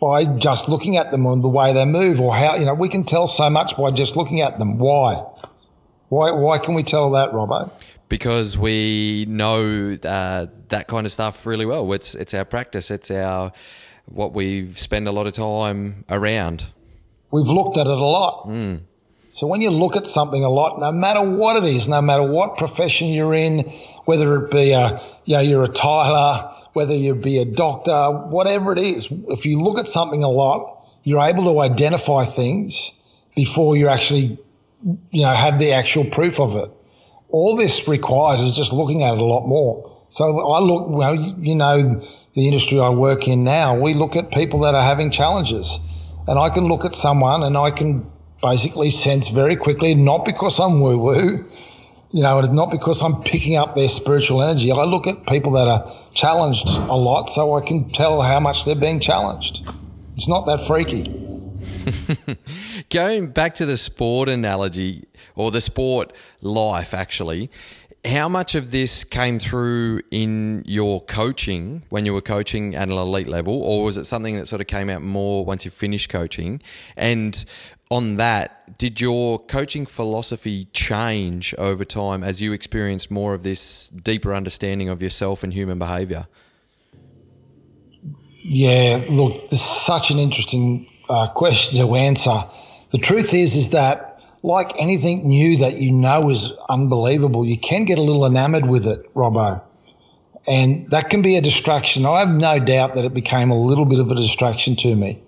by 0.00 0.24
just 0.24 0.68
looking 0.68 0.96
at 0.96 1.10
them 1.10 1.26
and 1.26 1.42
the 1.42 1.48
way 1.48 1.72
they 1.72 1.84
move 1.84 2.20
or 2.20 2.34
how, 2.34 2.56
you 2.56 2.64
know, 2.64 2.74
we 2.74 2.88
can 2.88 3.04
tell 3.04 3.26
so 3.26 3.48
much 3.50 3.76
by 3.76 3.90
just 3.90 4.16
looking 4.16 4.40
at 4.40 4.58
them. 4.58 4.78
Why? 4.78 5.24
Why, 6.08 6.30
why 6.32 6.58
can 6.58 6.74
we 6.74 6.82
tell 6.82 7.10
that, 7.12 7.30
Robbo? 7.30 7.70
Because 8.08 8.56
we 8.56 9.26
know 9.28 9.98
uh, 10.02 10.46
that 10.68 10.88
kind 10.88 11.06
of 11.06 11.12
stuff 11.12 11.46
really 11.46 11.66
well. 11.66 11.92
It's, 11.92 12.14
it's 12.14 12.34
our 12.34 12.44
practice. 12.44 12.90
It's 12.90 13.10
our, 13.10 13.52
what 14.06 14.32
we 14.32 14.72
spend 14.72 15.06
a 15.06 15.12
lot 15.12 15.26
of 15.26 15.34
time 15.34 16.04
around. 16.08 16.64
We've 17.30 17.46
looked 17.46 17.76
at 17.76 17.86
it 17.86 17.92
a 17.92 17.94
lot. 17.96 18.46
Mm. 18.46 18.82
So 19.38 19.46
when 19.46 19.60
you 19.60 19.70
look 19.70 19.94
at 19.94 20.04
something 20.04 20.42
a 20.42 20.48
lot, 20.48 20.80
no 20.80 20.90
matter 20.90 21.22
what 21.22 21.62
it 21.62 21.64
is, 21.64 21.88
no 21.88 22.02
matter 22.02 22.24
what 22.24 22.56
profession 22.56 23.06
you're 23.06 23.34
in, 23.34 23.60
whether 24.04 24.34
it 24.34 24.50
be 24.50 24.72
a, 24.72 25.00
you 25.26 25.34
know, 25.36 25.40
you're 25.40 25.62
a 25.62 25.68
tiler, 25.68 26.52
whether 26.72 26.92
you 26.92 27.14
be 27.14 27.38
a 27.38 27.44
doctor, 27.44 28.10
whatever 28.10 28.72
it 28.72 28.80
is, 28.80 29.06
if 29.28 29.46
you 29.46 29.62
look 29.62 29.78
at 29.78 29.86
something 29.86 30.24
a 30.24 30.28
lot, 30.28 30.84
you're 31.04 31.20
able 31.20 31.44
to 31.52 31.60
identify 31.60 32.24
things 32.24 32.90
before 33.36 33.76
you 33.76 33.86
actually, 33.86 34.40
you 35.12 35.22
know, 35.22 35.32
have 35.32 35.60
the 35.60 35.70
actual 35.70 36.06
proof 36.10 36.40
of 36.40 36.56
it. 36.56 36.68
All 37.28 37.54
this 37.54 37.86
requires 37.86 38.40
is 38.40 38.56
just 38.56 38.72
looking 38.72 39.04
at 39.04 39.14
it 39.14 39.20
a 39.20 39.24
lot 39.24 39.46
more. 39.46 40.02
So 40.10 40.24
I 40.50 40.58
look, 40.58 40.88
well, 40.88 41.14
you 41.14 41.54
know, 41.54 42.02
the 42.34 42.48
industry 42.48 42.80
I 42.80 42.88
work 42.88 43.28
in 43.28 43.44
now, 43.44 43.78
we 43.78 43.94
look 43.94 44.16
at 44.16 44.32
people 44.32 44.62
that 44.62 44.74
are 44.74 44.82
having 44.82 45.12
challenges. 45.12 45.78
And 46.26 46.40
I 46.40 46.50
can 46.50 46.64
look 46.64 46.84
at 46.84 46.96
someone 46.96 47.44
and 47.44 47.56
I 47.56 47.70
can 47.70 48.10
basically 48.42 48.90
sense 48.90 49.28
very 49.28 49.56
quickly, 49.56 49.94
not 49.94 50.24
because 50.24 50.58
I'm 50.60 50.80
woo 50.80 50.98
woo, 50.98 51.48
you 52.10 52.22
know, 52.22 52.38
it's 52.38 52.48
not 52.48 52.70
because 52.70 53.02
I'm 53.02 53.22
picking 53.22 53.56
up 53.56 53.74
their 53.74 53.88
spiritual 53.88 54.42
energy. 54.42 54.72
I 54.72 54.84
look 54.84 55.06
at 55.06 55.26
people 55.26 55.52
that 55.52 55.68
are 55.68 55.92
challenged 56.14 56.68
a 56.68 56.96
lot 56.96 57.28
so 57.28 57.54
I 57.54 57.60
can 57.60 57.90
tell 57.90 58.22
how 58.22 58.40
much 58.40 58.64
they're 58.64 58.74
being 58.74 59.00
challenged. 59.00 59.68
It's 60.16 60.28
not 60.28 60.46
that 60.46 60.66
freaky. 60.66 61.04
Going 62.90 63.28
back 63.28 63.54
to 63.56 63.66
the 63.66 63.76
sport 63.76 64.28
analogy 64.28 65.06
or 65.34 65.50
the 65.50 65.60
sport 65.60 66.12
life, 66.40 66.94
actually, 66.94 67.50
how 68.04 68.28
much 68.28 68.54
of 68.54 68.70
this 68.70 69.04
came 69.04 69.38
through 69.38 70.00
in 70.10 70.62
your 70.66 71.02
coaching 71.04 71.82
when 71.90 72.06
you 72.06 72.14
were 72.14 72.20
coaching 72.22 72.74
at 72.74 72.88
an 72.88 72.96
elite 72.96 73.26
level, 73.26 73.60
or 73.62 73.84
was 73.84 73.98
it 73.98 74.04
something 74.04 74.36
that 74.36 74.48
sort 74.48 74.60
of 74.60 74.66
came 74.66 74.88
out 74.88 75.02
more 75.02 75.44
once 75.44 75.64
you 75.64 75.70
finished 75.70 76.08
coaching? 76.08 76.62
And 76.96 77.44
on 77.90 78.16
that, 78.16 78.76
did 78.78 79.00
your 79.00 79.38
coaching 79.38 79.86
philosophy 79.86 80.66
change 80.72 81.54
over 81.58 81.84
time 81.84 82.22
as 82.22 82.40
you 82.40 82.52
experienced 82.52 83.10
more 83.10 83.34
of 83.34 83.42
this 83.42 83.88
deeper 83.88 84.34
understanding 84.34 84.88
of 84.88 85.02
yourself 85.02 85.42
and 85.42 85.52
human 85.52 85.78
behavior? 85.78 86.26
Yeah, 88.42 89.04
look, 89.08 89.52
is 89.52 89.60
such 89.60 90.10
an 90.10 90.18
interesting 90.18 90.90
uh, 91.08 91.28
question 91.28 91.80
to 91.80 91.94
answer. 91.94 92.44
The 92.92 92.98
truth 92.98 93.34
is, 93.34 93.56
is 93.56 93.70
that 93.70 94.22
like 94.42 94.80
anything 94.80 95.26
new 95.26 95.58
that 95.58 95.78
you 95.78 95.92
know 95.92 96.30
is 96.30 96.52
unbelievable, 96.68 97.44
you 97.44 97.58
can 97.58 97.84
get 97.84 97.98
a 97.98 98.02
little 98.02 98.24
enamored 98.24 98.66
with 98.66 98.86
it, 98.86 99.12
Robbo. 99.14 99.62
And 100.46 100.90
that 100.90 101.10
can 101.10 101.20
be 101.20 101.36
a 101.36 101.42
distraction. 101.42 102.06
I 102.06 102.20
have 102.20 102.30
no 102.30 102.58
doubt 102.58 102.94
that 102.94 103.04
it 103.04 103.12
became 103.12 103.50
a 103.50 103.58
little 103.58 103.84
bit 103.84 103.98
of 103.98 104.10
a 104.10 104.14
distraction 104.14 104.76
to 104.76 104.96
me. 104.96 105.22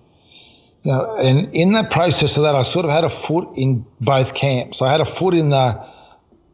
Know, 0.84 1.16
and 1.16 1.54
in 1.54 1.72
the 1.72 1.84
process 1.84 2.36
of 2.36 2.44
that, 2.44 2.54
I 2.54 2.62
sort 2.62 2.86
of 2.86 2.90
had 2.90 3.04
a 3.04 3.10
foot 3.10 3.48
in 3.56 3.84
both 4.00 4.34
camps. 4.34 4.80
I 4.80 4.90
had 4.90 5.00
a 5.00 5.04
foot 5.04 5.34
in 5.34 5.50
the 5.50 5.86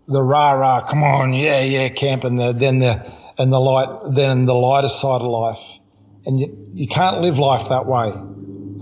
the 0.08 0.22
rah 0.22 0.52
rah, 0.52 0.80
come 0.80 1.02
on, 1.02 1.32
yeah, 1.32 1.62
yeah, 1.62 1.88
camp, 1.88 2.24
and 2.24 2.38
the, 2.38 2.52
then 2.52 2.78
the 2.78 3.12
and 3.38 3.52
the 3.52 3.60
light, 3.60 4.14
then 4.14 4.44
the 4.46 4.54
lighter 4.54 4.88
side 4.88 5.20
of 5.20 5.28
life. 5.28 5.78
And 6.24 6.40
you, 6.40 6.68
you 6.72 6.88
can't 6.88 7.20
live 7.20 7.38
life 7.38 7.68
that 7.68 7.86
way. 7.86 8.12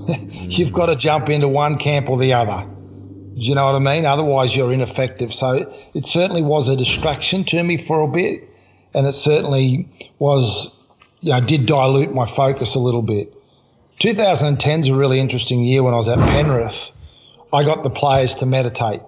You've 0.33 0.73
got 0.73 0.87
to 0.87 0.97
jump 0.97 1.29
into 1.29 1.49
one 1.49 1.79
camp 1.79 2.09
or 2.09 2.19
the 2.19 2.35
other. 2.35 2.67
Do 3.35 3.41
you 3.41 3.55
know 3.55 3.67
what 3.67 3.75
I 3.75 3.81
mean? 3.81 4.07
Otherwise, 4.07 4.55
you're 4.55 4.73
ineffective. 4.73 5.33
So 5.33 5.73
it 5.93 6.07
certainly 6.07 6.43
was 6.43 6.69
a 6.69 6.77
distraction 6.77 7.45
to 7.45 7.63
me 7.63 7.77
for 7.79 8.03
a 8.03 8.09
bit, 8.09 8.49
and 8.95 9.07
it 9.07 9.13
certainly 9.13 9.89
was, 10.19 10.75
you 11.21 11.33
know, 11.33 11.41
did 11.41 11.67
dilute 11.67 12.15
my 12.15 12.27
focus 12.27 12.77
a 12.77 12.79
little 12.79 13.03
bit. 13.03 13.35
2010 13.99 14.81
is 14.81 14.89
a 14.89 14.97
really 14.97 15.21
interesting 15.21 15.63
year 15.63 15.83
when 15.83 15.95
I 15.95 15.97
was 15.97 16.09
at 16.09 16.19
Penrith. 16.19 16.91
I 17.53 17.65
got 17.65 17.85
the 17.85 17.91
players 17.91 18.37
to 18.37 18.47
meditate, 18.47 19.01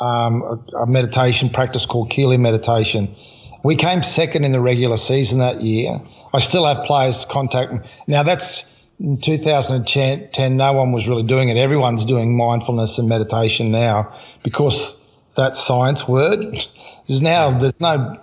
um, 0.00 0.42
a, 0.42 0.78
a, 0.78 0.86
meditation 0.86 1.50
practice 1.50 1.86
called 1.86 2.10
Keely 2.10 2.36
Meditation. 2.36 3.14
We 3.62 3.76
came 3.76 4.02
second 4.02 4.44
in 4.44 4.52
the 4.52 4.60
regular 4.60 4.96
season 4.96 5.38
that 5.38 5.60
year. 5.60 6.00
I 6.34 6.38
still 6.38 6.66
have 6.66 6.84
players 6.84 7.24
contact 7.24 7.72
me. 7.72 7.80
Now, 8.06 8.22
that's 8.22 8.64
in 8.98 9.18
2010, 9.18 10.56
no 10.56 10.72
one 10.72 10.92
was 10.92 11.08
really 11.08 11.22
doing 11.22 11.48
it. 11.48 11.56
Everyone's 11.56 12.04
doing 12.04 12.36
mindfulness 12.36 12.98
and 12.98 13.08
meditation 13.08 13.70
now 13.70 14.14
because 14.42 15.00
that 15.36 15.56
science 15.56 16.06
word 16.06 16.56
is 17.06 17.22
now, 17.22 17.58
there's 17.58 17.80
no, 17.80 18.20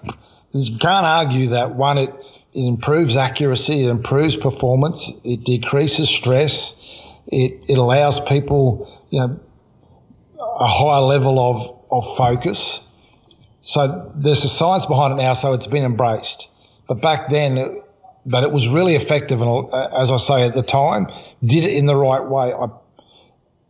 you 0.54 0.78
can't 0.78 1.06
argue 1.06 1.47
that 1.47 1.76
one, 1.76 1.97
it, 1.97 2.13
it 2.58 2.67
improves 2.67 3.17
accuracy, 3.17 3.86
it 3.86 3.89
improves 3.89 4.36
performance, 4.36 5.12
it 5.24 5.43
decreases 5.43 6.10
stress, 6.10 6.74
it, 7.28 7.65
it 7.70 7.78
allows 7.78 8.20
people, 8.20 8.91
you 9.12 9.20
know, 9.20 9.39
a 10.39 10.65
higher 10.65 11.02
level 11.02 11.38
of, 11.39 11.84
of 11.91 12.17
focus. 12.17 12.84
So 13.62 14.12
there's 14.15 14.43
a 14.43 14.50
science 14.50 14.88
behind 14.88 15.13
it 15.13 15.22
now, 15.22 15.34
so 15.34 15.54
it's 15.54 15.67
been 15.67 15.84
embraced. 15.84 16.50
But 16.88 17.00
back 17.00 17.30
then, 17.30 17.60
it, 17.60 17.84
but 18.26 18.43
it 18.43 18.52
was 18.52 18.67
really 18.70 18.96
effective, 18.96 19.39
and 19.39 19.72
uh, 19.72 19.89
as 19.96 20.10
I 20.10 20.17
say 20.17 20.48
at 20.48 20.56
the 20.56 20.63
time, 20.63 21.08
did 21.46 21.63
it 21.63 21.78
in 21.78 21.86
the 21.86 21.96
right 21.96 22.26
way. 22.26 22.54
I 22.54 22.70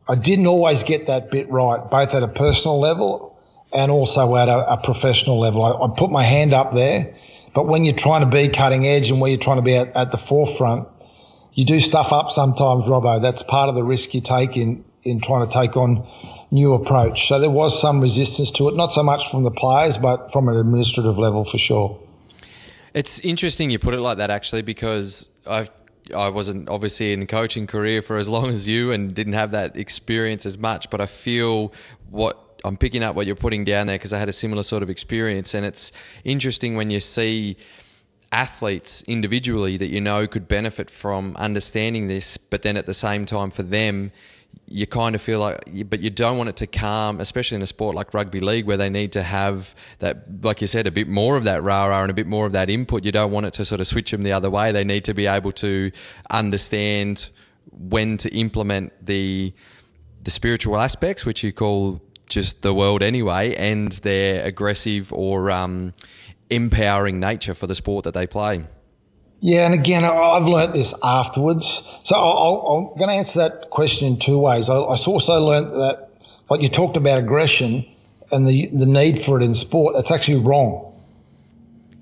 I 0.09 0.15
didn't 0.15 0.47
always 0.47 0.83
get 0.83 1.07
that 1.07 1.29
bit 1.29 1.49
right, 1.49 1.91
both 1.91 2.15
at 2.15 2.23
a 2.23 2.29
personal 2.29 2.79
level 2.79 3.37
and 3.73 3.91
also 3.91 4.37
at 4.37 4.47
a, 4.47 4.73
a 4.73 4.77
professional 4.77 5.39
level. 5.39 5.63
I, 5.65 5.71
I 5.71 5.93
put 5.97 6.09
my 6.09 6.23
hand 6.23 6.53
up 6.53 6.71
there 6.71 7.13
but 7.57 7.65
when 7.65 7.83
you're 7.83 7.95
trying 7.95 8.21
to 8.21 8.27
be 8.27 8.49
cutting 8.49 8.85
edge 8.85 9.09
and 9.09 9.19
when 9.19 9.31
you're 9.31 9.39
trying 9.39 9.55
to 9.55 9.63
be 9.63 9.75
at, 9.75 9.97
at 9.97 10.11
the 10.11 10.17
forefront, 10.19 10.87
you 11.53 11.65
do 11.65 11.79
stuff 11.79 12.13
up 12.13 12.29
sometimes, 12.29 12.85
Robbo. 12.85 13.19
That's 13.19 13.41
part 13.41 13.67
of 13.69 13.73
the 13.73 13.83
risk 13.83 14.13
you 14.13 14.21
take 14.21 14.55
in, 14.55 14.85
in 15.01 15.21
trying 15.21 15.49
to 15.49 15.51
take 15.51 15.75
on 15.75 16.07
new 16.51 16.75
approach. 16.75 17.27
So 17.27 17.39
there 17.39 17.49
was 17.49 17.81
some 17.81 17.99
resistance 17.99 18.51
to 18.51 18.67
it, 18.67 18.75
not 18.75 18.91
so 18.91 19.01
much 19.01 19.31
from 19.31 19.43
the 19.43 19.49
players, 19.49 19.97
but 19.97 20.31
from 20.31 20.49
an 20.49 20.55
administrative 20.55 21.17
level 21.17 21.45
for 21.45 21.57
sure. 21.57 21.99
It's 22.93 23.17
interesting 23.21 23.71
you 23.71 23.79
put 23.79 23.95
it 23.95 24.01
like 24.01 24.19
that, 24.19 24.29
actually, 24.29 24.61
because 24.61 25.27
I've 25.47 25.71
I 26.15 26.29
wasn't 26.29 26.69
obviously 26.69 27.11
in 27.11 27.25
coaching 27.25 27.65
career 27.65 28.03
for 28.03 28.17
as 28.17 28.29
long 28.29 28.51
as 28.51 28.69
you 28.69 28.91
and 28.91 29.15
didn't 29.15 29.33
have 29.33 29.49
that 29.51 29.75
experience 29.75 30.45
as 30.45 30.59
much, 30.59 30.91
but 30.91 31.01
I 31.01 31.07
feel 31.07 31.73
what 32.11 32.39
I'm 32.63 32.77
picking 32.77 33.03
up 33.03 33.15
what 33.15 33.27
you're 33.27 33.35
putting 33.35 33.63
down 33.63 33.87
there 33.87 33.97
because 33.97 34.13
I 34.13 34.19
had 34.19 34.29
a 34.29 34.33
similar 34.33 34.63
sort 34.63 34.83
of 34.83 34.89
experience, 34.89 35.53
and 35.53 35.65
it's 35.65 35.91
interesting 36.23 36.75
when 36.75 36.89
you 36.89 36.99
see 36.99 37.57
athletes 38.31 39.03
individually 39.03 39.77
that 39.77 39.87
you 39.87 40.01
know 40.01 40.27
could 40.27 40.47
benefit 40.47 40.89
from 40.89 41.35
understanding 41.37 42.07
this, 42.07 42.37
but 42.37 42.61
then 42.61 42.77
at 42.77 42.85
the 42.85 42.93
same 42.93 43.25
time 43.25 43.49
for 43.49 43.63
them, 43.63 44.11
you 44.69 44.85
kind 44.85 45.15
of 45.15 45.21
feel 45.21 45.39
like, 45.39 45.89
but 45.89 46.01
you 46.01 46.09
don't 46.09 46.37
want 46.37 46.49
it 46.49 46.57
to 46.57 46.67
calm, 46.67 47.21
especially 47.21 47.55
in 47.55 47.61
a 47.61 47.67
sport 47.67 47.95
like 47.95 48.13
rugby 48.13 48.41
league 48.41 48.65
where 48.65 48.75
they 48.75 48.89
need 48.89 49.13
to 49.13 49.23
have 49.23 49.73
that, 49.99 50.43
like 50.43 50.59
you 50.59 50.67
said, 50.67 50.87
a 50.87 50.91
bit 50.91 51.07
more 51.07 51.37
of 51.37 51.45
that 51.45 51.63
rah 51.63 51.85
rah 51.85 52.01
and 52.01 52.11
a 52.11 52.13
bit 52.13 52.27
more 52.27 52.45
of 52.45 52.51
that 52.51 52.69
input. 52.69 53.05
You 53.05 53.13
don't 53.13 53.31
want 53.31 53.45
it 53.45 53.53
to 53.53 53.65
sort 53.65 53.79
of 53.79 53.87
switch 53.87 54.11
them 54.11 54.23
the 54.23 54.33
other 54.33 54.49
way. 54.49 54.73
They 54.73 54.83
need 54.83 55.05
to 55.05 55.13
be 55.13 55.25
able 55.25 55.53
to 55.53 55.91
understand 56.29 57.29
when 57.71 58.17
to 58.17 58.33
implement 58.35 58.93
the 59.05 59.53
the 60.23 60.31
spiritual 60.31 60.77
aspects, 60.77 61.25
which 61.25 61.41
you 61.41 61.53
call 61.53 62.01
just 62.27 62.61
the 62.61 62.73
world 62.73 63.01
anyway, 63.01 63.55
and 63.55 63.91
their 63.91 64.43
aggressive 64.43 65.11
or 65.13 65.51
um, 65.51 65.93
empowering 66.49 67.19
nature 67.19 67.53
for 67.53 67.67
the 67.67 67.75
sport 67.75 68.03
that 68.05 68.13
they 68.13 68.27
play. 68.27 68.65
Yeah, 69.39 69.65
and 69.65 69.73
again, 69.73 70.03
I've 70.03 70.47
learnt 70.47 70.73
this 70.73 70.95
afterwards. 71.03 71.87
So 72.03 72.15
i 72.15 72.77
am 72.77 72.97
going 72.97 73.09
to 73.09 73.15
answer 73.15 73.39
that 73.39 73.69
question 73.69 74.07
in 74.07 74.17
two 74.17 74.39
ways. 74.39 74.69
I, 74.69 74.75
I 74.75 74.97
also 74.97 75.45
learnt 75.45 75.73
that, 75.73 76.09
like 76.49 76.61
you 76.61 76.69
talked 76.69 76.97
about 76.97 77.19
aggression 77.19 77.85
and 78.31 78.47
the 78.47 78.67
the 78.67 78.85
need 78.85 79.19
for 79.19 79.39
it 79.39 79.43
in 79.43 79.53
sport. 79.53 79.95
That's 79.95 80.11
actually 80.11 80.39
wrong. 80.39 80.93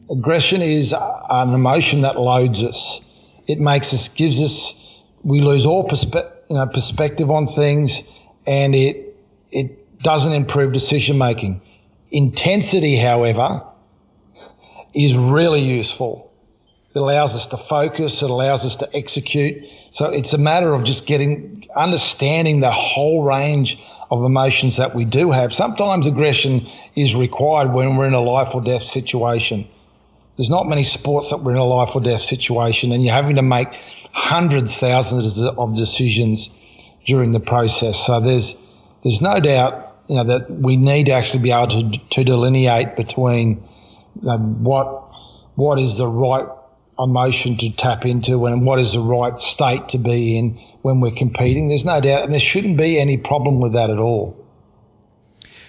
Aggression 0.09 0.61
is 0.61 0.93
an 0.93 1.53
emotion 1.53 2.01
that 2.01 2.19
loads 2.19 2.63
us. 2.63 3.01
It 3.47 3.59
makes 3.59 3.93
us, 3.93 4.09
gives 4.09 4.41
us, 4.41 5.01
we 5.23 5.41
lose 5.41 5.65
all 5.65 5.87
perspe- 5.87 6.31
you 6.49 6.55
know, 6.55 6.67
perspective 6.67 7.31
on 7.31 7.47
things, 7.47 8.07
and 8.47 8.73
it 8.75 9.17
it 9.51 9.84
doesn't 10.05 10.33
improve 10.33 10.71
decision 10.71 11.17
making. 11.17 11.61
Intensity, 12.11 12.95
however, 12.95 13.65
is 14.93 15.17
really 15.17 15.61
useful 15.61 16.25
it 16.95 16.99
allows 16.99 17.35
us 17.35 17.47
to 17.47 17.57
focus. 17.57 18.23
It 18.23 18.29
allows 18.29 18.65
us 18.65 18.77
to 18.77 18.89
execute. 18.95 19.65
So 19.91 20.11
it's 20.11 20.31
a 20.31 20.37
matter 20.37 20.73
of 20.73 20.85
just 20.85 21.05
getting, 21.05 21.67
understanding 21.75 22.61
the 22.61 22.71
whole 22.71 23.21
range 23.21 23.77
of 24.09 24.23
emotions 24.23 24.77
that 24.77 24.95
we 24.95 25.03
do 25.03 25.31
have. 25.31 25.53
Sometimes 25.53 26.07
aggression 26.07 26.67
is 26.95 27.13
required 27.13 27.73
when 27.73 27.97
we're 27.97 28.07
in 28.07 28.13
a 28.13 28.21
life 28.21 28.55
or 28.55 28.61
death 28.61 28.83
situation. 28.83 29.67
There's 30.37 30.49
not 30.49 30.67
many 30.67 30.83
sports 30.83 31.31
that 31.31 31.37
we're 31.37 31.51
in 31.51 31.57
a 31.57 31.65
life 31.65 31.95
or 31.95 32.01
death 32.01 32.21
situation, 32.21 32.93
and 32.93 33.03
you're 33.03 33.13
having 33.13 33.35
to 33.35 33.41
make 33.41 33.73
hundreds, 34.13 34.77
thousands 34.77 35.43
of 35.43 35.75
decisions 35.75 36.49
during 37.05 37.33
the 37.33 37.41
process. 37.41 38.05
So 38.05 38.21
there's 38.21 38.61
there's 39.03 39.21
no 39.21 39.39
doubt, 39.39 39.94
you 40.07 40.15
know, 40.15 40.23
that 40.23 40.51
we 40.51 40.77
need 40.77 41.07
to 41.07 41.11
actually 41.13 41.43
be 41.43 41.51
able 41.51 41.67
to, 41.67 41.99
to 42.11 42.23
delineate 42.23 42.95
between 42.95 43.63
um, 44.27 44.63
what 44.63 45.03
what 45.55 45.79
is 45.79 45.97
the 45.97 46.07
right 46.07 46.47
emotion 46.99 47.57
to 47.57 47.75
tap 47.75 48.05
into 48.05 48.45
and 48.45 48.65
what 48.65 48.79
is 48.79 48.93
the 48.93 48.99
right 48.99 49.39
state 49.41 49.89
to 49.89 49.97
be 49.97 50.37
in 50.37 50.51
when 50.81 51.01
we're 51.01 51.11
competing. 51.11 51.67
There's 51.67 51.85
no 51.85 51.99
doubt, 52.01 52.23
and 52.23 52.33
there 52.33 52.39
shouldn't 52.39 52.77
be 52.77 52.99
any 52.99 53.17
problem 53.17 53.59
with 53.59 53.73
that 53.73 53.89
at 53.89 53.99
all. 53.99 54.45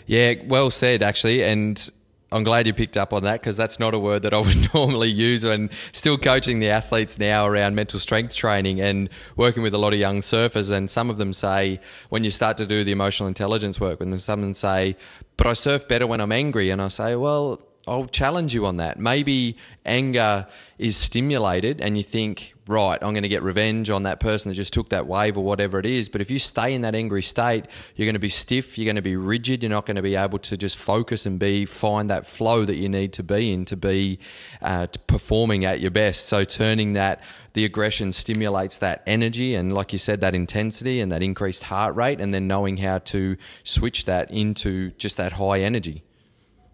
Yeah, 0.06 0.34
well 0.44 0.70
said, 0.70 1.02
actually. 1.02 1.42
And 1.42 1.90
I'm 2.36 2.44
glad 2.44 2.66
you 2.66 2.74
picked 2.74 2.98
up 2.98 3.14
on 3.14 3.22
that 3.22 3.40
because 3.40 3.56
that's 3.56 3.80
not 3.80 3.94
a 3.94 3.98
word 3.98 4.22
that 4.22 4.34
I 4.34 4.38
would 4.38 4.68
normally 4.74 5.08
use. 5.10 5.42
And 5.42 5.70
still 5.92 6.18
coaching 6.18 6.58
the 6.58 6.68
athletes 6.68 7.18
now 7.18 7.46
around 7.46 7.74
mental 7.74 7.98
strength 7.98 8.34
training 8.34 8.80
and 8.80 9.08
working 9.36 9.62
with 9.62 9.72
a 9.72 9.78
lot 9.78 9.94
of 9.94 9.98
young 9.98 10.20
surfers. 10.20 10.70
And 10.70 10.90
some 10.90 11.08
of 11.08 11.16
them 11.16 11.32
say, 11.32 11.80
when 12.10 12.24
you 12.24 12.30
start 12.30 12.58
to 12.58 12.66
do 12.66 12.84
the 12.84 12.92
emotional 12.92 13.26
intelligence 13.26 13.80
work, 13.80 14.00
when 14.00 14.16
some 14.18 14.40
of 14.40 14.44
them 14.44 14.52
say, 14.52 14.96
but 15.38 15.46
I 15.46 15.54
surf 15.54 15.88
better 15.88 16.06
when 16.06 16.20
I'm 16.20 16.32
angry. 16.32 16.68
And 16.68 16.82
I 16.82 16.88
say, 16.88 17.16
well, 17.16 17.62
I'll 17.86 18.06
challenge 18.06 18.52
you 18.52 18.66
on 18.66 18.76
that. 18.76 18.98
Maybe 18.98 19.56
anger 19.84 20.46
is 20.78 20.96
stimulated 20.96 21.80
and 21.80 21.96
you 21.96 22.02
think, 22.02 22.55
right, 22.68 22.98
I'm 23.02 23.12
going 23.12 23.22
to 23.22 23.28
get 23.28 23.42
revenge 23.42 23.90
on 23.90 24.02
that 24.04 24.18
person 24.18 24.50
that 24.50 24.54
just 24.54 24.72
took 24.72 24.88
that 24.88 25.06
wave 25.06 25.38
or 25.38 25.44
whatever 25.44 25.78
it 25.78 25.86
is. 25.86 26.08
But 26.08 26.20
if 26.20 26.30
you 26.30 26.38
stay 26.38 26.74
in 26.74 26.82
that 26.82 26.94
angry 26.94 27.22
state, 27.22 27.66
you're 27.94 28.06
going 28.06 28.14
to 28.14 28.20
be 28.20 28.28
stiff, 28.28 28.76
you're 28.76 28.86
going 28.86 28.96
to 28.96 29.02
be 29.02 29.16
rigid, 29.16 29.62
you're 29.62 29.70
not 29.70 29.86
going 29.86 29.96
to 29.96 30.02
be 30.02 30.16
able 30.16 30.38
to 30.40 30.56
just 30.56 30.76
focus 30.76 31.26
and 31.26 31.38
be 31.38 31.64
find 31.64 32.10
that 32.10 32.26
flow 32.26 32.64
that 32.64 32.76
you 32.76 32.88
need 32.88 33.12
to 33.14 33.22
be 33.22 33.52
in 33.52 33.64
to 33.66 33.76
be 33.76 34.18
uh, 34.62 34.86
performing 35.06 35.64
at 35.64 35.80
your 35.80 35.90
best. 35.90 36.26
So 36.26 36.44
turning 36.44 36.94
that 36.94 37.22
the 37.52 37.64
aggression 37.64 38.12
stimulates 38.12 38.78
that 38.78 39.02
energy 39.06 39.54
and 39.54 39.72
like 39.72 39.92
you 39.92 39.98
said 39.98 40.20
that 40.20 40.34
intensity 40.34 41.00
and 41.00 41.10
that 41.10 41.22
increased 41.22 41.64
heart 41.64 41.94
rate 41.94 42.20
and 42.20 42.34
then 42.34 42.46
knowing 42.46 42.76
how 42.76 42.98
to 42.98 43.36
switch 43.64 44.04
that 44.04 44.30
into 44.30 44.90
just 44.92 45.16
that 45.16 45.32
high 45.32 45.60
energy. 45.60 46.02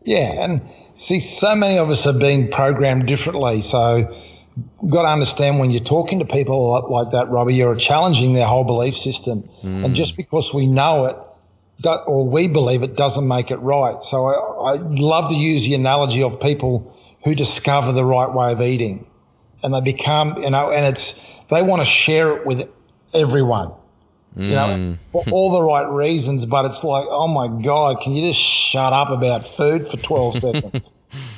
Yeah, 0.05 0.45
and 0.45 0.63
see, 0.97 1.21
so 1.21 1.55
many 1.55 1.79
of 1.79 1.89
us 1.89 2.07
are 2.07 2.19
being 2.19 2.51
programmed 2.51 3.07
differently. 3.07 3.61
So, 3.61 4.13
got 4.89 5.03
to 5.03 5.09
understand 5.09 5.59
when 5.59 5.71
you're 5.71 5.83
talking 5.83 6.19
to 6.19 6.25
people 6.25 6.89
like 6.91 7.13
that, 7.13 7.29
Robbie, 7.29 7.55
you're 7.55 7.77
challenging 7.77 8.35
their 8.35 8.47
whole 8.47 8.65
belief 8.65 8.97
system. 8.97 9.43
Mm. 9.63 9.87
And 9.87 9.95
just 9.95 10.17
because 10.17 10.53
we 10.53 10.67
know 10.67 11.07
it 11.07 11.17
or 12.07 12.29
we 12.29 12.49
believe 12.49 12.83
it 12.83 12.97
doesn't 12.97 13.27
make 13.27 13.51
it 13.51 13.57
right. 13.57 14.03
So, 14.05 14.27
I, 14.27 14.73
I 14.73 14.77
love 14.77 15.31
to 15.31 15.35
use 15.35 15.65
the 15.65 15.75
analogy 15.75 16.23
of 16.23 16.41
people 16.41 16.97
who 17.25 17.35
discover 17.35 17.93
the 17.93 18.05
right 18.05 18.33
way 18.33 18.53
of 18.53 18.61
eating 18.61 19.07
and 19.63 19.75
they 19.75 19.81
become, 19.81 20.43
you 20.43 20.51
know, 20.51 20.71
and 20.71 20.85
it's, 20.85 21.21
they 21.51 21.63
want 21.63 21.81
to 21.83 21.87
share 21.87 22.37
it 22.37 22.47
with 22.47 22.69
everyone 23.15 23.73
you 24.37 24.51
know, 24.51 24.67
mm. 24.67 24.99
for 25.11 25.25
all 25.31 25.53
the 25.53 25.63
right 25.63 25.89
reasons. 25.89 26.47
But 26.47 26.65
it's 26.65 26.83
like, 26.83 27.07
oh 27.11 27.29
my 27.29 27.49
God, 27.63 28.01
can 28.01 28.15
you 28.15 28.29
just 28.29 28.41
shut 28.41 28.93
up 28.93 29.11
about 29.11 29.47
food 29.47 29.89
for 29.89 29.97
12 29.97 30.35
seconds? 30.39 30.93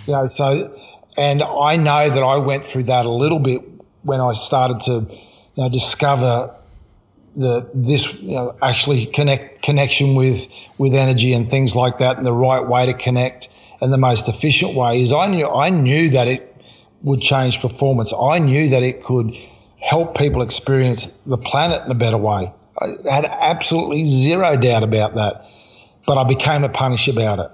You 0.06 0.12
know, 0.12 0.26
so, 0.26 0.78
and 1.16 1.42
I 1.42 1.76
know 1.76 2.08
that 2.08 2.22
I 2.22 2.36
went 2.38 2.64
through 2.64 2.84
that 2.84 3.06
a 3.06 3.10
little 3.10 3.38
bit 3.38 3.62
when 4.02 4.20
I 4.20 4.32
started 4.32 4.80
to, 4.82 4.92
you 5.54 5.62
know, 5.62 5.68
discover 5.68 6.54
the 7.36 7.68
this 7.74 8.22
you 8.22 8.36
know 8.36 8.54
actually 8.62 9.06
connect 9.06 9.62
connection 9.62 10.14
with 10.14 10.46
with 10.78 10.94
energy 10.94 11.32
and 11.32 11.50
things 11.50 11.74
like 11.74 11.98
that 11.98 12.16
and 12.16 12.24
the 12.24 12.32
right 12.32 12.64
way 12.64 12.86
to 12.86 12.94
connect 12.94 13.48
and 13.80 13.92
the 13.92 13.98
most 13.98 14.28
efficient 14.28 14.74
way 14.76 15.02
is 15.02 15.12
I 15.12 15.26
knew 15.26 15.48
I 15.48 15.70
knew 15.70 16.10
that 16.10 16.28
it 16.28 16.54
would 17.02 17.20
change 17.20 17.60
performance. 17.60 18.12
I 18.18 18.38
knew 18.38 18.70
that 18.70 18.82
it 18.82 19.02
could 19.02 19.36
help 19.78 20.16
people 20.16 20.42
experience 20.42 21.08
the 21.26 21.36
planet 21.36 21.84
in 21.84 21.90
a 21.90 21.94
better 21.94 22.16
way. 22.16 22.52
I 22.80 23.10
had 23.10 23.26
absolutely 23.26 24.04
zero 24.06 24.56
doubt 24.56 24.82
about 24.82 25.16
that. 25.16 25.44
But 26.06 26.18
I 26.18 26.24
became 26.24 26.64
a 26.64 26.68
punish 26.68 27.08
about 27.08 27.38
it 27.38 27.50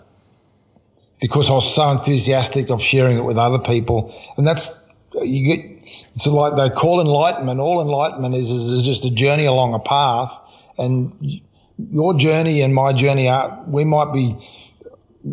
because 1.20 1.50
I 1.50 1.52
was 1.54 1.74
so 1.74 1.90
enthusiastic 1.90 2.70
of 2.70 2.82
sharing 2.82 3.18
it 3.18 3.24
with 3.24 3.38
other 3.38 3.58
people. 3.58 4.14
And 4.36 4.46
that's, 4.46 4.92
you 5.22 5.44
get, 5.44 5.66
it's 6.14 6.26
like 6.26 6.56
they 6.56 6.74
call 6.74 7.00
enlightenment. 7.00 7.60
All 7.60 7.80
enlightenment 7.80 8.34
is, 8.34 8.50
is, 8.50 8.72
is 8.72 8.84
just 8.84 9.04
a 9.04 9.14
journey 9.14 9.44
along 9.44 9.74
a 9.74 9.78
path. 9.78 10.38
And 10.78 11.40
your 11.76 12.14
journey 12.14 12.62
and 12.62 12.74
my 12.74 12.92
journey 12.92 13.28
are, 13.28 13.62
we 13.66 13.84
might 13.84 14.12
be 14.12 14.36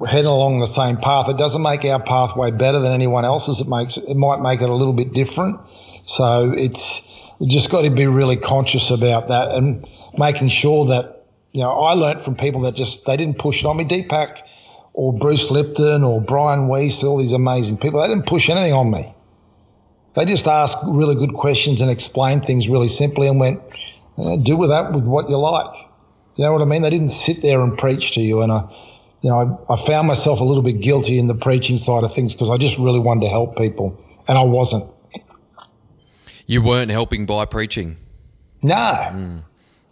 heading 0.06 0.26
along 0.26 0.60
the 0.60 0.68
same 0.68 0.98
path. 0.98 1.30
It 1.30 1.38
doesn't 1.38 1.62
make 1.62 1.86
our 1.86 2.02
pathway 2.02 2.52
better 2.52 2.80
than 2.80 2.92
anyone 2.92 3.24
else's. 3.24 3.62
It 3.62 3.68
makes, 3.68 3.98
it 3.98 4.16
might 4.16 4.42
make 4.42 4.62
it 4.62 4.70
a 4.70 4.76
little 4.76 4.94
bit 4.94 5.14
different. 5.14 5.62
So 6.06 6.52
it's, 6.52 7.08
we 7.40 7.48
just 7.48 7.70
got 7.70 7.86
to 7.86 7.92
be 7.92 8.08
really 8.08 8.36
conscious 8.36 8.90
about 8.90 9.30
that 9.30 9.52
and 9.52 9.88
making 10.18 10.50
sure 10.50 10.88
that 10.88 11.26
you 11.52 11.62
know 11.62 11.72
I 11.72 11.94
learnt 11.94 12.22
from 12.22 12.36
people 12.36 12.62
that 12.62 12.76
just 12.76 13.06
they 13.06 13.18
didn't 13.18 13.38
push 13.38 13.64
it 13.64 13.68
on 13.68 13.78
me. 13.78 13.86
Deepak 13.86 14.42
or 14.98 15.14
Bruce 15.14 15.52
Lipton 15.52 16.04
or 16.04 16.20
Brian 16.20 16.68
Weiss, 16.68 17.04
all 17.04 17.18
these 17.18 17.34
amazing 17.34 17.78
people, 17.78 18.02
they 18.02 18.08
didn't 18.08 18.26
push 18.26 18.50
anything 18.50 18.74
on 18.74 18.90
me. 18.90 19.14
They 20.16 20.26
just 20.26 20.48
asked 20.48 20.80
really 20.88 21.14
good 21.14 21.36
questions 21.36 21.82
and 21.82 21.92
explained 21.92 22.46
things 22.46 22.68
really 22.68 22.88
simply 22.88 23.28
and 23.28 23.40
went, 23.40 23.62
do 24.42 24.58
with 24.58 24.72
that 24.72 24.94
with 24.94 25.04
what 25.04 25.30
you 25.30 25.38
like. 25.38 25.86
You 26.36 26.46
know 26.46 26.52
what 26.52 26.64
I 26.64 26.66
mean? 26.66 26.82
They 26.82 26.90
didn't 26.90 27.10
sit 27.10 27.44
there 27.44 27.62
and 27.62 27.78
preach 27.78 28.14
to 28.14 28.22
you. 28.22 28.42
And 28.42 28.52
I, 28.52 28.74
you 29.22 29.30
know, 29.30 29.64
I, 29.70 29.74
I 29.74 29.78
found 29.78 30.08
myself 30.08 30.40
a 30.40 30.44
little 30.44 30.64
bit 30.64 30.82
guilty 30.82 31.20
in 31.20 31.28
the 31.28 31.36
preaching 31.36 31.78
side 31.78 32.04
of 32.04 32.12
things 32.12 32.34
because 32.34 32.50
I 32.50 32.58
just 32.58 32.80
really 32.80 33.00
wanted 33.00 33.26
to 33.26 33.30
help 33.30 33.56
people, 33.56 34.04
and 34.28 34.36
I 34.36 34.44
wasn't. 34.44 34.92
You 36.48 36.64
weren't 36.64 36.90
helping 36.90 37.28
by 37.28 37.46
preaching. 37.46 37.98
No, 38.64 38.74
mm. 38.76 39.44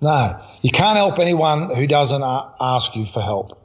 no. 0.01 0.41
You 0.63 0.71
can't 0.71 0.97
help 0.97 1.19
anyone 1.19 1.75
who 1.75 1.85
doesn't 1.85 2.23
ask 2.23 2.95
you 2.95 3.05
for 3.05 3.21
help. 3.21 3.61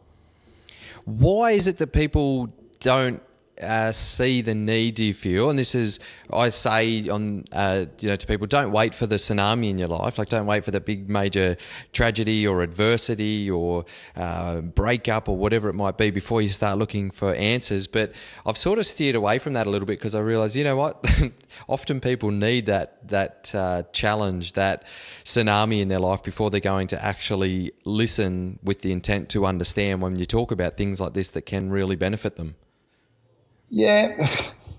Why 1.05 1.53
is 1.53 1.67
it 1.67 1.79
that 1.79 1.93
people 1.93 2.53
don't 2.81 3.23
uh, 3.63 3.93
see 3.93 4.43
the 4.43 4.55
need 4.55 4.95
do 4.95 5.05
you 5.05 5.15
feel? 5.15 5.51
And 5.51 5.59
this 5.59 5.75
is 5.75 6.01
i 6.33 6.49
say 6.49 7.09
on 7.09 7.45
uh, 7.53 7.87
you 7.99 8.09
know 8.09 8.17
to 8.17 8.27
people 8.27 8.47
don't 8.47 8.71
wait 8.71 8.95
for 8.95 9.07
the 9.07 9.17
tsunami 9.17 9.71
in 9.71 9.79
your 9.79 9.89
life. 9.89 10.19
Like 10.19 10.29
don't 10.29 10.47
wait 10.47 10.65
for 10.65 10.71
the 10.71 10.81
big 10.81 11.09
major 11.09 11.57
tragedy 11.93 12.47
or 12.47 12.63
adversity 12.63 13.51
or 13.51 13.85
uh, 14.17 14.61
breakup 14.61 15.29
or 15.29 15.37
whatever 15.37 15.69
it 15.69 15.75
might 15.75 15.99
be 15.99 16.11
before 16.11 16.43
you 16.43 16.49
start 16.49 16.79
looking 16.79 17.11
for 17.11 17.35
answers. 17.35 17.87
But 17.87 18.13
i've 18.47 18.57
sort 18.57 18.79
of 18.79 18.87
steered 18.87 19.15
away 19.15 19.39
from 19.39 19.55
that 19.55 19.67
a 19.67 19.71
little 19.71 19.87
bit 19.87 19.99
because 19.99 20.15
i 20.15 20.21
realize 20.21 20.57
you 20.57 20.65
know 20.65 20.77
what? 20.77 21.05
Often 21.69 22.01
people 22.01 22.31
need 22.31 22.67
that 22.67 23.09
that 23.09 23.55
uh, 23.55 23.83
challenge 23.93 24.55
that 24.55 24.85
tsunami 25.25 25.81
in 25.81 25.89
their 25.89 26.01
life 26.01 26.23
before 26.23 26.51
they're 26.51 26.61
going 26.61 26.87
to 26.89 27.05
actually 27.05 27.73
listen 27.85 28.59
with 28.63 28.83
the 28.83 28.93
intent 28.93 29.29
to 29.31 29.47
understand 29.47 30.01
when 30.03 30.19
you 30.19 30.27
talk 30.27 30.53
about 30.53 30.77
things 30.77 31.01
like 31.01 31.15
this 31.15 31.31
that 31.31 31.43
can 31.43 31.71
really 31.71 31.97
benefit 31.97 32.37
them 32.37 32.55
yeah, 33.71 34.29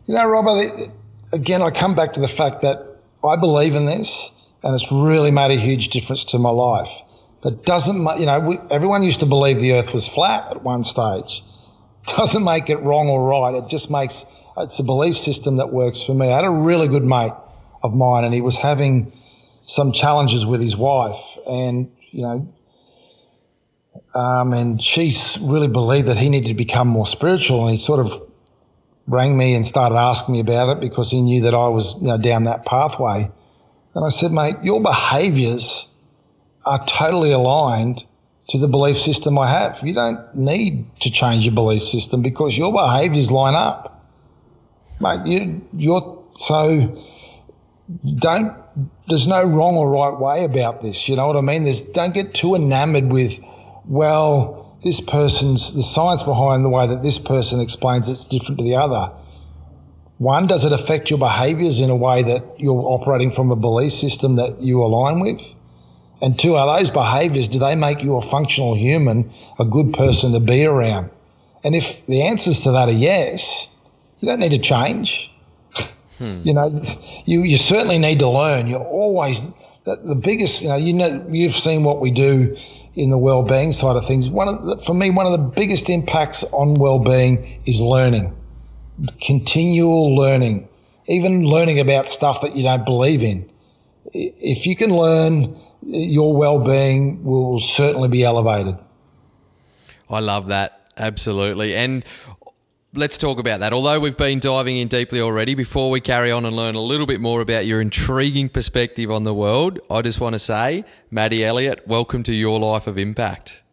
you 0.05 0.13
know, 0.13 0.29
Robert. 0.29 0.89
Again, 1.33 1.61
I 1.61 1.71
come 1.71 1.95
back 1.95 2.13
to 2.13 2.19
the 2.19 2.27
fact 2.27 2.63
that 2.63 2.97
I 3.23 3.37
believe 3.37 3.75
in 3.75 3.85
this, 3.85 4.31
and 4.63 4.75
it's 4.75 4.91
really 4.91 5.31
made 5.31 5.51
a 5.51 5.55
huge 5.55 5.89
difference 5.89 6.25
to 6.25 6.39
my 6.39 6.49
life. 6.49 7.01
But 7.41 7.65
doesn't 7.65 8.19
you 8.19 8.25
know? 8.25 8.39
We, 8.41 8.57
everyone 8.69 9.01
used 9.01 9.21
to 9.21 9.25
believe 9.25 9.59
the 9.59 9.73
Earth 9.73 9.93
was 9.93 10.07
flat 10.07 10.51
at 10.51 10.63
one 10.63 10.83
stage. 10.83 11.43
Doesn't 12.05 12.43
make 12.43 12.69
it 12.69 12.77
wrong 12.81 13.09
or 13.09 13.29
right. 13.29 13.55
It 13.55 13.69
just 13.69 13.89
makes 13.89 14.25
it's 14.57 14.79
a 14.79 14.83
belief 14.83 15.17
system 15.17 15.57
that 15.57 15.71
works 15.71 16.03
for 16.03 16.13
me. 16.13 16.31
I 16.31 16.35
had 16.35 16.45
a 16.45 16.49
really 16.49 16.87
good 16.87 17.03
mate 17.03 17.33
of 17.81 17.95
mine, 17.95 18.25
and 18.25 18.33
he 18.33 18.41
was 18.41 18.57
having 18.57 19.13
some 19.65 19.93
challenges 19.93 20.45
with 20.45 20.61
his 20.61 20.75
wife, 20.75 21.37
and 21.47 21.91
you 22.11 22.23
know, 22.23 22.53
um, 24.13 24.51
and 24.53 24.83
she's 24.83 25.37
really 25.41 25.67
believed 25.67 26.07
that 26.07 26.17
he 26.17 26.29
needed 26.29 26.49
to 26.49 26.53
become 26.53 26.87
more 26.87 27.05
spiritual, 27.07 27.61
and 27.65 27.71
he 27.71 27.79
sort 27.79 27.99
of 28.05 28.30
rang 29.07 29.37
me 29.37 29.55
and 29.55 29.65
started 29.65 29.95
asking 29.95 30.33
me 30.33 30.39
about 30.39 30.69
it 30.69 30.79
because 30.79 31.11
he 31.11 31.21
knew 31.21 31.41
that 31.41 31.53
I 31.53 31.67
was 31.69 31.99
you 32.01 32.07
know, 32.07 32.17
down 32.17 32.45
that 32.45 32.65
pathway. 32.65 33.29
And 33.93 34.05
I 34.05 34.09
said, 34.09 34.31
mate, 34.31 34.55
your 34.63 34.81
behaviours 34.81 35.87
are 36.65 36.85
totally 36.85 37.31
aligned 37.31 38.03
to 38.49 38.57
the 38.57 38.67
belief 38.67 38.97
system 38.97 39.37
I 39.37 39.47
have. 39.47 39.81
You 39.83 39.93
don't 39.93 40.35
need 40.35 40.85
to 41.01 41.11
change 41.11 41.45
your 41.45 41.55
belief 41.55 41.83
system 41.83 42.21
because 42.21 42.57
your 42.57 42.71
behaviours 42.71 43.31
line 43.31 43.55
up, 43.55 44.05
mate. 44.99 45.25
You, 45.25 45.61
you're 45.73 46.23
so 46.35 46.97
don't. 48.19 48.57
There's 49.07 49.27
no 49.27 49.45
wrong 49.45 49.75
or 49.75 49.89
right 49.89 50.17
way 50.17 50.45
about 50.45 50.81
this. 50.81 51.09
You 51.09 51.17
know 51.17 51.27
what 51.27 51.35
I 51.35 51.41
mean? 51.41 51.63
There's 51.63 51.81
don't 51.81 52.13
get 52.13 52.33
too 52.33 52.55
enamored 52.55 53.11
with, 53.11 53.39
well, 53.85 54.70
this 54.83 54.99
person's 54.99 55.73
the 55.73 55.83
science 55.83 56.23
behind 56.23 56.65
the 56.65 56.69
way 56.69 56.87
that 56.87 57.03
this 57.03 57.19
person 57.19 57.59
explains 57.59 58.09
it's 58.09 58.25
different 58.25 58.59
to 58.59 58.65
the 58.65 58.75
other. 58.75 59.11
One, 60.17 60.47
does 60.47 60.65
it 60.65 60.71
affect 60.71 61.09
your 61.09 61.19
behaviours 61.19 61.79
in 61.79 61.89
a 61.89 61.95
way 61.95 62.23
that 62.23 62.43
you're 62.59 62.81
operating 62.81 63.31
from 63.31 63.51
a 63.51 63.55
belief 63.55 63.91
system 63.91 64.35
that 64.35 64.61
you 64.61 64.83
align 64.83 65.19
with? 65.19 65.55
And 66.21 66.37
two, 66.37 66.55
are 66.55 66.77
those 66.77 66.91
behaviours, 66.91 67.49
do 67.49 67.57
they 67.57 67.75
make 67.75 68.03
you 68.03 68.17
a 68.17 68.21
functional 68.21 68.75
human, 68.75 69.31
a 69.57 69.65
good 69.65 69.93
person 69.93 70.33
to 70.33 70.39
be 70.39 70.65
around? 70.65 71.09
And 71.63 71.75
if 71.75 72.05
the 72.05 72.23
answers 72.23 72.63
to 72.63 72.71
that 72.73 72.89
are 72.89 72.91
yes, 72.91 73.67
you 74.19 74.27
don't 74.27 74.39
need 74.39 74.51
to 74.51 74.59
change. 74.59 75.31
Hmm. 76.19 76.41
You 76.43 76.53
know, 76.53 76.69
you, 77.25 77.41
you 77.41 77.57
certainly 77.57 77.97
need 77.97 78.19
to 78.19 78.29
learn. 78.29 78.67
You're 78.67 78.79
always 78.79 79.43
the, 79.85 79.95
the 79.95 80.15
biggest, 80.15 80.61
you 80.61 80.69
know, 80.69 80.75
you 80.75 80.93
know, 80.93 81.27
you've 81.31 81.53
seen 81.53 81.83
what 81.83 81.99
we 81.99 82.11
do 82.11 82.55
in 82.95 83.09
the 83.09 83.17
well-being 83.17 83.71
side 83.71 83.95
of 83.95 84.05
things. 84.05 84.29
One 84.29 84.47
of 84.47 84.65
the, 84.65 84.77
for 84.77 84.93
me, 84.93 85.09
one 85.09 85.25
of 85.25 85.31
the 85.31 85.37
biggest 85.37 85.89
impacts 85.89 86.43
on 86.43 86.73
well-being 86.73 87.61
is 87.65 87.79
learning, 87.79 88.35
continual 89.21 90.15
learning, 90.15 90.67
even 91.07 91.45
learning 91.45 91.79
about 91.79 92.09
stuff 92.09 92.41
that 92.41 92.55
you 92.57 92.63
don't 92.63 92.85
believe 92.85 93.23
in. 93.23 93.49
If 94.13 94.65
you 94.65 94.75
can 94.75 94.93
learn, 94.93 95.55
your 95.81 96.35
well-being 96.35 97.23
will 97.23 97.59
certainly 97.59 98.09
be 98.09 98.23
elevated. 98.23 98.77
I 100.09 100.19
love 100.19 100.47
that. 100.47 100.91
Absolutely. 100.97 101.75
And 101.75 102.03
let's 102.93 103.17
talk 103.17 103.39
about 103.39 103.61
that. 103.61 103.73
Although 103.73 103.99
we've 103.99 104.17
been 104.17 104.39
diving 104.39 104.77
in 104.77 104.87
deeply 104.87 105.21
already, 105.21 105.55
before 105.55 105.89
we 105.89 106.01
carry 106.01 106.31
on 106.31 106.45
and 106.45 106.55
learn 106.55 106.75
a 106.75 106.81
little 106.81 107.05
bit 107.05 107.21
more 107.21 107.41
about 107.41 107.65
your 107.65 107.81
intriguing 107.81 108.49
perspective 108.49 109.11
on 109.11 109.23
the 109.23 109.33
world, 109.33 109.79
I 109.89 110.01
just 110.01 110.19
want 110.19 110.33
to 110.33 110.39
say, 110.39 110.83
Matty 111.09 111.45
Elliott, 111.45 111.87
welcome 111.87 112.23
to 112.23 112.33
your 112.33 112.59
life 112.59 112.87
of 112.87 112.97
impact. 112.97 113.63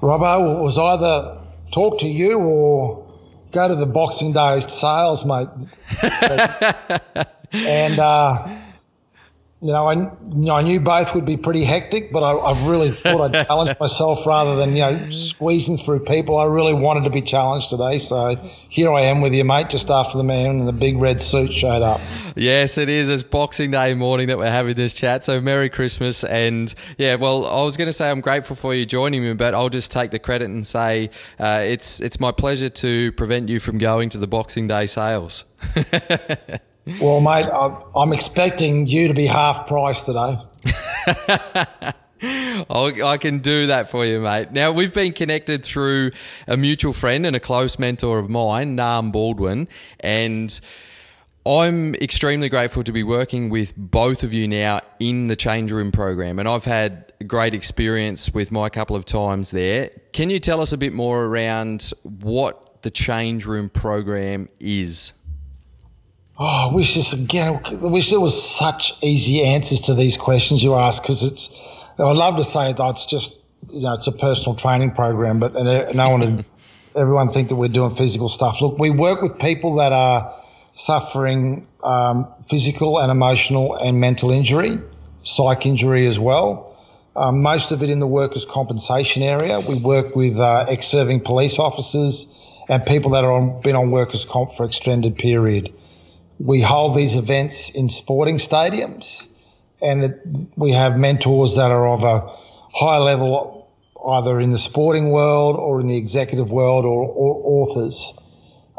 Robbo, 0.00 0.56
it 0.56 0.60
was 0.60 0.78
either 0.78 1.40
talk 1.72 2.00
to 2.00 2.08
you 2.08 2.38
or 2.38 3.06
go 3.52 3.68
to 3.68 3.74
the 3.74 3.86
Boxing 3.86 4.32
Day 4.32 4.60
sales, 4.60 5.24
mate. 5.24 5.48
and 7.52 7.98
uh, 7.98 8.46
you 9.66 9.72
know, 9.72 9.88
I, 9.88 9.94
you 9.94 10.10
know, 10.30 10.54
I 10.54 10.62
knew 10.62 10.78
both 10.78 11.12
would 11.16 11.24
be 11.24 11.36
pretty 11.36 11.64
hectic, 11.64 12.12
but 12.12 12.22
I, 12.22 12.54
have 12.54 12.66
really 12.68 12.90
thought 12.90 13.34
I'd 13.34 13.46
challenge 13.48 13.74
myself 13.80 14.24
rather 14.24 14.54
than, 14.54 14.76
you 14.76 14.82
know, 14.82 15.10
squeezing 15.10 15.76
through 15.76 16.04
people. 16.04 16.38
I 16.38 16.44
really 16.44 16.72
wanted 16.72 17.02
to 17.02 17.10
be 17.10 17.20
challenged 17.20 17.70
today. 17.70 17.98
So 17.98 18.36
here 18.68 18.92
I 18.92 19.00
am 19.00 19.22
with 19.22 19.34
you, 19.34 19.42
mate, 19.42 19.68
just 19.68 19.90
after 19.90 20.18
the 20.18 20.24
man 20.24 20.50
in 20.50 20.66
the 20.66 20.72
big 20.72 20.98
red 20.98 21.20
suit 21.20 21.52
showed 21.52 21.82
up. 21.82 22.00
Yes, 22.36 22.78
it 22.78 22.88
is. 22.88 23.08
It's 23.08 23.24
Boxing 23.24 23.72
Day 23.72 23.94
morning 23.94 24.28
that 24.28 24.38
we're 24.38 24.46
having 24.46 24.74
this 24.74 24.94
chat. 24.94 25.24
So 25.24 25.40
Merry 25.40 25.68
Christmas. 25.68 26.22
And 26.22 26.72
yeah, 26.96 27.16
well, 27.16 27.44
I 27.44 27.64
was 27.64 27.76
going 27.76 27.88
to 27.88 27.92
say 27.92 28.08
I'm 28.08 28.20
grateful 28.20 28.54
for 28.54 28.72
you 28.72 28.86
joining 28.86 29.24
me, 29.24 29.34
but 29.34 29.52
I'll 29.52 29.68
just 29.68 29.90
take 29.90 30.12
the 30.12 30.20
credit 30.20 30.44
and 30.44 30.64
say 30.64 31.10
uh, 31.40 31.62
it's, 31.64 32.00
it's 32.00 32.20
my 32.20 32.30
pleasure 32.30 32.68
to 32.68 33.10
prevent 33.12 33.48
you 33.48 33.58
from 33.58 33.78
going 33.78 34.10
to 34.10 34.18
the 34.18 34.28
Boxing 34.28 34.68
Day 34.68 34.86
sales. 34.86 35.44
Well, 37.00 37.20
mate, 37.20 37.46
I'm 37.96 38.12
expecting 38.12 38.86
you 38.86 39.08
to 39.08 39.14
be 39.14 39.26
half 39.26 39.66
price 39.66 40.04
today. 40.04 40.38
I 42.22 43.18
can 43.20 43.40
do 43.40 43.66
that 43.66 43.88
for 43.90 44.06
you, 44.06 44.20
mate. 44.20 44.52
Now, 44.52 44.70
we've 44.72 44.94
been 44.94 45.12
connected 45.12 45.64
through 45.64 46.12
a 46.46 46.56
mutual 46.56 46.92
friend 46.92 47.26
and 47.26 47.34
a 47.34 47.40
close 47.40 47.78
mentor 47.78 48.20
of 48.20 48.30
mine, 48.30 48.76
Nam 48.76 49.10
Baldwin, 49.10 49.68
and 49.98 50.58
I'm 51.44 51.94
extremely 51.96 52.48
grateful 52.48 52.82
to 52.84 52.92
be 52.92 53.02
working 53.02 53.50
with 53.50 53.74
both 53.76 54.22
of 54.22 54.32
you 54.32 54.48
now 54.48 54.80
in 54.98 55.26
the 55.26 55.36
Change 55.36 55.72
Room 55.72 55.92
program, 55.92 56.38
and 56.38 56.48
I've 56.48 56.64
had 56.64 57.12
great 57.26 57.54
experience 57.54 58.32
with 58.32 58.52
my 58.52 58.68
couple 58.68 58.96
of 58.96 59.04
times 59.04 59.50
there. 59.50 59.90
Can 60.12 60.30
you 60.30 60.38
tell 60.38 60.60
us 60.60 60.72
a 60.72 60.78
bit 60.78 60.92
more 60.92 61.24
around 61.24 61.92
what 62.02 62.82
the 62.82 62.90
Change 62.90 63.44
Room 63.44 63.68
program 63.68 64.48
is? 64.60 65.12
Oh, 66.38 66.70
I 66.70 66.74
wish 66.74 66.94
this 66.94 67.14
again. 67.14 67.60
I 67.64 67.74
wish 67.86 68.10
there 68.10 68.20
was 68.20 68.40
such 68.40 68.92
easy 69.02 69.42
answers 69.42 69.80
to 69.82 69.94
these 69.94 70.18
questions 70.18 70.62
you 70.62 70.74
ask 70.74 71.02
because 71.02 71.22
it's. 71.22 71.48
I'd 71.98 72.14
love 72.16 72.36
to 72.36 72.44
say 72.44 72.74
that 72.74 72.90
it's 72.90 73.06
just 73.06 73.42
you 73.70 73.80
know 73.80 73.94
it's 73.94 74.06
a 74.06 74.12
personal 74.12 74.54
training 74.54 74.90
program, 74.90 75.40
but 75.40 75.54
no 75.54 76.10
one, 76.10 76.44
everyone 76.96 77.30
think 77.30 77.48
that 77.48 77.56
we're 77.56 77.68
doing 77.68 77.94
physical 77.94 78.28
stuff. 78.28 78.60
Look, 78.60 78.78
we 78.78 78.90
work 78.90 79.22
with 79.22 79.38
people 79.38 79.76
that 79.76 79.92
are 79.92 80.34
suffering 80.74 81.66
um, 81.82 82.28
physical 82.50 82.98
and 83.00 83.10
emotional 83.10 83.74
and 83.74 83.98
mental 83.98 84.30
injury, 84.30 84.78
psych 85.24 85.64
injury 85.64 86.04
as 86.04 86.18
well. 86.18 86.76
Um, 87.16 87.40
most 87.40 87.72
of 87.72 87.82
it 87.82 87.88
in 87.88 87.98
the 87.98 88.06
workers' 88.06 88.44
compensation 88.44 89.22
area. 89.22 89.60
We 89.60 89.76
work 89.76 90.14
with 90.14 90.38
uh, 90.38 90.66
ex-serving 90.68 91.20
police 91.20 91.58
officers 91.58 92.26
and 92.68 92.84
people 92.84 93.12
that 93.12 93.24
are 93.24 93.32
on, 93.32 93.62
been 93.62 93.74
on 93.74 93.90
workers' 93.90 94.26
comp 94.26 94.52
for 94.52 94.66
extended 94.66 95.16
period 95.16 95.72
we 96.38 96.60
hold 96.60 96.96
these 96.96 97.16
events 97.16 97.70
in 97.70 97.88
sporting 97.88 98.36
stadiums, 98.36 99.26
and 99.80 100.04
it, 100.04 100.26
we 100.56 100.72
have 100.72 100.98
mentors 100.98 101.56
that 101.56 101.70
are 101.70 101.88
of 101.88 102.04
a 102.04 102.30
high 102.74 102.98
level, 102.98 103.70
either 104.06 104.38
in 104.40 104.50
the 104.50 104.58
sporting 104.58 105.10
world 105.10 105.56
or 105.56 105.80
in 105.80 105.86
the 105.86 105.96
executive 105.96 106.52
world 106.52 106.84
or, 106.84 107.02
or 107.04 107.40
authors. 107.44 108.14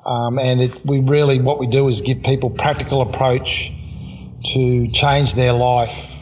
Um, 0.05 0.39
and 0.39 0.61
it, 0.61 0.85
we 0.85 0.99
really, 0.99 1.41
what 1.41 1.59
we 1.59 1.67
do 1.67 1.87
is 1.87 2.01
give 2.01 2.23
people 2.23 2.49
practical 2.49 3.01
approach 3.01 3.71
to 4.53 4.87
change 4.91 5.33
their 5.33 5.53
life. 5.53 6.19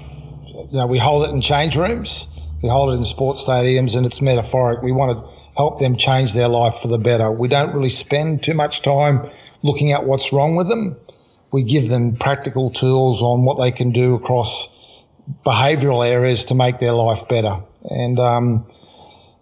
You 0.48 0.80
know, 0.80 0.88
we 0.88 0.98
hold 0.98 1.28
it 1.28 1.32
in 1.32 1.42
change 1.42 1.76
rooms, 1.76 2.28
we 2.64 2.70
hold 2.70 2.94
it 2.94 2.98
in 2.98 3.04
sports 3.04 3.44
stadiums, 3.46 3.96
and 3.96 4.06
it's 4.06 4.22
metaphoric. 4.22 4.82
We 4.82 4.94
want 4.94 5.20
to 5.20 5.26
help 5.56 5.80
them 5.80 5.98
change 5.98 6.34
their 6.34 6.48
life 6.48 6.78
for 6.78 6.88
the 6.88 6.98
better. 6.98 7.30
We 7.32 7.50
don't 7.50 7.74
really 7.74 7.90
spend 7.90 8.42
too 8.42 8.54
much 8.54 8.82
time 8.82 9.30
looking 9.62 9.92
at 9.92 10.06
what's 10.06 10.32
wrong 10.34 10.56
with 10.56 10.68
them 10.68 10.98
we 11.56 11.64
give 11.64 11.88
them 11.88 12.18
practical 12.18 12.70
tools 12.70 13.22
on 13.22 13.46
what 13.46 13.58
they 13.58 13.72
can 13.72 13.94
do 13.94 14.16
across 14.16 14.68
behavioural 15.46 16.06
areas 16.06 16.44
to 16.46 16.54
make 16.54 16.80
their 16.80 16.92
life 16.92 17.30
better. 17.30 17.62
And 17.90 18.20
um, 18.20 18.68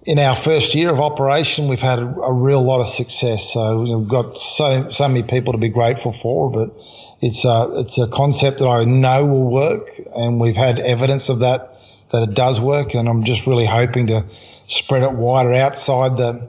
in 0.05 0.19
our 0.19 0.35
first 0.35 0.75
year 0.75 0.91
of 0.91 0.99
operation, 0.99 1.69
we've 1.69 1.81
had 1.81 1.97
a, 1.97 2.05
a 2.05 2.31
real 2.31 2.61
lot 2.61 2.81
of 2.81 2.85
success. 2.85 3.51
So 3.51 3.81
we've 3.81 4.07
got 4.07 4.37
so 4.37 4.91
so 4.91 5.07
many 5.07 5.23
people 5.23 5.53
to 5.53 5.57
be 5.57 5.69
grateful 5.69 6.11
for, 6.11 6.51
but 6.51 6.77
it's 7.19 7.45
a 7.45 7.73
it's 7.77 7.97
a 7.97 8.07
concept 8.07 8.59
that 8.59 8.67
I 8.67 8.83
know 8.85 9.25
will 9.25 9.49
work, 9.49 9.89
and 10.15 10.39
we've 10.39 10.55
had 10.55 10.77
evidence 10.77 11.29
of 11.29 11.39
that 11.39 11.73
that 12.11 12.29
it 12.29 12.35
does 12.35 12.61
work. 12.61 12.93
And 12.93 13.09
I'm 13.09 13.23
just 13.23 13.47
really 13.47 13.65
hoping 13.65 14.05
to 14.07 14.25
spread 14.67 15.01
it 15.01 15.13
wider 15.13 15.53
outside 15.53 16.15
the 16.17 16.47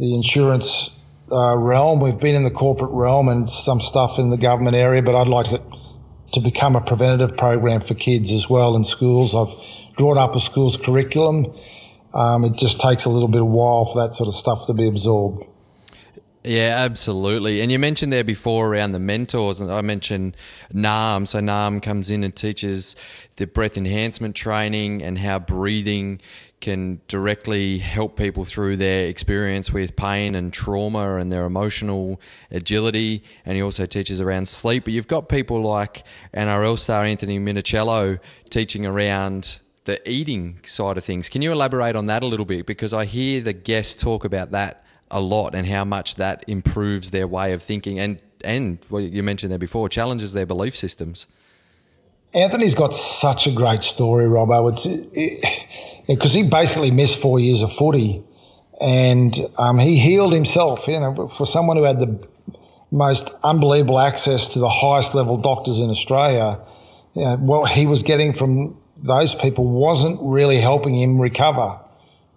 the 0.00 0.16
insurance 0.16 0.99
uh, 1.30 1.56
realm. 1.56 2.00
We've 2.00 2.18
been 2.18 2.34
in 2.34 2.44
the 2.44 2.50
corporate 2.50 2.90
realm 2.90 3.28
and 3.28 3.48
some 3.48 3.80
stuff 3.80 4.18
in 4.18 4.30
the 4.30 4.38
government 4.38 4.76
area, 4.76 5.02
but 5.02 5.14
I'd 5.14 5.28
like 5.28 5.52
it 5.52 5.62
to 6.32 6.40
become 6.40 6.76
a 6.76 6.80
preventative 6.80 7.36
program 7.36 7.80
for 7.80 7.94
kids 7.94 8.32
as 8.32 8.48
well 8.48 8.76
in 8.76 8.84
schools. 8.84 9.34
I've 9.34 9.96
drawn 9.96 10.18
up 10.18 10.34
a 10.36 10.40
school's 10.40 10.76
curriculum. 10.76 11.54
Um, 12.12 12.44
it 12.44 12.56
just 12.56 12.80
takes 12.80 13.04
a 13.04 13.10
little 13.10 13.28
bit 13.28 13.40
of 13.40 13.48
while 13.48 13.84
for 13.84 14.06
that 14.06 14.14
sort 14.14 14.28
of 14.28 14.34
stuff 14.34 14.66
to 14.66 14.74
be 14.74 14.86
absorbed. 14.86 15.44
Yeah, 16.42 16.74
absolutely. 16.78 17.60
And 17.60 17.70
you 17.70 17.78
mentioned 17.78 18.12
there 18.12 18.24
before 18.24 18.68
around 18.68 18.92
the 18.92 18.98
mentors, 18.98 19.60
and 19.60 19.70
I 19.70 19.82
mentioned 19.82 20.36
NAM. 20.72 21.26
So 21.26 21.40
NAM 21.40 21.80
comes 21.80 22.08
in 22.08 22.24
and 22.24 22.34
teaches 22.34 22.96
the 23.36 23.46
breath 23.46 23.76
enhancement 23.76 24.34
training 24.34 25.02
and 25.02 25.18
how 25.18 25.38
breathing 25.38 26.20
can 26.60 27.00
directly 27.08 27.78
help 27.78 28.16
people 28.16 28.44
through 28.44 28.76
their 28.76 29.06
experience 29.06 29.72
with 29.72 29.96
pain 29.96 30.34
and 30.34 30.52
trauma 30.52 31.16
and 31.16 31.32
their 31.32 31.44
emotional 31.44 32.20
agility. 32.50 33.22
And 33.46 33.56
he 33.56 33.62
also 33.62 33.86
teaches 33.86 34.20
around 34.20 34.48
sleep. 34.48 34.84
But 34.84 34.92
you've 34.92 35.08
got 35.08 35.28
people 35.28 35.62
like 35.62 36.04
NRL 36.34 36.78
star 36.78 37.04
Anthony 37.04 37.38
Minichiello 37.38 38.18
teaching 38.50 38.84
around 38.84 39.60
the 39.84 40.08
eating 40.08 40.60
side 40.64 40.98
of 40.98 41.04
things. 41.04 41.28
Can 41.28 41.42
you 41.42 41.52
elaborate 41.52 41.96
on 41.96 42.06
that 42.06 42.22
a 42.22 42.26
little 42.26 42.46
bit? 42.46 42.66
Because 42.66 42.92
I 42.92 43.06
hear 43.06 43.40
the 43.40 43.54
guests 43.54 44.00
talk 44.00 44.24
about 44.24 44.50
that 44.50 44.84
a 45.10 45.20
lot 45.20 45.54
and 45.54 45.66
how 45.66 45.84
much 45.84 46.16
that 46.16 46.44
improves 46.46 47.10
their 47.10 47.26
way 47.26 47.52
of 47.52 47.62
thinking 47.62 47.98
and 47.98 48.20
and 48.42 48.78
what 48.88 49.02
you 49.02 49.22
mentioned 49.22 49.50
there 49.50 49.58
before 49.58 49.88
challenges 49.88 50.32
their 50.32 50.46
belief 50.46 50.74
systems. 50.76 51.26
Anthony's 52.32 52.74
got 52.74 52.94
such 52.94 53.46
a 53.46 53.50
great 53.50 53.82
story, 53.82 54.24
Robbo. 54.24 54.70
It's 54.70 54.86
because 56.10 56.32
he 56.32 56.48
basically 56.48 56.90
missed 56.90 57.18
four 57.18 57.38
years 57.38 57.62
of 57.62 57.72
footy, 57.72 58.22
and 58.80 59.34
um, 59.56 59.78
he 59.78 59.98
healed 59.98 60.32
himself. 60.32 60.88
You 60.88 61.00
know, 61.00 61.28
for 61.28 61.46
someone 61.46 61.76
who 61.76 61.84
had 61.84 62.00
the 62.00 62.26
most 62.90 63.30
unbelievable 63.44 63.98
access 63.98 64.50
to 64.50 64.58
the 64.58 64.68
highest 64.68 65.14
level 65.14 65.36
doctors 65.36 65.78
in 65.78 65.88
Australia, 65.88 66.60
you 67.14 67.22
know, 67.22 67.36
what 67.36 67.70
he 67.70 67.86
was 67.86 68.02
getting 68.02 68.32
from 68.32 68.76
those 68.96 69.34
people 69.34 69.66
wasn't 69.66 70.18
really 70.20 70.58
helping 70.58 70.94
him 70.94 71.20
recover. 71.20 71.78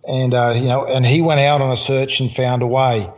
And 0.08 0.34
uh, 0.34 0.54
you 0.56 0.68
know, 0.68 0.86
and 0.86 1.06
he 1.06 1.22
went 1.22 1.40
out 1.40 1.62
on 1.62 1.72
a 1.72 1.78
search 1.78 2.20
and 2.20 2.32
found 2.32 2.62
a 2.62 2.68
way. 2.68 3.10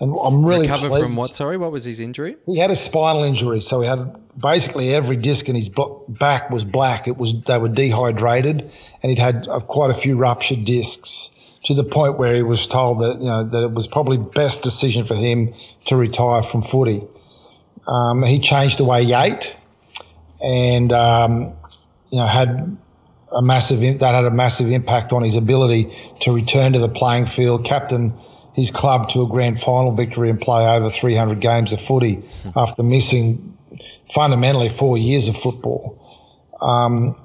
And 0.00 0.16
I'm 0.18 0.44
really 0.44 0.62
recover 0.62 0.88
pleased. 0.88 1.02
from 1.02 1.16
what? 1.16 1.30
Sorry, 1.30 1.58
what 1.58 1.72
was 1.72 1.84
his 1.84 2.00
injury? 2.00 2.36
He 2.46 2.58
had 2.58 2.70
a 2.70 2.76
spinal 2.76 3.22
injury, 3.22 3.60
so 3.60 3.82
he 3.82 3.86
had 3.86 4.16
basically 4.38 4.94
every 4.94 5.16
disc 5.16 5.48
in 5.48 5.54
his 5.54 5.68
back 6.08 6.48
was 6.48 6.64
black. 6.64 7.06
It 7.06 7.18
was 7.18 7.42
they 7.42 7.58
were 7.58 7.68
dehydrated, 7.68 8.72
and 9.02 9.10
he'd 9.10 9.18
had 9.18 9.46
uh, 9.46 9.60
quite 9.60 9.90
a 9.90 9.94
few 9.94 10.16
ruptured 10.16 10.64
discs 10.64 11.30
to 11.64 11.74
the 11.74 11.84
point 11.84 12.18
where 12.18 12.34
he 12.34 12.42
was 12.42 12.66
told 12.66 13.00
that 13.00 13.18
you 13.18 13.26
know 13.26 13.44
that 13.44 13.62
it 13.62 13.72
was 13.72 13.86
probably 13.86 14.16
best 14.16 14.62
decision 14.62 15.04
for 15.04 15.14
him 15.14 15.52
to 15.84 15.96
retire 15.96 16.42
from 16.42 16.62
footy. 16.62 17.02
Um, 17.86 18.22
he 18.22 18.38
changed 18.38 18.78
the 18.78 18.84
way 18.84 19.04
he 19.04 19.12
ate, 19.12 19.54
and 20.42 20.90
um, 20.94 21.52
you 22.10 22.18
know 22.18 22.26
had 22.26 22.78
a 23.30 23.42
massive 23.42 24.00
that 24.00 24.14
had 24.14 24.24
a 24.24 24.30
massive 24.30 24.70
impact 24.70 25.12
on 25.12 25.22
his 25.22 25.36
ability 25.36 25.94
to 26.20 26.32
return 26.32 26.72
to 26.72 26.78
the 26.78 26.88
playing 26.88 27.26
field, 27.26 27.66
captain 27.66 28.14
his 28.60 28.70
club 28.70 29.08
to 29.10 29.22
a 29.22 29.26
grand 29.26 29.60
final 29.60 29.92
victory 29.92 30.30
and 30.30 30.40
play 30.40 30.66
over 30.66 30.90
300 30.90 31.40
games 31.40 31.72
of 31.72 31.80
footy 31.80 32.22
after 32.54 32.82
missing 32.82 33.56
fundamentally 34.12 34.68
four 34.68 34.98
years 34.98 35.28
of 35.28 35.36
football. 35.36 35.98
Um, 36.60 37.16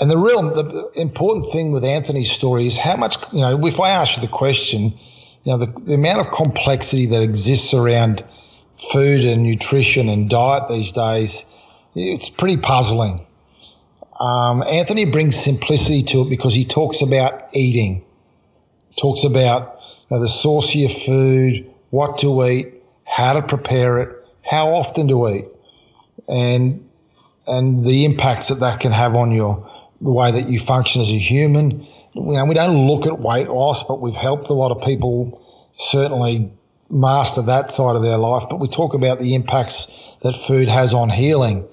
and 0.00 0.10
the 0.10 0.16
real 0.16 0.42
the 0.42 0.90
important 0.94 1.52
thing 1.52 1.72
with 1.72 1.84
Anthony's 1.84 2.32
story 2.32 2.66
is 2.66 2.78
how 2.78 2.96
much 2.96 3.16
you 3.32 3.40
know. 3.40 3.66
If 3.66 3.78
I 3.78 3.90
ask 3.90 4.16
you 4.16 4.22
the 4.22 4.32
question, 4.32 4.94
you 5.44 5.52
know 5.52 5.58
the, 5.58 5.66
the 5.66 5.94
amount 5.94 6.26
of 6.26 6.32
complexity 6.32 7.06
that 7.06 7.22
exists 7.22 7.74
around 7.74 8.24
food 8.78 9.24
and 9.24 9.42
nutrition 9.42 10.08
and 10.08 10.30
diet 10.30 10.70
these 10.70 10.92
days, 10.92 11.44
it's 11.94 12.30
pretty 12.30 12.56
puzzling. 12.56 13.26
Um, 14.18 14.62
Anthony 14.62 15.04
brings 15.04 15.36
simplicity 15.36 16.02
to 16.04 16.22
it 16.22 16.30
because 16.30 16.54
he 16.54 16.64
talks 16.64 17.02
about 17.02 17.48
eating, 17.52 18.04
talks 18.96 19.24
about 19.24 19.79
the 20.18 20.28
source 20.28 20.70
of 20.70 20.80
your 20.80 20.90
food, 20.90 21.70
what 21.90 22.18
to 22.18 22.44
eat, 22.44 22.74
how 23.04 23.34
to 23.34 23.42
prepare 23.42 23.98
it, 23.98 24.26
how 24.42 24.74
often 24.74 25.08
to 25.08 25.28
eat, 25.28 25.46
and 26.28 26.88
and 27.46 27.84
the 27.84 28.04
impacts 28.04 28.48
that 28.48 28.60
that 28.60 28.80
can 28.80 28.92
have 28.92 29.14
on 29.14 29.30
your 29.32 29.68
the 30.00 30.12
way 30.12 30.30
that 30.30 30.48
you 30.48 30.58
function 30.58 31.02
as 31.02 31.10
a 31.10 31.18
human. 31.18 31.86
You 32.14 32.22
know, 32.22 32.44
we 32.44 32.54
don't 32.54 32.86
look 32.86 33.06
at 33.06 33.18
weight 33.20 33.48
loss, 33.48 33.86
but 33.86 34.00
we've 34.00 34.16
helped 34.16 34.48
a 34.48 34.54
lot 34.54 34.72
of 34.72 34.82
people 34.82 35.44
certainly 35.76 36.50
master 36.88 37.42
that 37.42 37.70
side 37.70 37.96
of 37.96 38.02
their 38.02 38.18
life. 38.18 38.44
But 38.50 38.58
we 38.58 38.68
talk 38.68 38.94
about 38.94 39.20
the 39.20 39.34
impacts 39.34 40.16
that 40.22 40.32
food 40.32 40.68
has 40.68 40.92
on 40.94 41.08
healing. 41.10 41.66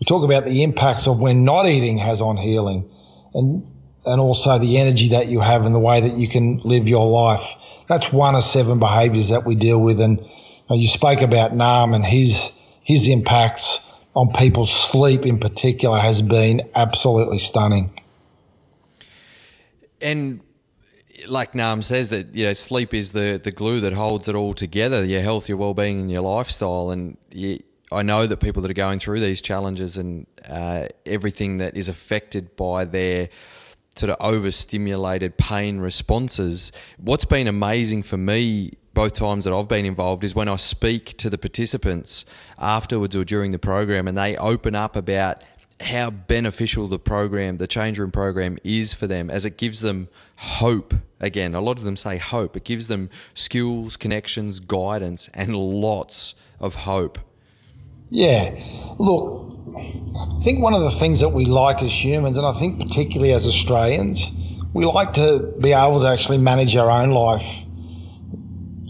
We 0.00 0.04
talk 0.06 0.24
about 0.24 0.46
the 0.46 0.62
impacts 0.62 1.06
of 1.06 1.20
when 1.20 1.44
not 1.44 1.66
eating 1.66 1.98
has 1.98 2.20
on 2.20 2.36
healing, 2.36 2.90
and 3.34 3.66
and 4.06 4.20
also 4.20 4.58
the 4.58 4.78
energy 4.78 5.08
that 5.10 5.28
you 5.28 5.40
have 5.40 5.64
and 5.64 5.74
the 5.74 5.80
way 5.80 6.00
that 6.00 6.18
you 6.18 6.28
can 6.28 6.58
live 6.64 6.88
your 6.88 7.06
life. 7.06 7.54
That's 7.88 8.12
one 8.12 8.34
of 8.34 8.42
seven 8.42 8.78
behaviours 8.78 9.30
that 9.30 9.44
we 9.44 9.54
deal 9.54 9.80
with. 9.80 10.00
And 10.00 10.26
you 10.70 10.86
spoke 10.86 11.20
about 11.20 11.54
Nam 11.54 11.94
and 11.94 12.04
his 12.04 12.52
his 12.82 13.08
impacts 13.08 13.86
on 14.14 14.32
people's 14.32 14.72
sleep 14.72 15.26
in 15.26 15.38
particular 15.38 15.98
has 15.98 16.22
been 16.22 16.62
absolutely 16.74 17.38
stunning. 17.38 18.00
And 20.00 20.40
like 21.28 21.54
Nam 21.54 21.82
says 21.82 22.08
that 22.08 22.34
you 22.34 22.46
know 22.46 22.52
sleep 22.54 22.94
is 22.94 23.12
the 23.12 23.40
the 23.42 23.50
glue 23.50 23.80
that 23.80 23.92
holds 23.92 24.28
it 24.28 24.34
all 24.34 24.54
together 24.54 25.04
your 25.04 25.20
health 25.20 25.50
your 25.50 25.58
well-being 25.58 26.00
and 26.00 26.10
your 26.10 26.22
lifestyle 26.22 26.90
and 26.90 27.18
you, 27.30 27.62
I 27.92 28.02
know 28.02 28.26
that 28.26 28.38
people 28.38 28.62
that 28.62 28.70
are 28.70 28.74
going 28.74 28.98
through 28.98 29.20
these 29.20 29.42
challenges 29.42 29.98
and 29.98 30.26
uh, 30.48 30.86
everything 31.04 31.58
that 31.58 31.76
is 31.76 31.88
affected 31.88 32.56
by 32.56 32.84
their 32.84 33.28
sort 34.00 34.10
of 34.10 34.16
overstimulated 34.20 35.36
pain 35.36 35.78
responses 35.78 36.72
what's 36.98 37.24
been 37.24 37.46
amazing 37.46 38.02
for 38.02 38.16
me 38.16 38.72
both 38.92 39.14
times 39.14 39.44
that 39.44 39.54
I've 39.54 39.68
been 39.68 39.86
involved 39.86 40.24
is 40.24 40.34
when 40.34 40.48
I 40.48 40.56
speak 40.56 41.16
to 41.18 41.30
the 41.30 41.38
participants 41.38 42.24
afterwards 42.58 43.14
or 43.14 43.24
during 43.24 43.52
the 43.52 43.58
program 43.58 44.08
and 44.08 44.18
they 44.18 44.36
open 44.36 44.74
up 44.74 44.96
about 44.96 45.42
how 45.80 46.10
beneficial 46.10 46.88
the 46.88 46.98
program, 46.98 47.56
the 47.56 47.66
change 47.66 47.98
room 47.98 48.10
program 48.10 48.58
is 48.64 48.92
for 48.92 49.06
them 49.06 49.30
as 49.30 49.46
it 49.46 49.56
gives 49.56 49.80
them 49.80 50.08
hope. 50.36 50.94
Again, 51.20 51.54
a 51.54 51.60
lot 51.60 51.78
of 51.78 51.84
them 51.84 51.96
say 51.96 52.18
hope. 52.18 52.56
It 52.56 52.64
gives 52.64 52.88
them 52.88 53.08
skills, 53.34 53.96
connections, 53.96 54.60
guidance, 54.60 55.30
and 55.32 55.54
lots 55.56 56.34
of 56.58 56.74
hope. 56.74 57.18
Yeah. 58.10 58.60
Look, 58.98 59.49
I 59.76 60.42
think 60.42 60.62
one 60.62 60.74
of 60.74 60.82
the 60.82 60.90
things 60.90 61.20
that 61.20 61.30
we 61.30 61.44
like 61.46 61.82
as 61.82 61.92
humans, 61.92 62.36
and 62.38 62.46
I 62.46 62.52
think 62.52 62.80
particularly 62.80 63.32
as 63.32 63.46
Australians, 63.46 64.30
we 64.74 64.84
like 64.84 65.14
to 65.14 65.54
be 65.60 65.72
able 65.72 66.00
to 66.00 66.08
actually 66.08 66.38
manage 66.38 66.76
our 66.76 66.90
own 66.90 67.10
life 67.10 67.64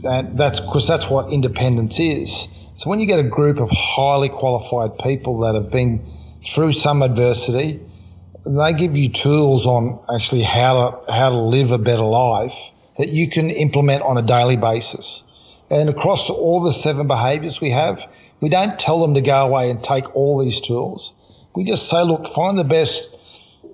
And 0.05 0.39
that's 0.39 0.61
because 0.61 0.89
that's 0.89 1.11
what 1.11 1.33
independence 1.33 1.99
is. 2.01 2.49
So 2.77 2.89
when 2.89 3.01
you 3.01 3.07
get 3.07 3.19
a 3.19 3.29
group 3.29 3.61
of 3.61 3.71
highly 3.71 4.29
qualified 4.29 4.99
people 4.99 5.41
that 5.41 5.55
have 5.55 5.71
been 5.71 6.07
through 6.45 6.73
some 6.73 7.03
adversity, 7.03 7.81
they 8.47 8.73
give 8.73 8.97
you 8.97 9.11
tools 9.11 9.67
on 9.67 10.01
actually 10.15 10.43
how 10.43 11.03
to 11.07 11.13
how 11.13 11.31
to 11.31 11.39
live 11.39 11.73
a 11.73 11.79
better 11.79 12.03
life 12.03 12.73
that 12.99 13.09
you 13.11 13.29
can 13.29 13.51
implement 13.51 14.03
on 14.03 14.17
a 14.17 14.23
daily 14.23 14.57
basis. 14.57 15.23
And 15.71 15.89
across 15.89 16.31
all 16.31 16.63
the 16.63 16.73
seven 16.73 17.07
behaviors 17.07 17.61
we 17.61 17.71
have, 17.71 18.07
we 18.41 18.49
don't 18.49 18.79
tell 18.79 19.01
them 19.01 19.15
to 19.15 19.21
go 19.21 19.47
away 19.47 19.71
and 19.71 19.83
take 19.83 20.15
all 20.17 20.43
these 20.43 20.61
tools. 20.61 21.13
We 21.55 21.65
just 21.65 21.89
say, 21.89 22.03
look, 22.03 22.27
find 22.27 22.57
the 22.59 22.65
best 22.65 23.17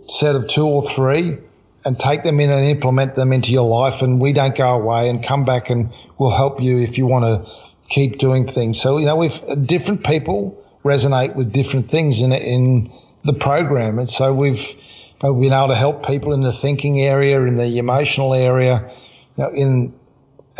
set 0.08 0.34
of 0.34 0.48
two 0.48 0.66
or 0.66 0.84
three 0.84 1.38
and 1.84 1.98
take 1.98 2.24
them 2.24 2.40
in 2.40 2.50
and 2.50 2.66
implement 2.66 3.14
them 3.14 3.32
into 3.32 3.52
your 3.52 3.68
life. 3.68 4.02
And 4.02 4.20
we 4.20 4.32
don't 4.32 4.56
go 4.56 4.74
away 4.74 5.08
and 5.08 5.24
come 5.24 5.44
back 5.44 5.70
and 5.70 5.92
we'll 6.18 6.30
help 6.30 6.60
you 6.60 6.78
if 6.78 6.98
you 6.98 7.06
want 7.06 7.24
to 7.24 7.52
keep 7.88 8.18
doing 8.18 8.46
things. 8.46 8.80
So, 8.80 8.98
you 8.98 9.06
know, 9.06 9.16
we've 9.16 9.66
different 9.66 10.04
people 10.04 10.62
resonate 10.84 11.36
with 11.36 11.52
different 11.52 11.88
things 11.88 12.22
in, 12.22 12.32
in 12.32 12.92
the 13.24 13.34
program. 13.34 13.98
And 13.98 14.08
so 14.08 14.34
we've 14.34 14.74
uh, 15.22 15.32
been 15.32 15.52
able 15.52 15.68
to 15.68 15.74
help 15.74 16.06
people 16.06 16.32
in 16.32 16.42
the 16.42 16.52
thinking 16.52 17.00
area, 17.00 17.40
in 17.42 17.56
the 17.56 17.78
emotional 17.78 18.34
area, 18.34 18.90
you 19.36 19.44
know, 19.44 19.50
in 19.50 19.94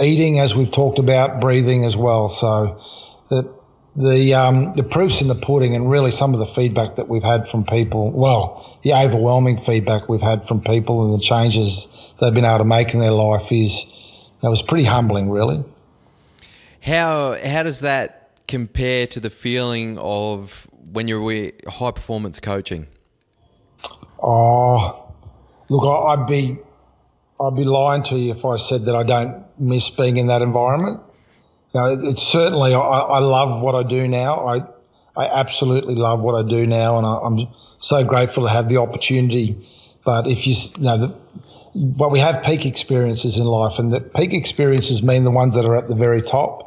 eating, 0.01 0.39
as 0.39 0.55
we've 0.55 0.71
talked 0.71 0.99
about, 0.99 1.41
breathing 1.41 1.85
as 1.85 1.97
well. 1.97 2.29
So 2.29 2.81
the 3.97 4.35
um, 4.35 4.75
the 4.75 4.83
proofs 4.83 5.23
in 5.23 5.29
the 5.29 5.35
pudding, 5.35 5.75
and 5.75 5.91
really 5.91 6.11
some 6.11 6.35
of 6.35 6.41
the 6.41 6.47
feedback 6.47 6.97
that 6.97 7.09
we've 7.09 7.23
had 7.23 7.49
from 7.49 7.65
people. 7.65 8.11
Well, 8.11 8.79
the 8.83 8.93
overwhelming 8.93 9.57
feedback 9.57 10.09
we've 10.09 10.21
had 10.21 10.47
from 10.47 10.61
people 10.61 11.05
and 11.05 11.15
the 11.15 11.23
changes 11.23 12.15
they've 12.21 12.35
been 12.35 12.45
able 12.45 12.59
to 12.59 12.65
make 12.65 12.93
in 12.93 13.01
their 13.01 13.11
life 13.11 13.51
is 13.51 13.91
that 14.43 14.51
was 14.51 14.63
pretty 14.63 14.85
humbling, 14.85 15.31
really. 15.31 15.65
How 16.83 17.39
how 17.43 17.63
does 17.63 17.81
that 17.81 18.31
compare 18.47 19.07
to 19.09 19.21
the 19.21 19.31
feeling 19.31 19.99
of 19.99 20.69
when 20.93 21.09
you're 21.09 21.53
high 21.67 21.91
performance 21.91 22.39
coaching? 22.39 22.87
Oh, 24.23 25.15
look, 25.71 26.19
I'd 26.19 26.27
be 26.27 26.59
I'd 27.41 27.57
be 27.57 27.65
lying 27.65 28.03
to 28.05 28.17
you 28.17 28.33
if 28.33 28.45
I 28.45 28.57
said 28.57 28.83
that 28.87 28.95
I 28.95 29.05
don't 29.05 29.43
miss 29.59 29.89
being 29.89 30.19
in 30.19 30.27
that 30.27 30.43
environment 30.43 31.01
know, 31.77 31.99
it's 32.09 32.23
certainly 32.23 32.75
I, 32.75 32.79
I, 32.79 33.19
love 33.19 33.61
what 33.61 33.75
I 33.75 33.83
do 33.83 34.09
now. 34.09 34.47
I 34.47 34.63
I 35.17 35.27
absolutely 35.27 35.95
love 35.95 36.21
what 36.21 36.35
I 36.35 36.49
do 36.49 36.67
now, 36.67 36.99
and 36.99 37.07
I, 37.07 37.27
am 37.27 37.49
so 37.81 38.05
grateful 38.05 38.45
to 38.45 38.51
have 38.51 38.69
the 38.69 38.79
opportunity. 38.79 39.67
But 40.05 40.27
if 40.27 40.47
you, 40.47 40.55
you 40.77 40.85
know, 40.85 40.99
the, 40.99 41.15
but 41.75 42.11
we 42.11 42.19
have 42.19 42.43
peak 42.43 42.67
experiences 42.67 43.39
in 43.39 43.45
life, 43.45 43.79
and 43.79 43.93
the 43.93 44.01
peak 44.01 44.35
experiences 44.35 45.03
mean 45.03 45.25
the 45.25 45.31
ones 45.31 45.57
that 45.57 45.65
are 45.65 45.77
at 45.77 45.89
the 45.89 45.97
very 45.97 46.23
top. 46.23 46.65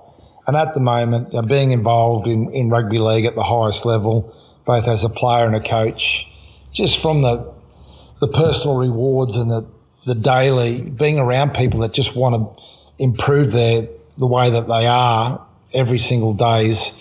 And 0.47 0.57
at 0.57 0.73
the 0.73 0.79
moment, 0.79 1.31
you 1.31 1.41
know, 1.41 1.47
being 1.47 1.71
involved 1.71 2.27
in, 2.27 2.51
in 2.53 2.69
rugby 2.69 2.97
league 2.97 3.25
at 3.25 3.35
the 3.35 3.43
highest 3.43 3.85
level, 3.85 4.35
both 4.65 4.87
as 4.87 5.03
a 5.03 5.09
player 5.09 5.45
and 5.45 5.55
a 5.55 5.59
coach, 5.59 6.27
just 6.73 6.99
from 6.99 7.21
the 7.21 7.53
the 8.19 8.27
personal 8.27 8.77
rewards 8.77 9.35
and 9.35 9.49
the 9.49 9.65
the 10.05 10.15
daily 10.15 10.81
being 10.81 11.19
around 11.19 11.53
people 11.53 11.81
that 11.81 11.93
just 11.93 12.15
want 12.15 12.35
to 12.35 12.63
improve 12.97 13.51
their 13.51 13.87
the 14.19 14.27
way 14.27 14.51
that 14.51 14.67
they 14.67 14.85
are 14.85 15.45
every 15.73 15.97
single 15.97 16.33
day 16.33 16.67
is 16.67 16.91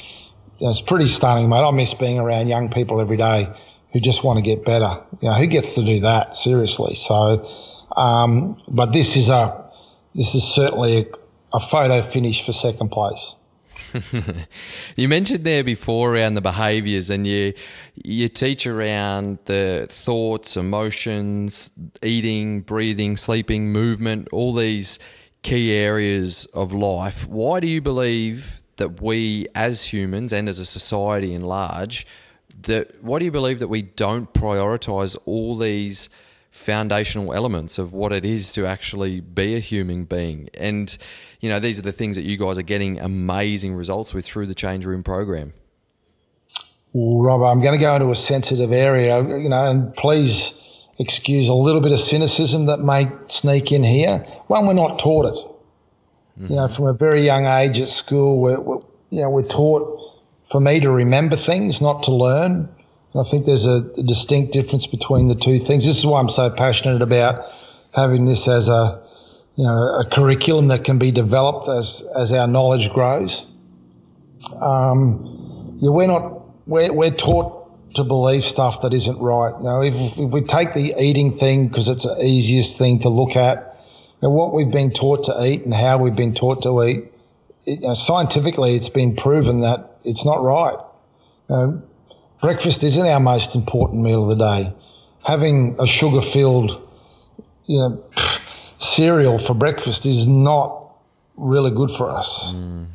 you 0.59 0.65
know, 0.65 0.71
it's 0.71 0.81
pretty 0.81 1.07
stunning, 1.07 1.49
mate. 1.49 1.63
I 1.63 1.71
miss 1.71 1.95
being 1.95 2.19
around 2.19 2.49
young 2.49 2.71
people 2.71 3.01
every 3.01 3.17
day 3.17 3.49
who 3.93 4.01
just 4.01 4.25
want 4.25 4.39
to 4.39 4.43
get 4.43 4.65
better. 4.65 5.03
You 5.21 5.29
know, 5.29 5.35
who 5.35 5.47
gets 5.47 5.75
to 5.75 5.85
do 5.85 6.01
that 6.01 6.37
seriously? 6.37 6.95
So, 6.95 7.49
um, 7.97 8.57
but 8.69 8.93
this 8.93 9.17
is 9.17 9.29
a 9.29 9.71
this 10.15 10.35
is 10.35 10.43
certainly 10.43 10.99
a, 10.99 11.57
a 11.57 11.61
photo 11.61 12.03
finish 12.03 12.45
for 12.45 12.53
second 12.53 12.91
place. 12.91 13.37
you 14.97 15.09
mentioned 15.09 15.45
there 15.45 15.65
before 15.65 16.15
around 16.15 16.35
the 16.35 16.41
behaviors 16.41 17.09
and 17.09 17.27
you 17.27 17.55
you 17.95 18.29
teach 18.29 18.67
around 18.67 19.39
the 19.45 19.87
thoughts, 19.89 20.57
emotions, 20.57 21.71
eating, 22.03 22.61
breathing, 22.61 23.17
sleeping, 23.17 23.73
movement, 23.73 24.29
all 24.33 24.53
these 24.53 24.99
key 25.43 25.73
areas 25.73 26.47
of 26.47 26.73
life. 26.73 27.29
Why 27.29 27.61
do 27.61 27.67
you 27.67 27.81
believe 27.81 28.63
that 28.77 29.01
we 29.01 29.47
as 29.55 29.85
humans 29.85 30.33
and 30.33 30.49
as 30.49 30.59
a 30.59 30.65
society 30.65 31.35
in 31.35 31.43
large 31.43 32.07
that 32.63 33.03
why 33.03 33.19
do 33.19 33.25
you 33.25 33.31
believe 33.31 33.61
that 33.61 33.69
we 33.69 33.83
don't 33.83 34.33
prioritize 34.33 35.17
all 35.27 35.57
these 35.57 36.09
foundational 36.51 37.33
elements 37.33 37.79
of 37.79 37.93
what 37.93 38.13
it 38.13 38.25
is 38.25 38.51
to 38.53 38.67
actually 38.67 39.21
be 39.21 39.55
a 39.55 39.59
human 39.59 40.05
being. 40.05 40.49
And, 40.55 40.97
you 41.41 41.49
know, 41.49 41.61
these 41.61 41.79
are 41.79 41.83
the 41.83 41.93
things 41.93 42.17
that 42.17 42.25
you 42.25 42.37
guys 42.37 42.59
are 42.59 42.63
getting 42.63 42.99
amazing 42.99 43.75
results 43.75 44.13
with 44.13 44.25
through 44.25 44.47
the 44.47 44.55
Change 44.55 44.85
Room 44.85 45.03
program. 45.03 45.53
Well, 46.93 47.23
Rob, 47.23 47.43
I'm 47.43 47.63
going 47.63 47.79
to 47.79 47.81
go 47.81 47.95
into 47.95 48.11
a 48.11 48.15
sensitive 48.15 48.73
area, 48.73 49.23
you 49.23 49.49
know, 49.49 49.71
and 49.71 49.95
please 49.95 50.58
excuse 50.99 51.49
a 51.49 51.55
little 51.55 51.81
bit 51.81 51.93
of 51.93 52.01
cynicism 52.01 52.67
that 52.67 52.81
may 52.81 53.11
sneak 53.29 53.73
in 53.73 53.85
here. 53.85 54.19
One, 54.49 54.67
we're 54.67 54.75
not 54.75 54.99
taught 54.99 55.27
it. 55.27 55.35
Mm-hmm. 56.41 56.53
You 56.53 56.57
know, 56.57 56.69
from 56.69 56.87
a 56.87 56.95
very 56.95 57.25
young 57.25 57.47
age 57.47 57.79
at 57.79 57.89
school, 57.89 58.41
we're, 58.41 58.61
we're, 58.61 58.81
you 59.11 59.23
know, 59.23 59.31
we're 59.31 59.43
taught 59.47 59.99
for 60.51 60.61
me 60.61 60.81
to 60.81 60.91
remember 60.91 61.37
things, 61.37 61.81
not 61.81 62.05
to 62.05 62.13
learn. 62.13 62.69
I 63.19 63.23
think 63.23 63.47
there's 63.47 63.67
a, 63.67 63.91
a, 63.97 64.03
distinct 64.03 64.53
difference 64.53 64.87
between 64.87 65.29
the 65.29 65.35
two 65.35 65.59
things. 65.59 65.87
This 65.87 65.99
is 65.99 66.07
why 66.07 66.21
I'm 66.21 66.29
so 66.29 66.51
passionate 66.51 67.03
about 67.03 67.45
having 67.93 68.27
this 68.27 68.47
as 68.47 68.69
a 68.69 69.03
you 69.57 69.65
know 69.65 69.99
a 69.99 70.05
curriculum 70.05 70.69
that 70.69 70.85
can 70.85 70.99
be 70.99 71.11
developed 71.11 71.69
as 71.69 72.07
as 72.15 72.33
our 72.33 72.47
knowledge 72.47 72.91
grows. 72.91 73.47
Um, 74.61 75.79
yeah, 75.81 75.91
we're 75.91 76.07
not 76.07 76.69
we're, 76.69 76.93
we're 76.93 77.11
taught 77.11 77.58
to 77.95 78.05
believe 78.05 78.45
stuff 78.45 78.83
that 78.83 78.93
isn't 78.93 79.19
right. 79.19 79.55
You 79.57 79.65
know, 79.65 79.83
if, 79.83 79.95
if 79.95 80.31
we 80.31 80.43
take 80.43 80.75
the 80.75 80.95
eating 80.99 81.39
thing 81.39 81.69
because 81.69 81.89
it's 81.89 82.05
the 82.05 82.23
easiest 82.23 82.79
thing 82.79 83.01
to 83.01 83.09
look 83.09 83.37
at, 83.37 83.77
you 84.21 84.29
know, 84.29 84.31
what 84.31 84.53
we've 84.53 84.71
been 84.71 84.93
taught 84.93 85.25
to 85.25 85.45
eat 85.45 85.65
and 85.65 85.73
how 85.73 85.99
we've 85.99 86.17
been 86.17 86.35
taught 86.35 86.63
to 86.63 86.83
eat, 86.83 87.13
it, 87.67 87.81
you 87.81 87.89
know, 87.89 87.95
scientifically, 87.95 88.75
it's 88.75 88.89
been 88.89 89.17
proven 89.17 89.61
that 89.63 89.99
it's 90.05 90.25
not 90.25 90.43
right. 90.43 90.79
You 91.49 91.57
know, 91.57 91.83
breakfast 92.41 92.83
isn't 92.85 93.07
our 93.07 93.21
most 93.21 93.55
important 93.55 94.03
meal 94.03 94.31
of 94.31 94.39
the 94.39 94.45
day. 94.45 94.73
Having 95.25 95.77
a 95.79 95.87
sugar 95.87 96.21
filled, 96.21 96.81
you 97.67 97.79
know, 97.79 98.05
cereal 98.79 99.39
for 99.39 99.55
breakfast 99.55 100.07
is 100.07 100.29
not 100.29 100.93
really 101.37 101.71
good 101.71 101.91
for 101.91 102.11
us. 102.11 102.53
Mm. 102.53 102.87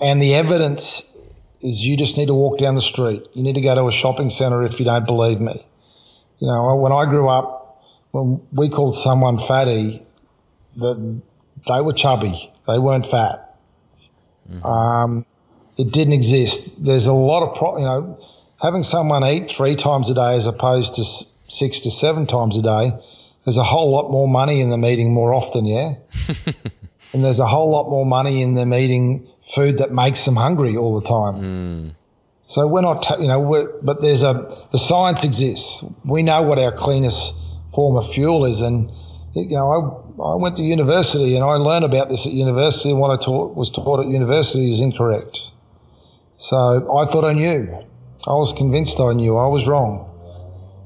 And 0.00 0.22
the 0.22 0.34
evidence 0.34 1.15
is 1.62 1.84
you 1.84 1.96
just 1.96 2.16
need 2.16 2.26
to 2.26 2.34
walk 2.34 2.58
down 2.58 2.74
the 2.74 2.80
street. 2.80 3.26
You 3.34 3.42
need 3.42 3.54
to 3.54 3.60
go 3.60 3.74
to 3.74 3.88
a 3.88 3.92
shopping 3.92 4.30
centre 4.30 4.64
if 4.64 4.78
you 4.78 4.84
don't 4.84 5.06
believe 5.06 5.40
me. 5.40 5.66
You 6.38 6.48
know, 6.48 6.76
when 6.76 6.92
I 6.92 7.06
grew 7.06 7.28
up, 7.28 7.82
when 8.10 8.40
we 8.52 8.68
called 8.68 8.94
someone 8.94 9.38
fatty, 9.38 10.02
that 10.76 11.22
they 11.66 11.80
were 11.80 11.92
chubby. 11.92 12.52
They 12.66 12.78
weren't 12.78 13.06
fat. 13.06 13.56
Mm-hmm. 14.50 14.66
Um, 14.66 15.26
it 15.76 15.92
didn't 15.92 16.12
exist. 16.12 16.84
There's 16.84 17.06
a 17.06 17.12
lot 17.12 17.48
of, 17.48 17.56
pro- 17.56 17.78
you 17.78 17.84
know, 17.84 18.18
having 18.60 18.82
someone 18.82 19.24
eat 19.24 19.50
three 19.50 19.76
times 19.76 20.10
a 20.10 20.14
day 20.14 20.36
as 20.36 20.46
opposed 20.46 20.94
to 20.94 21.04
six 21.04 21.80
to 21.80 21.90
seven 21.90 22.26
times 22.26 22.56
a 22.58 22.62
day, 22.62 22.92
there's 23.44 23.58
a 23.58 23.64
whole 23.64 23.90
lot 23.90 24.10
more 24.10 24.28
money 24.28 24.60
in 24.60 24.70
them 24.70 24.84
eating 24.84 25.12
more 25.12 25.32
often, 25.32 25.66
yeah? 25.66 25.94
and 27.12 27.24
there's 27.24 27.38
a 27.38 27.46
whole 27.46 27.70
lot 27.70 27.88
more 27.88 28.04
money 28.04 28.42
in 28.42 28.54
them 28.54 28.74
eating 28.74 29.28
food 29.54 29.78
that 29.78 29.92
makes 29.92 30.24
them 30.24 30.36
hungry 30.36 30.76
all 30.76 30.98
the 31.00 31.06
time. 31.06 31.34
Mm. 31.34 31.94
So 32.46 32.66
we're 32.68 32.82
not, 32.82 33.08
you 33.20 33.28
know, 33.28 33.78
but 33.82 34.02
there's 34.02 34.22
a, 34.22 34.32
the 34.72 34.78
science 34.78 35.24
exists. 35.24 35.84
We 36.04 36.22
know 36.22 36.42
what 36.42 36.58
our 36.58 36.72
cleanest 36.72 37.34
form 37.74 37.96
of 37.96 38.12
fuel 38.12 38.44
is. 38.44 38.60
And, 38.60 38.90
you 39.34 39.48
know, 39.50 40.04
I, 40.18 40.22
I 40.22 40.34
went 40.36 40.56
to 40.56 40.62
university 40.62 41.34
and 41.34 41.44
I 41.44 41.54
learned 41.54 41.84
about 41.84 42.08
this 42.08 42.26
at 42.26 42.32
university 42.32 42.90
and 42.90 43.00
what 43.00 43.10
I 43.10 43.22
taught, 43.22 43.56
was 43.56 43.70
taught 43.70 44.00
at 44.00 44.06
university 44.06 44.70
is 44.70 44.80
incorrect. 44.80 45.50
So 46.38 46.56
I 46.56 47.06
thought 47.06 47.24
I 47.24 47.32
knew. 47.32 47.84
I 48.26 48.34
was 48.34 48.52
convinced 48.52 49.00
I 49.00 49.12
knew 49.12 49.36
I 49.36 49.46
was 49.46 49.66
wrong. 49.66 50.12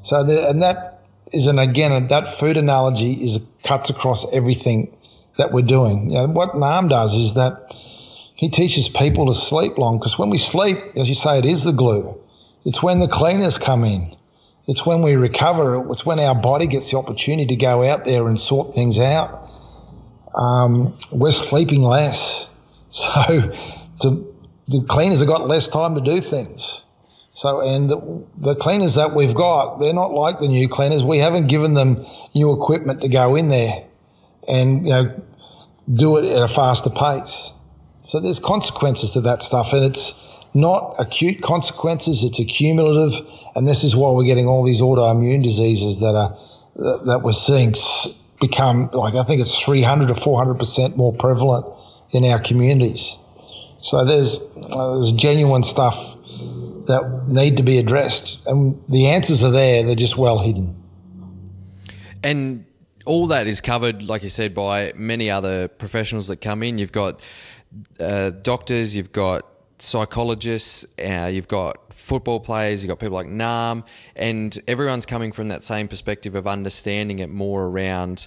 So, 0.03 0.23
the, 0.25 0.49
and 0.49 0.63
that 0.63 1.03
is 1.33 1.47
an 1.47 1.59
again 1.59 2.09
that 2.09 2.29
food 2.29 2.57
analogy 2.57 3.13
is 3.13 3.47
cuts 3.65 3.91
across 3.91 4.31
everything 4.33 4.97
that 5.39 5.53
we're 5.53 5.63
doing. 5.63 6.11
You 6.11 6.19
know, 6.19 6.27
what 6.29 6.57
Nam 6.57 6.89
does 6.89 7.15
is 7.15 7.35
that 7.35 7.75
he 8.41 8.49
teaches 8.49 8.89
people 8.89 9.27
to 9.27 9.35
sleep 9.35 9.77
long 9.77 9.99
because 9.99 10.19
when 10.19 10.31
we 10.31 10.39
sleep, 10.39 10.79
as 10.97 11.11
you 11.11 11.15
say, 11.15 11.39
it 11.39 11.45
is 11.45 11.65
the 11.65 11.73
glue. 11.73 12.19
It's 12.65 12.83
when 12.83 12.99
the 12.99 13.07
cleaners 13.07 13.59
come 13.59 13.85
in. 13.85 14.17
It's 14.67 14.87
when 14.87 15.03
we 15.03 15.15
recover. 15.15 15.91
It's 15.91 16.07
when 16.07 16.19
our 16.19 16.35
body 16.35 16.67
gets 16.67 16.91
the 16.91 16.97
opportunity 16.97 17.49
to 17.49 17.57
go 17.57 17.87
out 17.87 18.07
there 18.07 18.29
and 18.29 18.41
sort 18.41 18.75
things 18.75 18.99
out. 18.99 19.47
Um, 20.35 20.97
we're 21.13 21.33
sleeping 21.33 21.83
less, 21.83 22.49
so 22.91 23.53
to, 24.01 24.35
the 24.69 24.85
cleaners 24.89 25.19
have 25.19 25.29
got 25.29 25.47
less 25.47 25.69
time 25.69 25.97
to 25.97 26.01
do 26.01 26.23
things. 26.23 26.83
So, 27.35 27.61
and 27.61 27.91
the 28.39 28.55
cleaners 28.55 28.95
that 28.95 29.15
we've 29.15 29.35
got, 29.35 29.81
they're 29.81 29.93
not 29.93 30.15
like 30.15 30.39
the 30.39 30.49
new 30.49 30.67
cleaners. 30.67 31.05
We 31.05 31.19
haven't 31.19 31.49
given 31.49 31.75
them 31.75 32.07
new 32.35 32.55
equipment 32.55 33.03
to 33.03 33.09
go 33.09 33.37
in 33.37 33.51
there 33.51 33.85
and, 34.49 34.87
you 34.87 34.95
know, 34.95 35.23
do 35.93 36.17
it 36.17 36.25
at 36.25 36.43
a 36.43 36.49
faster 36.49 36.89
pace. 36.89 37.53
So 38.03 38.21
there's 38.21 38.41
consequences 38.41 39.13
to 39.13 39.23
that 39.23 39.43
stuff, 39.43 39.73
and 39.73 39.85
it's 39.85 40.27
not 40.55 40.97
acute 40.99 41.43
consequences; 41.43 42.25
it's 42.25 42.39
accumulative, 42.39 43.27
and 43.55 43.69
this 43.69 43.85
is 43.85 43.95
why 43.95 44.13
we're 44.13 44.25
getting 44.25 44.47
all 44.47 44.63
these 44.63 44.81
autoimmune 44.81 45.43
diseases 45.43 46.01
that 46.01 46.15
are 46.15 46.37
that, 46.77 47.21
we're 47.23 47.33
seeing 47.33 47.75
become 48.41 48.91
like 48.93 49.15
I 49.15 49.23
think 49.23 49.41
it's 49.41 49.63
300 49.63 50.09
to 50.09 50.15
400 50.15 50.55
percent 50.55 50.97
more 50.97 51.13
prevalent 51.13 51.67
in 52.11 52.25
our 52.25 52.41
communities. 52.41 53.19
So 53.83 54.05
there's 54.05 54.39
uh, 54.57 54.95
there's 54.95 55.13
genuine 55.13 55.63
stuff 55.63 56.17
that 56.87 57.25
need 57.29 57.59
to 57.59 57.63
be 57.63 57.79
addressed. 57.79 58.47
And 58.47 58.83
the 58.89 59.09
answers 59.09 59.45
are 59.45 59.51
there, 59.51 59.83
they're 59.85 59.95
just 59.95 60.17
well 60.17 60.39
hidden. 60.39 60.77
And 62.23 62.67
all 63.07 63.29
that 63.29 63.47
is 63.47 63.61
covered, 63.61 64.03
like 64.03 64.23
you 64.23 64.29
said, 64.29 64.55
by 64.55 64.93
many 64.97 65.31
other 65.31 65.69
professionals 65.69 66.29
that 66.29 66.41
come 66.41 66.63
in. 66.63 66.79
You've 66.79 66.93
got 66.93 67.21
uh, 67.99 68.31
doctors, 68.31 68.95
you've 68.95 69.13
got 69.13 69.47
psychologists, 69.79 70.87
uh, 70.99 71.31
you've 71.33 71.49
got 71.49 71.93
football 71.93 72.41
players, 72.41 72.83
you've 72.83 72.89
got 72.89 72.99
people 72.99 73.15
like 73.15 73.29
Nam, 73.29 73.85
and 74.17 74.59
everyone's 74.67 75.07
coming 75.07 75.33
from 75.33 75.49
that 75.49 75.65
same 75.65 75.89
perspective 75.89 76.35
of 76.35 76.47
understanding 76.47 77.21
it 77.21 77.29
more 77.29 77.67
around 77.67 78.27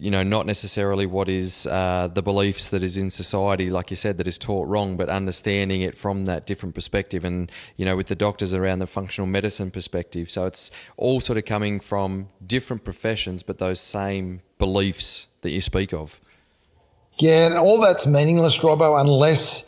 you 0.00 0.10
know, 0.10 0.22
not 0.22 0.46
necessarily 0.46 1.04
what 1.04 1.28
is 1.28 1.66
uh, 1.66 2.08
the 2.12 2.22
beliefs 2.22 2.70
that 2.70 2.82
is 2.82 2.96
in 2.96 3.10
society, 3.10 3.68
like 3.68 3.90
you 3.90 3.96
said, 3.96 4.16
that 4.16 4.26
is 4.26 4.38
taught 4.38 4.66
wrong, 4.66 4.96
but 4.96 5.10
understanding 5.10 5.82
it 5.82 5.94
from 5.94 6.24
that 6.24 6.46
different 6.46 6.74
perspective. 6.74 7.22
And, 7.22 7.52
you 7.76 7.84
know, 7.84 7.96
with 7.96 8.06
the 8.06 8.14
doctors 8.14 8.54
around 8.54 8.78
the 8.78 8.86
functional 8.86 9.26
medicine 9.26 9.70
perspective. 9.70 10.30
So 10.30 10.46
it's 10.46 10.70
all 10.96 11.20
sort 11.20 11.36
of 11.36 11.44
coming 11.44 11.80
from 11.80 12.30
different 12.44 12.82
professions, 12.82 13.42
but 13.42 13.58
those 13.58 13.78
same 13.78 14.40
beliefs 14.56 15.28
that 15.42 15.50
you 15.50 15.60
speak 15.60 15.92
of. 15.92 16.18
Yeah, 17.20 17.46
and 17.46 17.56
all 17.56 17.80
that's 17.80 18.06
meaningless, 18.06 18.58
Robbo, 18.58 19.00
unless 19.00 19.64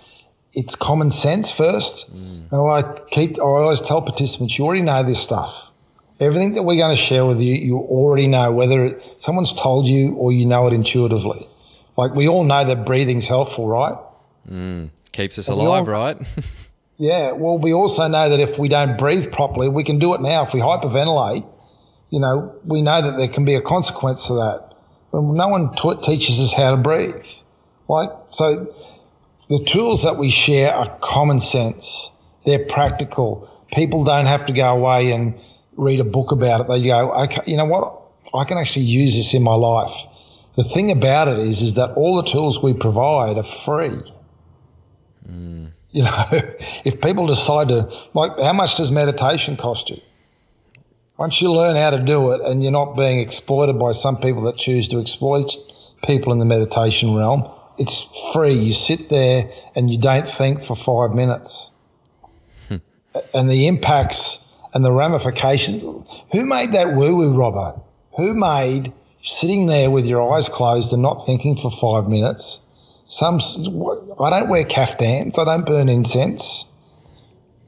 it's 0.55 0.75
common 0.75 1.11
sense 1.11 1.51
first. 1.51 2.15
Mm. 2.15 2.51
Now, 2.53 2.69
I 2.69 2.83
keep, 3.11 3.39
I 3.39 3.43
always 3.43 3.81
tell 3.81 4.03
participants, 4.03 4.59
you 4.59 4.65
already 4.65 4.83
know 4.83 5.03
this 5.03 5.21
stuff 5.21 5.73
Everything 6.23 6.55
that 6.55 6.63
we're 6.63 6.77
going 6.77 6.95
to 6.95 7.03
share 7.03 7.27
with 7.27 7.41
you, 7.41 7.55
you 7.55 7.79
already 7.79 8.29
know, 8.29 8.53
whether 8.53 8.85
it, 8.85 9.17
someone's 9.19 9.53
told 9.53 9.89
you 9.89 10.15
or 10.15 10.31
you 10.31 10.47
know 10.47 10.69
it 10.69 10.73
intuitively. 10.73 11.49
Like 11.97 12.15
we 12.15 12.29
all 12.29 12.45
know 12.45 12.65
that 12.65 12.87
breathing's 12.87 13.27
helpful, 13.27 13.67
right? 13.67 13.99
Mm, 14.49 14.91
keeps 15.11 15.37
us 15.41 15.49
and 15.49 15.59
alive, 15.59 15.89
all, 15.89 15.95
right? 15.95 16.17
yeah. 16.97 17.33
Well, 17.33 17.59
we 17.59 17.75
also 17.75 18.07
know 18.07 18.29
that 18.29 18.39
if 18.39 18.57
we 18.57 18.69
don't 18.69 18.97
breathe 18.97 19.33
properly, 19.33 19.69
we 19.69 19.83
can 19.83 19.99
do 19.99 20.15
it 20.15 20.21
now. 20.21 20.45
If 20.45 20.55
we 20.55 20.61
hyperventilate, 20.61 21.45
you 22.11 22.21
know, 22.21 22.55
we 22.65 22.83
know 22.83 23.03
that 23.03 23.19
there 23.19 23.29
can 23.29 23.45
be 23.45 23.55
a 23.55 23.61
consequence 23.61 24.29
to 24.29 24.35
that. 24.35 24.75
But 25.11 25.23
no 25.23 25.49
one 25.49 25.75
teaches 26.03 26.41
us 26.41 26.53
how 26.53 26.71
to 26.71 26.77
breathe. 26.77 27.27
Like, 27.93 28.11
so 28.31 28.75
the 29.51 29.63
tools 29.63 30.05
that 30.05 30.17
we 30.17 30.31
share 30.31 30.75
are 30.75 30.89
common 31.03 31.41
sense. 31.41 32.11
They're 32.47 32.65
practical. 32.65 33.51
People 33.71 34.05
don't 34.05 34.25
have 34.25 34.47
to 34.47 34.55
go 34.55 34.73
away 34.73 35.13
and 35.13 35.39
read 35.77 36.01
a 36.01 36.05
book 36.05 36.33
about 36.33 36.63
it, 36.63 36.69
they 36.69 36.83
go, 36.87 37.13
okay, 37.13 37.43
you 37.47 37.59
know 37.59 37.67
what? 37.67 38.01
I 38.35 38.45
can 38.45 38.57
actually 38.57 38.87
use 38.87 39.15
this 39.15 39.35
in 39.35 39.43
my 39.43 39.55
life. 39.55 40.07
The 40.57 40.65
thing 40.65 40.91
about 40.91 41.29
it 41.29 41.39
is, 41.39 41.61
is 41.61 41.75
that 41.75 41.93
all 41.93 42.17
the 42.17 42.23
tools 42.23 42.63
we 42.63 42.73
provide 42.73 43.37
are 43.37 43.45
free. 43.45 44.01
Mm. 45.29 45.73
You 45.91 46.03
know, 46.05 46.25
if 46.85 47.01
people 47.03 47.27
decide 47.27 47.69
to, 47.69 47.93
like, 48.15 48.39
how 48.39 48.55
much 48.55 48.77
does 48.77 48.91
meditation 48.91 49.59
cost 49.59 49.91
you? 49.91 50.01
Once 51.19 51.43
you 51.43 51.53
learn 51.53 51.77
how 51.77 51.91
to 51.91 51.99
do 51.99 52.33
it 52.33 52.41
and 52.41 52.63
you're 52.63 52.73
not 52.73 52.97
being 52.97 53.19
exploited 53.19 53.79
by 53.79 53.93
some 53.93 54.17
people 54.17 54.43
that 54.43 54.57
choose 54.57 54.89
to 54.89 54.99
exploit 54.99 55.53
people 56.07 56.33
in 56.33 56.39
the 56.39 56.47
meditation 56.47 57.15
realm, 57.15 57.51
it's 57.79 58.33
free. 58.33 58.53
You 58.53 58.73
sit 58.73 59.09
there 59.09 59.51
and 59.75 59.91
you 59.91 59.99
don't 59.99 60.29
think 60.29 60.63
for 60.63 60.77
five 60.77 61.15
minutes. 61.15 61.71
Hmm. 62.69 62.77
And 63.35 63.51
the 63.51 63.67
impacts 63.67 64.47
and 64.75 64.85
the 64.85 64.93
ramifications. 64.93 65.83
Who 66.33 66.45
made 66.45 66.73
that 66.73 66.95
woo 66.95 67.17
woo, 67.17 67.33
Robbo? 67.33 67.83
Who 68.17 68.35
made 68.35 68.93
sitting 69.23 69.67
there 69.67 69.91
with 69.91 70.07
your 70.07 70.35
eyes 70.35 70.49
closed 70.49 70.93
and 70.93 71.03
not 71.03 71.25
thinking 71.25 71.57
for 71.57 71.71
five 71.71 72.09
minutes? 72.09 72.61
Some, 73.07 73.41
I 74.21 74.31
don't 74.31 74.49
wear 74.49 74.65
caftans. 74.65 75.39
I 75.39 75.45
don't 75.45 75.67
burn 75.67 75.89
incense. 75.89 76.65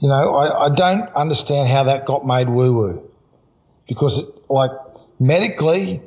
You 0.01 0.09
know, 0.09 0.35
I, 0.35 0.67
I 0.67 0.69
don't 0.71 1.15
understand 1.15 1.69
how 1.69 1.85
that 1.85 2.07
got 2.07 2.27
made 2.27 2.49
woo 2.49 2.75
woo 2.75 3.11
because, 3.87 4.19
it, 4.19 4.51
like, 4.51 4.71
medically, 5.19 6.01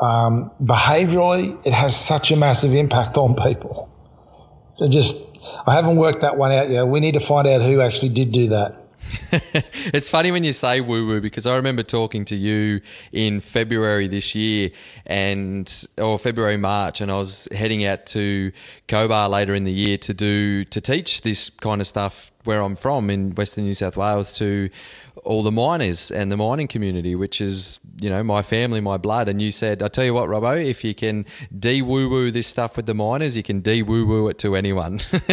um, 0.00 0.50
behaviorally, 0.62 1.64
it 1.66 1.72
has 1.72 1.96
such 1.96 2.30
a 2.30 2.36
massive 2.36 2.74
impact 2.74 3.16
on 3.16 3.34
people. 3.34 3.90
So 4.76 4.88
just, 4.88 5.38
I 5.66 5.74
haven't 5.74 5.96
worked 5.96 6.22
that 6.22 6.36
one 6.36 6.52
out 6.52 6.68
yet. 6.68 6.86
We 6.86 7.00
need 7.00 7.14
to 7.14 7.20
find 7.20 7.46
out 7.46 7.62
who 7.62 7.80
actually 7.80 8.10
did 8.10 8.32
do 8.32 8.48
that. 8.48 8.80
it's 9.92 10.08
funny 10.08 10.30
when 10.30 10.44
you 10.44 10.52
say 10.52 10.80
woo 10.80 11.06
woo 11.06 11.20
because 11.20 11.46
I 11.46 11.56
remember 11.56 11.82
talking 11.82 12.24
to 12.26 12.36
you 12.36 12.80
in 13.12 13.40
February 13.40 14.08
this 14.08 14.34
year 14.34 14.70
and 15.06 15.70
or 15.98 16.18
February 16.18 16.56
March 16.56 17.00
and 17.00 17.10
I 17.10 17.16
was 17.16 17.46
heading 17.52 17.84
out 17.84 18.06
to 18.06 18.50
Cobar 18.88 19.28
later 19.28 19.54
in 19.54 19.64
the 19.64 19.72
year 19.72 19.98
to 19.98 20.14
do 20.14 20.64
to 20.64 20.80
teach 20.80 21.22
this 21.22 21.50
kind 21.50 21.80
of 21.80 21.86
stuff 21.86 22.32
where 22.44 22.62
I'm 22.62 22.76
from 22.76 23.10
in 23.10 23.34
Western 23.34 23.64
New 23.64 23.74
South 23.74 23.96
Wales 23.96 24.32
to 24.38 24.70
all 25.24 25.42
the 25.42 25.50
miners 25.50 26.10
and 26.10 26.30
the 26.30 26.36
mining 26.36 26.68
community, 26.68 27.14
which 27.14 27.40
is, 27.40 27.80
you 28.00 28.10
know, 28.10 28.22
my 28.22 28.42
family, 28.42 28.80
my 28.80 28.96
blood. 28.96 29.28
And 29.28 29.40
you 29.40 29.52
said, 29.52 29.82
I 29.82 29.88
tell 29.88 30.04
you 30.04 30.14
what, 30.14 30.28
Robbo, 30.28 30.62
if 30.62 30.84
you 30.84 30.94
can 30.94 31.24
de 31.56 31.82
woo 31.82 32.08
woo 32.08 32.30
this 32.30 32.46
stuff 32.46 32.76
with 32.76 32.86
the 32.86 32.94
miners, 32.94 33.36
you 33.36 33.42
can 33.42 33.60
de 33.60 33.82
woo 33.82 34.06
woo 34.06 34.28
it 34.28 34.38
to 34.38 34.54
anyone. 34.54 35.00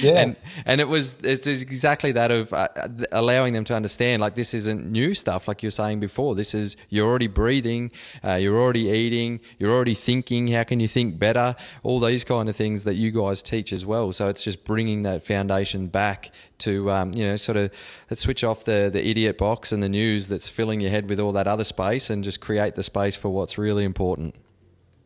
yeah. 0.00 0.20
And, 0.20 0.36
and 0.64 0.80
it 0.80 0.88
was, 0.88 1.20
it's 1.22 1.46
exactly 1.46 2.12
that 2.12 2.30
of 2.30 2.52
uh, 2.52 2.68
allowing 3.12 3.52
them 3.54 3.64
to 3.64 3.74
understand, 3.74 4.20
like, 4.20 4.34
this 4.34 4.54
isn't 4.54 4.86
new 4.86 5.14
stuff, 5.14 5.48
like 5.48 5.62
you 5.62 5.68
were 5.68 5.72
saying 5.72 6.00
before. 6.00 6.34
This 6.34 6.54
is, 6.54 6.76
you're 6.90 7.08
already 7.08 7.28
breathing, 7.28 7.90
uh, 8.22 8.34
you're 8.34 8.60
already 8.60 8.88
eating, 8.88 9.40
you're 9.58 9.72
already 9.72 9.94
thinking. 9.94 10.48
How 10.48 10.64
can 10.64 10.80
you 10.80 10.88
think 10.88 11.18
better? 11.18 11.56
All 11.82 12.00
these 12.00 12.24
kind 12.24 12.48
of 12.48 12.56
things 12.56 12.84
that 12.84 12.94
you 12.96 13.10
guys 13.10 13.42
teach 13.42 13.72
as 13.72 13.86
well. 13.86 14.12
So 14.12 14.28
it's 14.28 14.44
just 14.44 14.64
bringing 14.64 15.02
that 15.04 15.22
foundation 15.22 15.88
back 15.88 16.30
to 16.58 16.90
um, 16.90 17.12
you 17.14 17.26
know 17.26 17.36
sort 17.36 17.56
of 17.56 17.70
let's 18.10 18.22
switch 18.22 18.44
off 18.44 18.64
the 18.64 18.90
the 18.92 19.05
idiot 19.10 19.38
box 19.38 19.72
and 19.72 19.82
the 19.82 19.88
news 19.88 20.28
that's 20.28 20.48
filling 20.48 20.80
your 20.80 20.90
head 20.90 21.08
with 21.08 21.20
all 21.20 21.32
that 21.32 21.46
other 21.46 21.64
space 21.64 22.10
and 22.10 22.24
just 22.24 22.40
create 22.40 22.74
the 22.74 22.82
space 22.82 23.16
for 23.16 23.28
what's 23.28 23.58
really 23.58 23.84
important. 23.84 24.34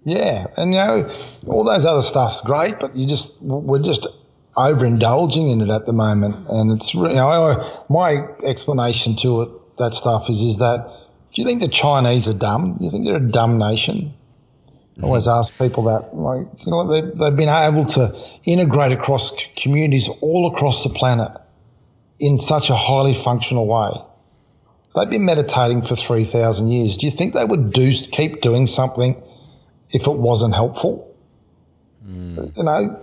Yeah, 0.05 0.47
and 0.57 0.73
you 0.73 0.79
know 0.79 1.13
all 1.47 1.65
those 1.65 1.85
other 1.85 2.03
stuff's 2.03 2.41
great, 2.41 2.81
but 2.81 2.97
you 2.97 3.07
just 3.07 3.43
we're 3.43 3.81
just 3.81 4.07
overindulging 4.57 5.53
in 5.53 5.61
it 5.61 5.69
at 5.69 5.87
the 5.87 5.93
moment, 5.93 6.47
and 6.49 6.73
it's 6.73 6.95
you 6.95 7.03
know 7.03 7.85
my 7.91 8.27
explanation 8.45 9.17
to 9.17 9.43
it 9.43 9.77
that 9.77 9.93
stuff 9.93 10.31
is 10.31 10.41
is 10.43 10.59
that 10.59 10.91
do 11.33 11.43
you 11.43 11.47
think 11.47 11.61
the 11.61 11.69
Chinese 11.69 12.27
are 12.29 12.35
dumb? 12.35 12.77
Do 12.79 12.85
you 12.85 12.91
think 12.91 13.07
they're 13.07 13.17
a 13.17 13.21
dumb 13.21 13.59
nation? 13.59 14.15
I 14.99 15.05
always 15.05 15.27
mm-hmm. 15.27 15.39
ask 15.39 15.57
people 15.57 15.85
that, 15.85 16.15
like, 16.15 16.47
you 16.65 16.71
know, 16.71 16.87
they, 16.87 17.01
they've 17.01 17.37
been 17.37 17.49
able 17.49 17.85
to 17.85 18.15
integrate 18.45 18.93
across 18.93 19.33
communities 19.55 20.09
all 20.21 20.53
across 20.53 20.83
the 20.83 20.91
planet 20.91 21.31
in 22.21 22.39
such 22.39 22.71
a 22.71 22.77
highly 22.77 23.15
functional 23.15 23.67
way. 23.67 23.91
They've 24.95 25.11
been 25.11 25.25
meditating 25.25 25.83
for 25.83 25.97
3,000 25.97 26.69
years. 26.69 26.99
Do 26.99 27.07
you 27.07 27.13
think 27.13 27.35
they 27.35 27.45
would 27.45 27.73
do 27.73 27.91
keep 27.93 28.43
doing 28.43 28.67
something 28.67 29.21
if 29.91 30.07
it 30.07 30.17
wasn't 30.17 30.55
helpful? 30.55 31.17
Mm. 32.07 32.57
You 32.57 32.63
know, 32.63 33.01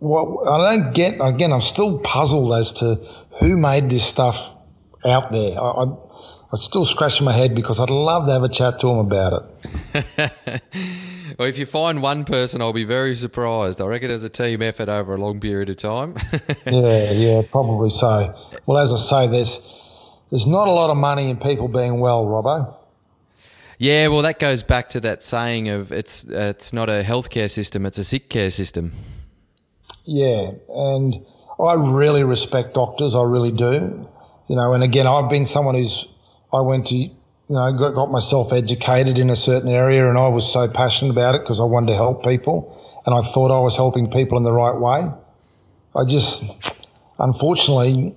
well, 0.00 0.48
I 0.48 0.74
don't 0.74 0.94
get, 0.94 1.18
again, 1.20 1.52
I'm 1.52 1.60
still 1.60 1.98
puzzled 2.00 2.54
as 2.54 2.72
to 2.74 2.94
who 3.40 3.56
made 3.58 3.90
this 3.90 4.04
stuff 4.04 4.50
out 5.04 5.30
there. 5.30 5.60
I, 5.60 5.84
I 5.84 5.86
I'm 6.52 6.58
still 6.58 6.84
scratching 6.84 7.24
my 7.24 7.32
head 7.32 7.54
because 7.54 7.78
I'd 7.78 7.90
love 7.90 8.26
to 8.26 8.32
have 8.32 8.42
a 8.42 8.48
chat 8.48 8.80
to 8.80 8.88
him 8.88 8.98
about 8.98 9.44
it. 9.94 10.62
well, 11.38 11.48
if 11.48 11.58
you 11.58 11.66
find 11.66 12.02
one 12.02 12.24
person, 12.24 12.60
I'll 12.60 12.72
be 12.72 12.84
very 12.84 13.14
surprised. 13.14 13.80
I 13.80 13.86
reckon 13.86 14.10
it's 14.10 14.24
a 14.24 14.28
team 14.28 14.60
effort 14.60 14.88
over 14.88 15.14
a 15.14 15.16
long 15.16 15.38
period 15.38 15.70
of 15.70 15.76
time. 15.76 16.16
yeah, 16.66 17.12
yeah, 17.12 17.42
probably 17.48 17.90
so. 17.90 18.34
Well, 18.66 18.78
as 18.78 18.92
I 18.92 18.96
say, 18.96 19.26
there's 19.28 19.58
there's 20.30 20.48
not 20.48 20.66
a 20.66 20.72
lot 20.72 20.90
of 20.90 20.96
money 20.96 21.30
in 21.30 21.36
people 21.36 21.68
being 21.68 22.00
well, 22.00 22.24
Robbo. 22.24 22.74
Yeah, 23.78 24.08
well, 24.08 24.22
that 24.22 24.40
goes 24.40 24.64
back 24.64 24.88
to 24.90 25.00
that 25.00 25.22
saying 25.22 25.68
of 25.68 25.92
it's 25.92 26.28
uh, 26.28 26.52
it's 26.56 26.72
not 26.72 26.88
a 26.88 27.04
healthcare 27.04 27.48
system; 27.48 27.86
it's 27.86 27.98
a 27.98 28.04
sick 28.04 28.28
care 28.28 28.50
system. 28.50 28.92
Yeah, 30.04 30.50
and 30.68 31.24
I 31.60 31.74
really 31.74 32.24
respect 32.24 32.74
doctors. 32.74 33.14
I 33.14 33.22
really 33.22 33.52
do. 33.52 34.08
You 34.48 34.56
know, 34.56 34.72
and 34.72 34.82
again, 34.82 35.06
I've 35.06 35.30
been 35.30 35.46
someone 35.46 35.76
who's 35.76 36.08
I 36.52 36.60
went 36.60 36.86
to, 36.88 36.94
you 36.94 37.14
know, 37.48 37.72
got, 37.72 37.94
got 37.94 38.10
myself 38.10 38.52
educated 38.52 39.18
in 39.18 39.30
a 39.30 39.36
certain 39.36 39.68
area 39.68 40.08
and 40.08 40.18
I 40.18 40.28
was 40.28 40.50
so 40.50 40.68
passionate 40.68 41.12
about 41.12 41.34
it 41.34 41.42
because 41.42 41.60
I 41.60 41.64
wanted 41.64 41.88
to 41.88 41.94
help 41.94 42.24
people 42.24 42.76
and 43.06 43.14
I 43.14 43.22
thought 43.22 43.56
I 43.56 43.60
was 43.60 43.76
helping 43.76 44.10
people 44.10 44.38
in 44.38 44.44
the 44.44 44.52
right 44.52 44.76
way. 44.76 45.08
I 45.96 46.04
just, 46.04 46.44
unfortunately, 47.18 48.14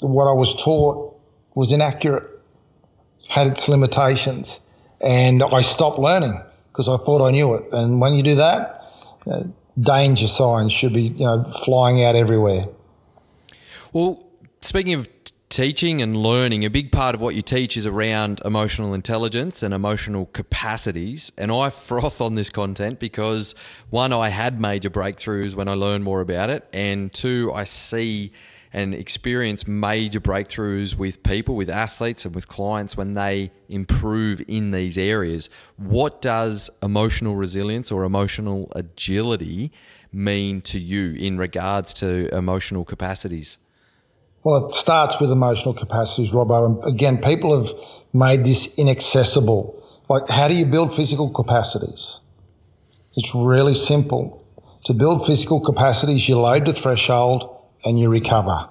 what 0.00 0.28
I 0.28 0.34
was 0.34 0.54
taught 0.62 1.18
was 1.54 1.72
inaccurate, 1.72 2.28
had 3.28 3.46
its 3.46 3.68
limitations, 3.68 4.60
and 5.00 5.42
I 5.42 5.62
stopped 5.62 5.98
learning 5.98 6.40
because 6.72 6.88
I 6.88 6.96
thought 6.96 7.26
I 7.26 7.30
knew 7.30 7.54
it. 7.54 7.72
And 7.72 8.00
when 8.00 8.14
you 8.14 8.22
do 8.22 8.34
that, 8.36 8.84
you 9.24 9.32
know, 9.32 9.54
danger 9.80 10.26
signs 10.26 10.72
should 10.72 10.92
be, 10.92 11.02
you 11.02 11.24
know, 11.24 11.44
flying 11.44 12.02
out 12.04 12.16
everywhere. 12.16 12.66
Well, 13.92 14.26
speaking 14.60 14.94
of 14.94 15.08
teaching 15.54 16.02
and 16.02 16.16
learning, 16.16 16.64
a 16.64 16.68
big 16.68 16.90
part 16.90 17.14
of 17.14 17.20
what 17.20 17.36
you 17.36 17.40
teach 17.40 17.76
is 17.76 17.86
around 17.86 18.42
emotional 18.44 18.92
intelligence 18.92 19.62
and 19.62 19.72
emotional 19.72 20.26
capacities. 20.32 21.30
And 21.38 21.52
I 21.52 21.70
froth 21.88 22.20
on 22.20 22.34
this 22.34 22.50
content 22.50 22.98
because 22.98 23.54
one, 23.90 24.12
I 24.12 24.30
had 24.30 24.60
major 24.60 24.90
breakthroughs 24.90 25.54
when 25.54 25.68
I 25.68 25.74
learned 25.74 26.02
more 26.02 26.20
about 26.20 26.50
it. 26.50 26.66
And 26.72 27.12
two, 27.12 27.52
I 27.54 27.62
see 27.62 28.32
and 28.72 28.94
experience 28.94 29.68
major 29.68 30.20
breakthroughs 30.20 30.96
with 30.96 31.22
people, 31.22 31.54
with 31.54 31.70
athletes, 31.70 32.24
and 32.24 32.34
with 32.34 32.48
clients 32.48 32.96
when 32.96 33.14
they 33.14 33.52
improve 33.68 34.42
in 34.48 34.72
these 34.72 34.98
areas. 34.98 35.48
What 35.76 36.20
does 36.20 36.68
emotional 36.82 37.36
resilience 37.36 37.92
or 37.92 38.02
emotional 38.02 38.72
agility 38.74 39.70
mean 40.12 40.62
to 40.62 40.80
you 40.80 41.14
in 41.14 41.38
regards 41.38 41.94
to 41.94 42.28
emotional 42.34 42.84
capacities? 42.84 43.58
Well, 44.44 44.66
it 44.66 44.74
starts 44.74 45.18
with 45.18 45.32
emotional 45.32 45.72
capacities, 45.72 46.32
Robbo. 46.32 46.66
And 46.66 46.94
again, 46.94 47.18
people 47.18 47.64
have 47.64 47.72
made 48.12 48.44
this 48.44 48.78
inaccessible. 48.78 49.82
Like, 50.08 50.28
how 50.28 50.48
do 50.48 50.54
you 50.54 50.66
build 50.66 50.94
physical 50.94 51.30
capacities? 51.30 52.20
It's 53.16 53.34
really 53.34 53.72
simple. 53.72 54.46
To 54.84 54.92
build 54.92 55.24
physical 55.26 55.60
capacities, 55.60 56.28
you 56.28 56.38
load 56.38 56.66
the 56.66 56.74
threshold 56.74 57.62
and 57.86 57.98
you 57.98 58.10
recover. 58.10 58.68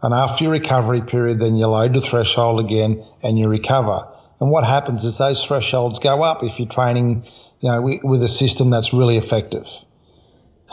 And 0.00 0.14
after 0.14 0.44
your 0.44 0.52
recovery 0.54 1.02
period, 1.02 1.40
then 1.40 1.56
you 1.56 1.66
load 1.66 1.92
the 1.92 2.00
threshold 2.00 2.60
again 2.60 3.04
and 3.22 3.38
you 3.38 3.48
recover. 3.48 4.08
And 4.40 4.50
what 4.50 4.64
happens 4.64 5.04
is 5.04 5.18
those 5.18 5.44
thresholds 5.44 5.98
go 5.98 6.22
up 6.22 6.42
if 6.42 6.58
you're 6.58 6.68
training, 6.68 7.26
you 7.60 7.68
know, 7.68 7.82
with 8.02 8.22
a 8.22 8.28
system 8.28 8.70
that's 8.70 8.94
really 8.94 9.18
effective. 9.18 9.68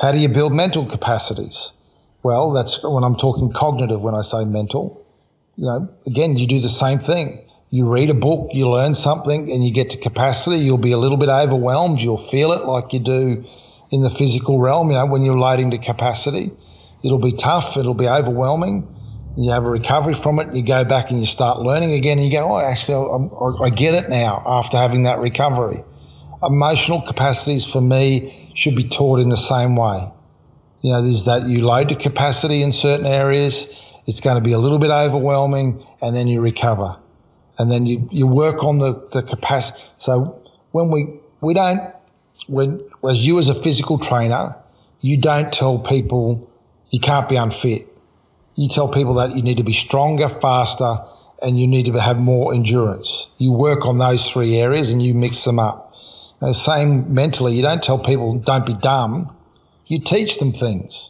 How 0.01 0.13
do 0.13 0.17
you 0.17 0.29
build 0.29 0.53
mental 0.53 0.85
capacities? 0.85 1.73
Well, 2.21 2.51
that's 2.51 2.83
when 2.83 3.03
I'm 3.03 3.15
talking 3.15 3.51
cognitive 3.51 4.01
when 4.01 4.15
I 4.15 4.21
say 4.21 4.45
mental. 4.45 5.05
You 5.55 5.65
know, 5.65 5.89
again, 6.05 6.37
you 6.37 6.47
do 6.47 6.59
the 6.59 6.69
same 6.69 6.99
thing. 6.99 7.45
You 7.69 7.87
read 7.87 8.09
a 8.09 8.13
book, 8.13 8.49
you 8.53 8.69
learn 8.69 8.95
something, 8.95 9.51
and 9.51 9.63
you 9.63 9.71
get 9.71 9.91
to 9.91 9.97
capacity. 9.97 10.57
You'll 10.57 10.77
be 10.77 10.91
a 10.91 10.97
little 10.97 11.17
bit 11.17 11.29
overwhelmed. 11.29 12.01
You'll 12.01 12.17
feel 12.17 12.51
it 12.51 12.65
like 12.65 12.93
you 12.93 12.99
do 12.99 13.45
in 13.91 14.01
the 14.01 14.09
physical 14.09 14.59
realm. 14.59 14.89
You 14.89 14.97
know, 14.97 15.05
when 15.05 15.23
you're 15.23 15.35
loading 15.35 15.71
to 15.71 15.77
capacity, 15.77 16.51
it'll 17.03 17.19
be 17.19 17.33
tough. 17.33 17.77
It'll 17.77 17.93
be 17.93 18.07
overwhelming. 18.07 18.95
You 19.37 19.51
have 19.51 19.63
a 19.63 19.69
recovery 19.69 20.15
from 20.15 20.39
it. 20.39 20.53
You 20.55 20.63
go 20.63 20.83
back 20.83 21.11
and 21.11 21.19
you 21.19 21.25
start 21.25 21.59
learning 21.59 21.93
again. 21.93 22.17
And 22.17 22.25
you 22.25 22.31
go, 22.33 22.51
oh, 22.51 22.59
actually, 22.59 22.95
I, 22.95 23.67
I 23.67 23.69
get 23.69 23.93
it 23.93 24.09
now 24.09 24.43
after 24.45 24.77
having 24.77 25.03
that 25.03 25.19
recovery. 25.19 25.83
Emotional 26.41 27.01
capacities 27.01 27.65
for 27.65 27.81
me 27.81 28.51
should 28.55 28.75
be 28.75 28.89
taught 28.89 29.19
in 29.19 29.29
the 29.29 29.37
same 29.37 29.75
way. 29.75 30.09
You 30.81 30.93
know, 30.93 31.01
there's 31.01 31.25
that 31.25 31.43
you 31.49 31.65
load 31.65 31.89
to 31.89 31.95
capacity 31.95 32.63
in 32.63 32.71
certain 32.71 33.05
areas. 33.05 33.67
It's 34.07 34.21
going 34.21 34.37
to 34.37 34.41
be 34.41 34.53
a 34.53 34.59
little 34.59 34.79
bit 34.79 34.91
overwhelming 34.91 35.85
and 36.01 36.15
then 36.15 36.27
you 36.27 36.41
recover. 36.41 36.97
And 37.57 37.69
then 37.69 37.85
you, 37.85 38.07
you 38.11 38.27
work 38.27 38.63
on 38.63 38.77
the, 38.77 39.07
the 39.11 39.21
capacity. 39.21 39.79
So 39.97 40.41
when 40.71 40.89
we, 40.89 41.19
we 41.41 41.53
don't, 41.53 41.93
when, 42.47 42.79
as 43.07 43.25
you 43.25 43.37
as 43.39 43.49
a 43.49 43.55
physical 43.55 43.99
trainer, 43.99 44.55
you 45.01 45.17
don't 45.17 45.51
tell 45.51 45.79
people 45.79 46.49
you 46.89 46.99
can't 46.99 47.27
be 47.27 47.35
unfit. 47.35 47.87
You 48.55 48.69
tell 48.69 48.87
people 48.87 49.15
that 49.15 49.35
you 49.35 49.41
need 49.41 49.57
to 49.57 49.63
be 49.63 49.73
stronger, 49.73 50.29
faster, 50.29 50.97
and 51.41 51.59
you 51.59 51.67
need 51.67 51.85
to 51.85 51.93
have 51.93 52.17
more 52.17 52.53
endurance. 52.53 53.29
You 53.37 53.51
work 53.51 53.85
on 53.87 53.97
those 53.97 54.29
three 54.29 54.57
areas 54.57 54.91
and 54.91 55.01
you 55.01 55.13
mix 55.13 55.43
them 55.43 55.59
up. 55.59 55.95
The 56.39 56.53
same 56.53 57.13
mentally, 57.13 57.55
you 57.55 57.61
don't 57.61 57.83
tell 57.83 57.99
people 57.99 58.35
don't 58.39 58.65
be 58.65 58.73
dumb. 58.73 59.35
You 59.89 59.99
teach 59.99 60.37
them 60.37 60.53
things. 60.53 61.09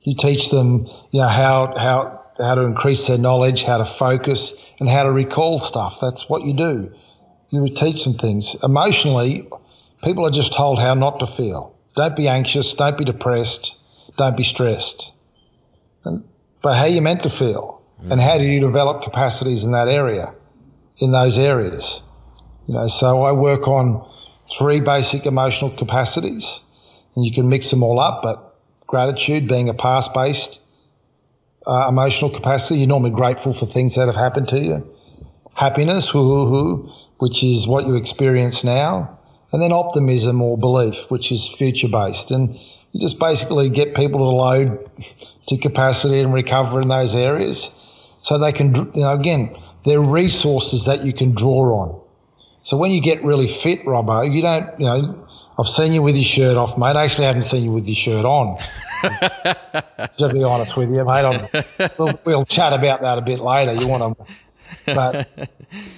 You 0.00 0.16
teach 0.16 0.50
them, 0.50 0.86
you 1.10 1.20
know, 1.20 1.28
how 1.28 1.74
how 1.76 2.22
how 2.38 2.54
to 2.54 2.62
increase 2.62 3.06
their 3.06 3.18
knowledge, 3.18 3.62
how 3.62 3.78
to 3.78 3.84
focus, 3.84 4.74
and 4.80 4.88
how 4.88 5.04
to 5.04 5.12
recall 5.12 5.60
stuff. 5.60 6.00
That's 6.00 6.28
what 6.28 6.42
you 6.42 6.54
do. 6.54 6.94
You 7.50 7.68
teach 7.68 8.04
them 8.04 8.14
things. 8.14 8.56
Emotionally, 8.62 9.46
people 10.02 10.26
are 10.26 10.30
just 10.30 10.54
told 10.54 10.80
how 10.80 10.94
not 10.94 11.20
to 11.20 11.26
feel. 11.26 11.76
Don't 11.94 12.16
be 12.16 12.28
anxious. 12.28 12.74
Don't 12.74 12.96
be 12.96 13.04
depressed. 13.04 13.76
Don't 14.16 14.38
be 14.38 14.42
stressed. 14.42 15.12
And, 16.04 16.24
but 16.62 16.74
how 16.74 16.86
you 16.86 17.02
meant 17.02 17.24
to 17.24 17.30
feel, 17.30 17.82
mm. 18.02 18.10
and 18.10 18.20
how 18.20 18.38
do 18.38 18.44
you 18.44 18.60
develop 18.60 19.02
capacities 19.02 19.64
in 19.64 19.72
that 19.72 19.88
area, 19.88 20.32
in 20.96 21.12
those 21.12 21.38
areas? 21.38 22.00
You 22.66 22.74
know, 22.74 22.86
so 22.86 23.22
I 23.22 23.32
work 23.32 23.68
on 23.68 24.08
three 24.50 24.80
basic 24.80 25.26
emotional 25.26 25.70
capacities, 25.76 26.62
and 27.14 27.24
you 27.24 27.32
can 27.32 27.48
mix 27.48 27.70
them 27.70 27.82
all 27.82 28.00
up. 28.00 28.22
But 28.22 28.56
gratitude 28.86 29.48
being 29.48 29.68
a 29.68 29.74
past-based 29.74 30.60
uh, 31.66 31.86
emotional 31.88 32.30
capacity, 32.30 32.80
you're 32.80 32.88
normally 32.88 33.10
grateful 33.10 33.52
for 33.52 33.66
things 33.66 33.94
that 33.94 34.06
have 34.06 34.16
happened 34.16 34.48
to 34.48 34.60
you. 34.60 34.96
Happiness, 35.54 36.12
woo-hoo-hoo, 36.14 36.90
which 37.18 37.44
is 37.44 37.68
what 37.68 37.86
you 37.86 37.94
experience 37.96 38.64
now, 38.64 39.18
and 39.52 39.62
then 39.62 39.70
optimism 39.70 40.42
or 40.42 40.58
belief, 40.58 41.10
which 41.10 41.30
is 41.30 41.46
future-based, 41.46 42.30
and 42.30 42.58
you 42.92 43.00
just 43.00 43.18
basically 43.18 43.68
get 43.68 43.94
people 43.94 44.18
to 44.18 44.24
load 44.24 44.90
to 45.46 45.56
capacity 45.58 46.20
and 46.20 46.32
recover 46.32 46.80
in 46.80 46.88
those 46.88 47.14
areas, 47.14 47.70
so 48.22 48.38
they 48.38 48.52
can, 48.52 48.74
you 48.74 49.02
know, 49.02 49.12
again, 49.12 49.56
they're 49.84 50.00
resources 50.00 50.86
that 50.86 51.04
you 51.04 51.12
can 51.12 51.34
draw 51.34 51.80
on. 51.80 52.00
So 52.62 52.76
when 52.76 52.90
you 52.92 53.00
get 53.00 53.22
really 53.24 53.48
fit, 53.48 53.84
Robbo, 53.84 54.32
you 54.32 54.42
don't, 54.42 54.80
you 54.80 54.86
know, 54.86 55.28
I've 55.58 55.68
seen 55.68 55.92
you 55.92 56.02
with 56.02 56.16
your 56.16 56.24
shirt 56.24 56.56
off, 56.56 56.78
mate. 56.78 56.96
I 56.96 57.04
actually 57.04 57.26
haven't 57.26 57.42
seen 57.42 57.64
you 57.64 57.72
with 57.72 57.86
your 57.86 57.94
shirt 57.94 58.24
on. 58.24 58.56
to 60.16 60.28
be 60.32 60.42
honest 60.42 60.76
with 60.76 60.90
you, 60.90 61.04
mate, 61.04 61.50
we'll, 61.98 62.20
we'll, 62.24 62.44
chat 62.44 62.72
about 62.72 63.02
that 63.02 63.18
a 63.18 63.20
bit 63.20 63.40
later. 63.40 63.74
You 63.74 63.86
want 63.86 64.16
to, 64.16 64.26
but 64.86 65.50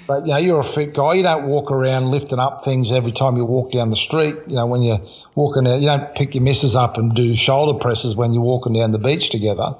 but 0.06 0.26
you 0.26 0.32
know, 0.32 0.36
you're 0.38 0.60
a 0.60 0.64
fit 0.64 0.94
guy. 0.94 1.14
You 1.14 1.22
don't 1.22 1.46
walk 1.46 1.70
around 1.70 2.10
lifting 2.10 2.38
up 2.38 2.64
things 2.64 2.92
every 2.92 3.12
time 3.12 3.36
you 3.36 3.44
walk 3.44 3.72
down 3.72 3.90
the 3.90 3.96
street. 3.96 4.36
You 4.46 4.56
know, 4.56 4.66
when 4.66 4.82
you're 4.82 5.00
walking 5.34 5.66
out, 5.66 5.80
you 5.80 5.86
don't 5.86 6.14
pick 6.14 6.34
your 6.34 6.42
missus 6.42 6.74
up 6.74 6.96
and 6.96 7.14
do 7.14 7.36
shoulder 7.36 7.78
presses 7.78 8.16
when 8.16 8.32
you're 8.32 8.42
walking 8.42 8.72
down 8.72 8.92
the 8.92 8.98
beach 8.98 9.30
together. 9.30 9.76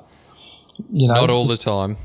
You 0.93 1.09
know, 1.09 1.15
not 1.15 1.31
all 1.31 1.47
the 1.47 1.57
time. 1.57 1.97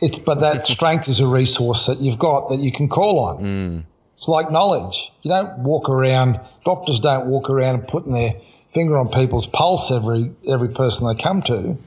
It's 0.00 0.18
but 0.18 0.40
that 0.40 0.66
strength 0.68 1.08
is 1.08 1.20
a 1.20 1.26
resource 1.26 1.86
that 1.86 2.00
you've 2.00 2.18
got 2.18 2.50
that 2.50 2.60
you 2.60 2.72
can 2.72 2.88
call 2.88 3.18
on. 3.20 3.42
Mm. 3.42 3.84
It's 4.18 4.26
like 4.26 4.50
knowledge. 4.50 5.12
You 5.22 5.30
don't 5.30 5.60
walk 5.60 5.88
around. 5.88 6.40
Doctors 6.64 6.98
don't 6.98 7.26
walk 7.26 7.50
around 7.50 7.86
putting 7.86 8.12
their 8.12 8.34
finger 8.74 8.98
on 8.98 9.10
people's 9.10 9.46
pulse 9.46 9.92
every 9.92 10.32
every 10.46 10.70
person 10.70 11.06
they 11.06 11.14
come 11.14 11.40
to 11.42 11.78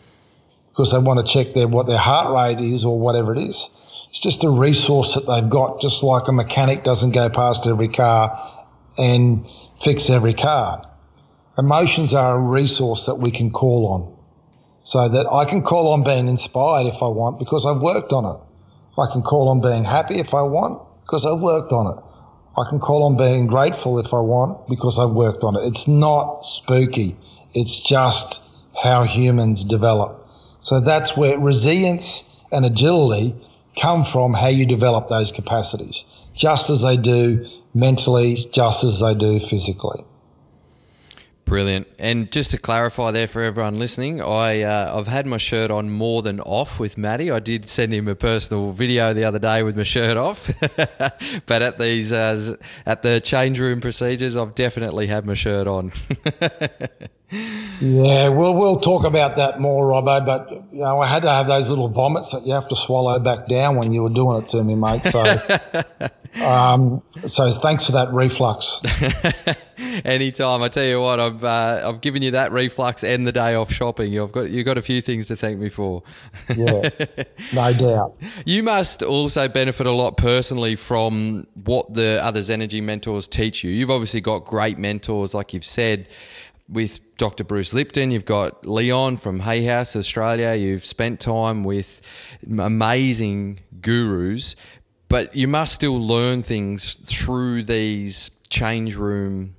because 0.70 0.94
they 0.94 0.98
want 0.98 1.20
to 1.20 1.32
check 1.32 1.54
their 1.54 1.68
what 1.68 1.88
their 1.88 1.98
heart 1.98 2.34
rate 2.34 2.64
is 2.64 2.86
or 2.86 2.98
whatever 2.98 3.36
it 3.36 3.40
is. 3.40 3.70
It's 4.08 4.22
just 4.22 4.46
a 4.46 4.50
resource 4.50 5.16
that 5.16 5.28
they've 5.28 5.50
got, 5.50 5.82
just 5.82 6.04
like 6.04 6.30
a 6.30 6.32
mechanic 6.32 6.86
doesn't 6.86 7.12
go 7.12 7.30
past 7.30 7.68
every 7.68 7.90
car 7.90 8.38
and 8.98 9.46
fix 9.82 10.10
every 10.10 10.34
car. 10.34 10.84
Emotions 11.58 12.14
are 12.14 12.38
a 12.38 12.40
resource 12.40 13.08
that 13.08 13.16
we 13.16 13.32
can 13.32 13.52
call 13.52 13.88
on. 13.88 14.18
So 14.84 15.10
that 15.10 15.28
I 15.30 15.44
can 15.44 15.64
call 15.64 15.92
on 15.92 16.04
being 16.04 16.30
inspired 16.30 16.88
if 16.88 17.04
I 17.04 17.08
want 17.08 17.40
because 17.40 17.66
I've 17.66 17.82
worked 17.82 18.14
on 18.14 18.24
it. 18.24 18.42
I 18.98 19.12
can 19.12 19.22
call 19.22 19.50
on 19.50 19.60
being 19.60 19.84
happy 19.84 20.16
if 20.16 20.34
I 20.34 20.44
want 20.44 20.82
because 21.06 21.26
I've 21.26 21.42
worked 21.42 21.74
on 21.74 21.98
it. 21.98 22.04
I 22.58 22.64
can 22.70 22.80
call 22.80 23.04
on 23.04 23.18
being 23.18 23.47
grateful 23.47 23.99
if 23.99 24.14
I 24.14 24.20
want 24.20 24.68
because 24.68 24.99
I've 24.99 25.12
worked 25.12 25.43
on 25.43 25.56
it. 25.56 25.66
It's 25.68 25.88
not 25.88 26.41
spooky. 26.45 27.16
It's 27.54 27.80
just 27.80 28.41
how 28.82 29.04
humans 29.04 29.64
develop. 29.64 30.28
So 30.62 30.80
that's 30.80 31.16
where 31.16 31.39
resilience 31.39 32.41
and 32.52 32.66
agility 32.66 33.36
come 33.80 34.04
from 34.04 34.34
how 34.34 34.47
you 34.47 34.66
develop 34.66 35.08
those 35.08 35.32
capacities, 35.32 36.04
just 36.36 36.70
as 36.70 36.82
they 36.82 36.97
do 36.97 37.47
mentally, 37.74 38.36
just 38.52 38.84
as 38.84 38.99
they 38.99 39.16
do 39.16 39.39
physically. 39.39 40.04
Brilliant. 41.52 41.88
And 41.99 42.32
just 42.32 42.52
to 42.52 42.58
clarify 42.58 43.12
there 43.12 43.28
for 43.28 43.43
everyone 43.43 43.78
listening, 43.78 44.22
I 44.22 44.62
uh, 44.62 44.97
I've 44.97 45.08
had 45.08 45.26
my 45.26 45.36
shirt 45.36 45.70
on 45.70 45.89
more 45.89 46.22
than 46.22 46.39
off 46.39 46.80
with 46.80 46.97
Matty. 46.97 47.30
I 47.30 47.39
did 47.39 47.68
send 47.68 47.93
him 47.93 48.08
a 48.08 48.16
personal 48.16 48.72
video 48.72 49.14
the 49.14 49.26
other 49.26 49.38
day 49.38 49.62
with 49.62 49.76
my 49.76 49.84
shirt 49.84 50.16
off, 50.16 50.49
but 51.45 51.62
at 51.62 51.78
these 51.78 52.14
uh, 52.14 52.56
at 52.86 53.02
the 53.02 53.20
change 53.20 53.60
room 53.60 53.82
procedures, 53.82 54.38
I've 54.38 54.56
definitely 54.56 55.08
had 55.08 55.26
my 55.26 55.34
shirt 55.34 55.68
on. 55.68 55.91
yeah, 57.32 58.30
we'll 58.30 58.54
we'll 58.56 58.80
talk 58.80 59.06
about 59.06 59.38
that 59.38 59.60
more, 59.60 59.86
Robbo. 59.86 60.26
But 60.26 60.52
you 60.72 60.82
know, 60.82 61.00
I 61.00 61.08
had 61.08 61.24
to 61.24 61.30
have 61.30 61.48
those 61.48 61.70
little 61.70 61.88
vomits 61.88 62.32
that 62.32 62.46
you 62.46 62.54
have 62.54 62.68
to 62.70 62.76
swallow 62.76 63.20
back 63.20 63.48
down 63.48 63.76
when 63.76 63.94
you 63.94 64.04
were 64.04 64.10
doing 64.10 64.44
it 64.44 64.50
to 64.50 64.64
me, 64.64 64.76
mate. 64.76 65.04
So. 65.04 65.24
Um, 66.40 67.02
so 67.28 67.52
thanks 67.52 67.86
for 67.86 67.92
that 67.94 68.14
reflux. 68.14 68.82
Anytime. 70.06 70.62
I 70.62 70.70
tell 70.70 70.86
you 70.86 71.02
what, 71.02 71.20
I've 71.20 71.44
uh, 71.44 71.84
I've 71.86 72.02
given 72.02 72.22
you 72.22 72.32
that 72.32 72.52
reflux 72.52 73.04
and 73.04 73.28
the 73.28 73.32
day 73.32 73.56
off 73.56 73.72
shopping. 73.72 74.14
You've 74.14 74.32
got 74.32 74.50
you've 74.50 74.66
got 74.66 74.78
a 74.78 74.82
few 74.82 75.02
things 75.02 75.28
to 75.28 75.36
thank 75.36 75.60
me 75.60 75.70
for. 75.70 76.04
yeah, 76.56 76.90
no 77.54 77.74
doubt. 77.74 78.18
You 78.46 78.64
must 78.64 79.04
also 79.04 79.48
benefit 79.50 79.88
a 79.88 79.92
lot 79.92 80.16
personally 80.18 80.76
from 80.76 81.48
what 81.54 81.94
the 81.94 82.24
other 82.24 82.40
Zenergy 82.40 82.82
mentors 82.82 83.28
teach 83.28 83.64
you. 83.64 83.72
You've 83.72 83.92
obviously 83.92 84.22
got 84.22 84.46
great 84.46 84.78
mentors, 84.78 85.34
like 85.34 85.54
you've 85.54 85.66
said, 85.66 86.08
with 86.70 87.02
Dr. 87.22 87.43
Bruce 87.43 87.74
Lipton. 87.74 88.11
You've 88.11 88.26
got 88.26 88.65
Leon 88.65 89.17
from 89.17 89.39
Hay 89.41 89.63
House, 89.63 89.95
Australia. 89.95 90.55
You've 90.55 90.86
spent 90.86 91.19
time 91.19 91.63
with 91.63 92.01
amazing 92.59 93.61
gurus 93.80 94.55
but 95.11 95.36
you 95.36 95.45
must 95.45 95.76
still 95.76 95.99
learn 95.99 96.41
things 96.41 96.93
through 96.93 97.63
these 97.63 98.32
change 98.47 98.95
room 98.95 99.53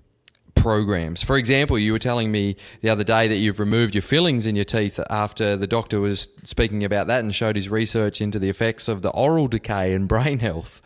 programs. 0.54 1.22
For 1.22 1.36
example, 1.36 1.78
you 1.78 1.92
were 1.92 1.98
telling 1.98 2.32
me 2.32 2.56
the 2.80 2.88
other 2.88 3.04
day 3.04 3.28
that 3.28 3.36
you've 3.36 3.60
removed 3.60 3.94
your 3.94 4.00
fillings 4.00 4.46
in 4.46 4.56
your 4.56 4.64
teeth 4.64 4.98
after 5.10 5.54
the 5.54 5.66
doctor 5.66 6.00
was 6.00 6.30
speaking 6.44 6.84
about 6.84 7.06
that 7.08 7.20
and 7.20 7.34
showed 7.34 7.54
his 7.54 7.68
research 7.68 8.22
into 8.22 8.38
the 8.38 8.48
effects 8.48 8.88
of 8.88 9.02
the 9.02 9.10
oral 9.10 9.46
decay 9.46 9.92
and 9.92 10.08
brain 10.14 10.38
health. 10.38 10.80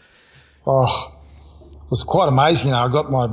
Oh, 0.67 1.15
it 1.63 1.89
was 1.89 2.03
quite 2.03 2.27
amazing. 2.27 2.67
You 2.67 2.73
know, 2.73 2.81
I 2.81 2.89
got 2.89 3.09
my 3.09 3.29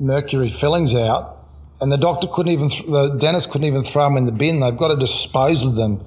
mercury 0.00 0.48
fillings 0.48 0.96
out, 0.96 1.35
and 1.80 1.92
the 1.92 1.98
doctor 1.98 2.26
couldn't 2.26 2.52
even, 2.52 2.68
the 2.68 3.16
dentist 3.18 3.50
couldn't 3.50 3.66
even 3.66 3.82
throw 3.82 4.04
them 4.04 4.16
in 4.16 4.26
the 4.26 4.32
bin. 4.32 4.60
They've 4.60 4.76
got 4.76 4.88
to 4.88 4.96
dispose 4.96 5.64
of 5.64 5.74
them, 5.74 6.04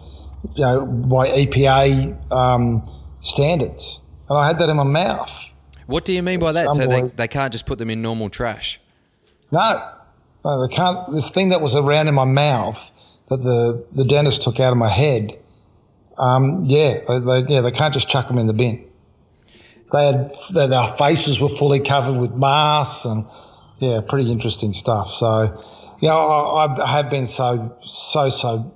you 0.56 0.64
know, 0.64 0.86
by 0.86 1.30
EPA 1.30 2.32
um, 2.32 2.90
standards 3.22 4.02
and 4.30 4.38
I 4.38 4.48
had 4.48 4.60
that 4.60 4.70
in 4.70 4.78
my 4.78 4.84
mouth. 4.84 5.46
What 5.88 6.06
do 6.06 6.14
you 6.14 6.22
mean 6.22 6.40
by 6.40 6.52
that? 6.52 6.76
so 6.76 6.86
they, 6.86 7.02
they 7.02 7.28
can't 7.28 7.52
just 7.52 7.66
put 7.66 7.80
them 7.80 7.90
in 7.90 8.02
normal 8.02 8.30
trash? 8.30 8.80
No, 9.52 9.92
no, 10.46 10.68
they 10.68 10.74
can't. 10.74 11.12
This 11.12 11.32
thing 11.32 11.50
that 11.50 11.62
was 11.62 11.76
around 11.76 12.08
in 12.08 12.14
my 12.14 12.26
mouth 12.26 12.92
that 13.30 13.42
the, 13.42 13.86
the 13.92 14.06
dentist 14.06 14.44
took 14.44 14.60
out 14.60 14.72
of 14.72 14.78
my 14.78 14.88
head, 14.88 15.38
um, 16.18 16.66
yeah, 16.66 17.00
they, 17.08 17.20
they, 17.20 17.54
yeah, 17.54 17.62
they 17.62 17.72
can't 17.72 17.94
just 17.94 18.08
chuck 18.08 18.28
them 18.28 18.38
in 18.38 18.46
the 18.46 18.54
bin. 18.54 18.88
They 19.92 20.06
had 20.06 20.32
their, 20.54 20.68
their 20.68 20.88
faces 20.90 21.42
were 21.42 21.50
fully 21.50 21.80
covered 21.80 22.20
with 22.20 22.36
masks 22.36 23.06
and 23.06 23.26
yeah, 23.80 24.02
pretty 24.02 24.32
interesting 24.32 24.74
stuff. 24.74 25.12
So, 25.12 25.64
yeah, 26.00 26.14
I, 26.14 26.84
I 26.84 26.88
have 26.88 27.10
been 27.10 27.28
so 27.28 27.78
so 27.84 28.30
so 28.30 28.74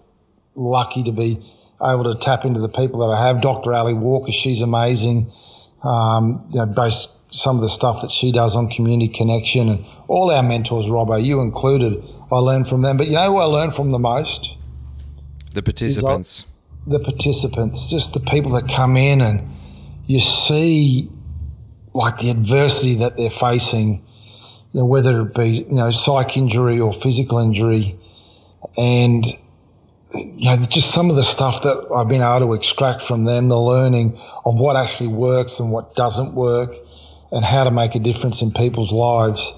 lucky 0.56 1.04
to 1.04 1.12
be 1.12 1.41
able 1.82 2.14
to 2.14 2.20
tap 2.20 2.45
into 2.45 2.60
the 2.60 2.70
people 2.70 3.01
that 3.01 3.16
I 3.16 3.28
have. 3.28 3.41
Dr. 3.41 3.74
Ali 3.74 3.93
Walker, 3.93 4.32
she's 4.32 4.62
amazing. 4.62 5.32
Um, 5.84 6.47
you 6.51 6.60
know, 6.60 6.66
based 6.66 7.10
some 7.34 7.56
of 7.56 7.62
the 7.64 7.70
stuff 7.70 8.01
that 8.01 8.12
she 8.12 8.32
does 8.32 8.56
on 8.56 8.70
community 8.70 9.12
connection 9.12 9.68
and 9.68 9.86
all 10.08 10.30
our 10.30 10.43
mentors, 10.43 10.86
Robbo, 10.86 11.22
you 11.22 11.41
included, 11.41 12.04
I 12.32 12.38
learned 12.38 12.68
from 12.68 12.84
them. 12.84 12.95
But 12.95 13.08
you 13.08 13.14
know 13.14 13.26
who 13.26 13.38
I 13.38 13.45
learned 13.45 13.74
from 13.74 13.89
the 13.89 13.99
most? 13.99 14.56
The 15.54 15.64
participants. 15.64 16.45
the 16.86 16.99
participants, 16.99 17.89
just 17.89 18.14
the 18.14 18.20
people 18.20 18.51
that 18.54 18.70
come 18.70 18.97
in 18.97 19.22
and 19.22 19.47
you 20.06 20.20
see 20.20 21.10
like 21.93 22.18
the 22.20 22.30
adversity 22.30 22.95
that 22.95 23.18
they're 23.18 23.30
facing, 23.30 24.06
you 24.74 24.80
know, 24.80 24.86
whether 24.86 25.21
it 25.21 25.36
be, 25.36 25.49
you 25.49 25.76
know, 25.76 25.91
psych 25.91 26.36
injury 26.36 26.80
or 26.80 26.91
physical 26.91 27.39
injury. 27.39 27.97
And 28.78 29.26
you 30.13 30.49
know, 30.49 30.57
just 30.57 30.91
some 30.91 31.09
of 31.09 31.15
the 31.15 31.24
stuff 31.24 31.63
that 31.63 31.88
I've 31.95 32.07
been 32.07 32.21
able 32.21 32.47
to 32.47 32.53
extract 32.53 33.01
from 33.01 33.24
them, 33.24 33.49
the 33.49 33.59
learning 33.59 34.17
of 34.45 34.59
what 34.59 34.76
actually 34.76 35.15
works 35.15 35.59
and 35.59 35.71
what 35.71 35.95
doesn't 35.95 36.34
work, 36.34 36.76
and 37.32 37.43
how 37.43 37.63
to 37.63 37.71
make 37.71 37.95
a 37.95 37.99
difference 37.99 38.41
in 38.41 38.51
people's 38.51 38.91
lives. 38.91 39.53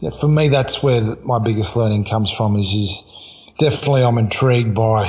Yeah, 0.00 0.10
for 0.10 0.28
me, 0.28 0.48
that's 0.48 0.82
where 0.82 1.16
my 1.24 1.38
biggest 1.38 1.76
learning 1.76 2.04
comes 2.04 2.30
from. 2.30 2.56
Is 2.56 2.72
is 2.74 3.04
definitely 3.58 4.02
I'm 4.02 4.18
intrigued 4.18 4.74
by 4.74 5.08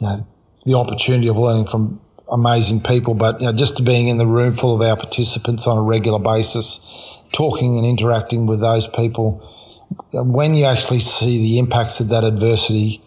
you 0.00 0.06
know, 0.06 0.26
the 0.64 0.74
opportunity 0.74 1.28
of 1.28 1.36
learning 1.36 1.66
from 1.66 2.00
amazing 2.28 2.80
people. 2.80 3.14
But 3.14 3.40
you 3.40 3.46
know, 3.46 3.52
just 3.52 3.84
being 3.84 4.08
in 4.08 4.18
the 4.18 4.26
room 4.26 4.52
full 4.52 4.74
of 4.74 4.80
our 4.80 4.96
participants 4.96 5.66
on 5.66 5.78
a 5.78 5.82
regular 5.82 6.18
basis, 6.18 6.80
talking 7.34 7.76
and 7.76 7.86
interacting 7.86 8.46
with 8.46 8.60
those 8.60 8.86
people, 8.86 9.50
when 10.12 10.54
you 10.54 10.64
actually 10.64 11.00
see 11.00 11.38
the 11.38 11.58
impacts 11.58 11.98
that 11.98 12.04
that 12.04 12.24
adversity 12.24 13.02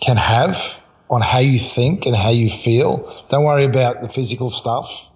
can 0.00 0.16
have 0.16 0.80
on 1.08 1.20
how 1.20 1.38
you 1.38 1.58
think 1.58 2.06
and 2.06 2.16
how 2.16 2.30
you 2.30 2.48
feel, 2.48 3.24
don't 3.28 3.44
worry 3.44 3.64
about 3.64 4.02
the 4.02 4.08
physical 4.08 4.50
stuff, 4.50 5.10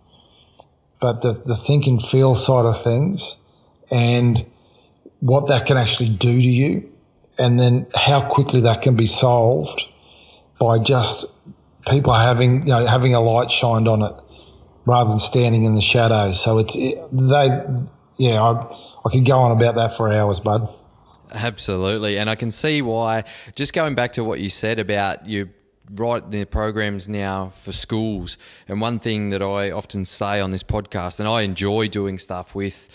but 1.01 1.23
the, 1.23 1.33
the 1.33 1.57
think 1.57 1.87
and 1.87 2.03
feel 2.03 2.35
side 2.35 2.65
of 2.65 2.81
things 2.81 3.37
and 3.91 4.47
what 5.21 5.49
that 5.49 5.67
can 5.67 5.77
actually 5.77 6.11
do 6.11 6.31
to 6.31 6.49
you, 6.49 6.93
and 7.39 7.59
then 7.59 7.87
how 7.95 8.27
quickly 8.29 8.63
that 8.63 8.83
can 8.83 8.97
be 8.97 9.07
solved 9.07 9.83
by 10.59 10.79
just 10.79 11.33
people 11.89 12.13
having 12.13 12.67
you 12.67 12.73
know 12.73 12.87
having 12.87 13.15
a 13.15 13.21
light 13.21 13.51
shined 13.51 13.89
on 13.89 14.03
it 14.03 14.15
rather 14.85 15.11
than 15.11 15.21
standing 15.21 15.65
in 15.65 15.75
the 15.75 15.81
shadow. 15.81 16.33
So 16.33 16.59
it's 16.59 16.77
it, 16.77 16.99
they, 17.13 17.49
yeah, 18.19 18.43
I, 18.43 18.75
I 19.05 19.11
could 19.11 19.27
go 19.27 19.39
on 19.39 19.53
about 19.53 19.75
that 19.77 19.97
for 19.97 20.13
hours, 20.13 20.41
bud. 20.41 20.69
Absolutely, 21.33 22.19
and 22.19 22.31
I 22.31 22.35
can 22.35 22.51
see 22.51 22.83
why. 22.83 23.25
Just 23.55 23.73
going 23.73 23.95
back 23.95 24.13
to 24.13 24.25
what 24.25 24.41
you 24.41 24.49
said 24.49 24.79
about 24.79 25.27
you 25.27 25.51
write 25.95 26.31
the 26.31 26.45
programs 26.45 27.09
now 27.09 27.51
for 27.51 27.73
schools, 27.73 28.39
and 28.69 28.81
one 28.81 28.99
thing 28.99 29.31
that 29.31 29.43
I 29.43 29.71
often 29.71 30.05
say 30.05 30.41
on 30.41 30.51
this 30.51 30.63
podcast, 30.63 31.21
and 31.21 31.29
I 31.29 31.43
enjoy 31.43 31.89
doing 31.89 32.19
stuff 32.19 32.55
with 32.55 32.89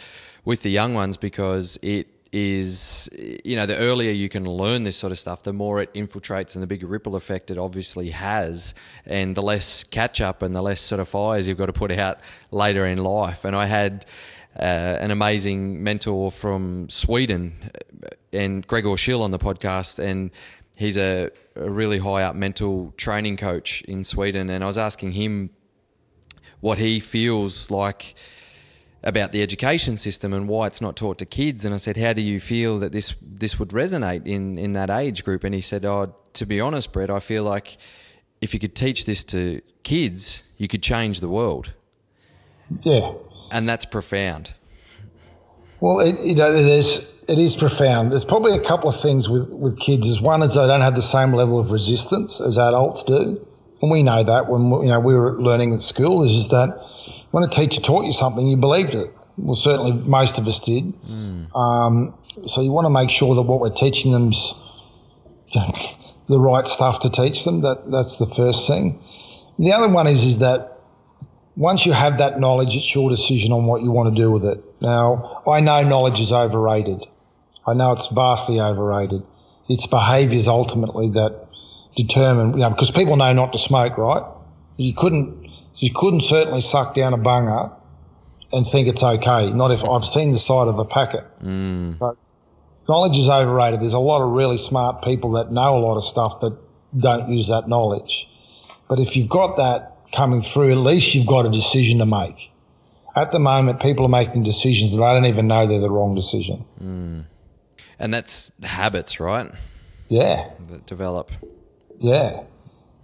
with 0.46 0.64
the 0.64 0.72
young 0.72 0.94
ones 0.94 1.18
because 1.18 1.78
it 1.82 2.08
is 2.32 3.10
you 3.44 3.58
know 3.58 3.66
the 3.66 3.78
earlier 3.78 4.12
you 4.12 4.30
can 4.30 4.46
learn 4.46 4.84
this 4.84 4.96
sort 4.96 5.12
of 5.12 5.20
stuff 5.20 5.44
the 5.44 5.52
more 5.52 5.82
it 5.82 5.94
infiltrates 5.94 6.56
and 6.56 6.64
the 6.64 6.68
bigger 6.68 6.88
ripple 6.88 7.18
effect 7.18 7.52
it 7.52 7.58
obviously 7.58 8.10
has 8.12 8.74
and 9.06 9.36
the 9.36 9.42
less 9.42 9.84
catch 9.84 10.22
up 10.22 10.42
and 10.42 10.56
the 10.56 10.62
less 10.62 10.80
sort 10.80 11.02
of 11.02 11.10
fires 11.10 11.46
you've 11.46 11.58
got 11.58 11.66
to 11.66 11.74
put 11.74 11.92
out 11.92 12.20
later 12.50 12.86
in 12.86 12.98
life 12.98 13.44
and 13.44 13.54
i 13.54 13.66
had 13.66 14.06
uh, 14.58 14.62
an 14.62 15.12
amazing 15.12 15.84
mentor 15.84 16.32
from 16.32 16.90
sweden 16.90 17.72
and 18.34 18.68
gregor 18.68 18.98
schill 18.98 19.22
on 19.22 19.32
the 19.32 19.40
podcast 19.40 20.00
and 20.00 20.32
he's 20.78 20.98
a, 20.98 21.30
a 21.56 21.70
really 21.70 22.00
high 22.00 22.24
up 22.24 22.36
mental 22.36 22.94
training 22.98 23.38
coach 23.38 23.82
in 23.84 24.04
sweden 24.04 24.50
and 24.50 24.64
i 24.64 24.68
was 24.68 24.78
asking 24.78 25.12
him 25.14 25.50
what 26.60 26.78
he 26.78 27.00
feels 27.00 27.72
like 27.72 28.16
about 29.04 29.32
the 29.32 29.42
education 29.42 29.98
system 29.98 30.34
and 30.34 30.48
why 30.48 30.68
it's 30.68 30.82
not 30.82 30.96
taught 30.96 31.18
to 31.18 31.26
kids. 31.26 31.66
And 31.66 31.74
I 31.74 31.78
said, 31.78 31.98
"How 31.98 32.14
do 32.14 32.22
you 32.22 32.40
feel 32.40 32.80
that 32.80 32.92
this 32.92 33.16
this 33.22 33.60
would 33.60 33.70
resonate 33.70 34.26
in 34.26 34.58
in 34.58 34.74
that 34.74 34.90
age 34.90 35.24
group?" 35.24 35.44
And 35.44 35.54
he 35.54 35.62
said, 35.62 35.86
"Oh, 35.86 36.16
to 36.34 36.46
be 36.46 36.62
honest, 36.62 36.94
Brett, 36.94 37.10
I 37.10 37.20
feel 37.20 37.44
like 37.44 37.78
if 38.42 38.54
you 38.54 38.60
could 38.60 38.76
teach 38.76 39.06
this 39.06 39.24
to 39.26 39.62
kids, 39.84 40.44
you 40.58 40.68
could 40.68 40.84
change 40.84 41.20
the 41.20 41.30
world." 41.30 41.74
Yeah, 42.84 43.14
and 43.52 43.68
that's 43.68 43.86
profound. 43.86 44.54
Well, 45.80 46.00
it, 46.00 46.22
you 46.24 46.36
know, 46.36 46.52
there's 46.52 47.24
it 47.28 47.40
is 47.40 47.56
profound. 47.56 48.12
There's 48.12 48.26
probably 48.26 48.56
a 48.56 48.60
couple 48.60 48.90
of 48.90 49.00
things 49.00 49.30
with 49.30 49.50
with 49.50 49.80
kids. 49.80 50.08
Is 50.08 50.22
one 50.22 50.42
is 50.44 50.56
they 50.56 50.68
don't 50.68 50.82
have 50.82 50.96
the 50.96 51.02
same 51.02 51.34
level 51.34 51.60
of 51.60 51.72
resistance 51.72 52.40
as 52.40 52.58
adults 52.58 53.04
do, 53.04 53.46
and 53.82 53.92
we 53.92 54.04
know 54.04 54.24
that 54.24 54.48
when 54.48 54.70
you 54.84 54.90
know 54.90 55.00
we 55.00 55.16
were 55.16 55.42
learning 55.42 55.74
at 55.74 55.82
school. 55.82 56.24
Is, 56.24 56.32
is 56.32 56.50
that 56.50 56.80
when 57.32 57.44
a 57.44 57.48
teacher 57.48 57.82
taught 57.82 58.06
you 58.06 58.12
something, 58.12 58.46
you 58.46 58.58
believed 58.58 58.96
it. 58.96 59.12
Well, 59.38 59.56
certainly 59.56 59.94
most 59.94 60.38
of 60.38 60.48
us 60.48 60.60
did. 60.60 60.94
Mm. 61.04 61.56
Um, 61.56 62.14
so 62.46 62.62
you 62.62 62.72
want 62.72 62.86
to 62.86 62.90
make 62.90 63.10
sure 63.10 63.36
that 63.36 63.42
what 63.42 63.60
we're 63.60 63.70
teaching 63.70 64.12
them's 64.12 64.54
the 66.30 66.40
right 66.40 66.68
stuff 66.68 67.02
to 67.02 67.10
teach 67.10 67.44
them. 67.44 67.62
That 67.62 67.90
that's 67.90 68.18
the 68.18 68.28
first 68.28 68.68
thing. 68.68 69.02
The 69.58 69.74
other 69.74 69.90
one 69.90 70.08
is 70.08 70.26
is 70.26 70.40
that 70.40 70.81
once 71.62 71.86
you 71.86 71.92
have 71.92 72.18
that 72.18 72.40
knowledge, 72.40 72.76
it's 72.76 72.96
your 72.96 73.12
decision 73.12 73.52
on 73.52 73.68
what 73.68 73.84
you 73.84 73.92
want 73.92 74.14
to 74.14 74.20
do 74.20 74.32
with 74.32 74.44
it. 74.44 74.64
Now, 74.82 75.44
I 75.48 75.60
know 75.62 75.84
knowledge 75.84 76.20
is 76.20 76.32
overrated. 76.32 77.06
I 77.68 77.76
know 77.76 77.92
it's 77.92 78.08
vastly 78.08 78.60
overrated. 78.60 79.22
It's 79.70 79.86
behaviours 79.86 80.48
ultimately 80.48 81.10
that 81.10 81.48
determine, 81.96 82.54
you 82.54 82.62
know, 82.62 82.72
because 82.72 82.90
people 82.90 83.16
know 83.16 83.32
not 83.34 83.54
to 83.54 83.60
smoke, 83.60 84.00
right? 84.00 84.24
You 84.78 84.96
couldn't 84.96 85.50
you 85.76 85.92
couldn't 85.94 86.22
certainly 86.22 86.62
suck 86.62 86.96
down 86.96 87.14
a 87.14 87.18
bunger 87.18 87.70
and 88.52 88.66
think 88.66 88.88
it's 88.88 89.04
okay. 89.04 89.54
Not 89.54 89.70
if 89.70 89.86
I've 89.86 90.04
seen 90.04 90.32
the 90.32 90.40
side 90.40 90.68
of 90.68 90.80
a 90.80 90.86
packet. 90.86 91.26
Mm. 91.44 91.94
So 91.94 92.18
knowledge 92.90 93.20
is 93.20 93.30
overrated. 93.30 93.82
There's 93.82 93.94
a 93.94 94.00
lot 94.00 94.24
of 94.24 94.32
really 94.32 94.58
smart 94.58 95.04
people 95.04 95.34
that 95.34 95.52
know 95.52 95.78
a 95.78 95.82
lot 95.82 95.98
of 95.98 96.04
stuff 96.04 96.42
that 96.42 96.58
don't 96.98 97.30
use 97.30 97.50
that 97.50 97.70
knowledge. 97.70 98.28
But 98.88 99.00
if 99.00 99.16
you've 99.16 99.30
got 99.30 99.58
that 99.58 99.91
coming 100.12 100.42
through, 100.42 100.72
at 100.72 100.78
least 100.78 101.16
you've 101.16 101.28
got 101.28 101.46
a 101.46 101.50
decision 101.50 102.00
to 102.00 102.06
make. 102.06 102.52
At 103.16 103.32
the 103.32 103.40
moment, 103.40 103.82
people 103.82 104.06
are 104.06 104.10
making 104.10 104.44
decisions 104.44 104.94
and 104.94 105.02
they 105.02 105.08
don't 105.08 105.26
even 105.26 105.48
know 105.48 105.66
they're 105.66 105.80
the 105.80 105.92
wrong 105.92 106.16
decision. 106.16 106.66
Mm. 106.82 107.26
And 108.00 108.14
that's 108.14 108.52
habits, 108.64 109.20
right? 109.20 109.52
Yeah. 110.08 110.50
That 110.68 110.86
develop. 110.86 111.32
Yeah. 112.00 112.44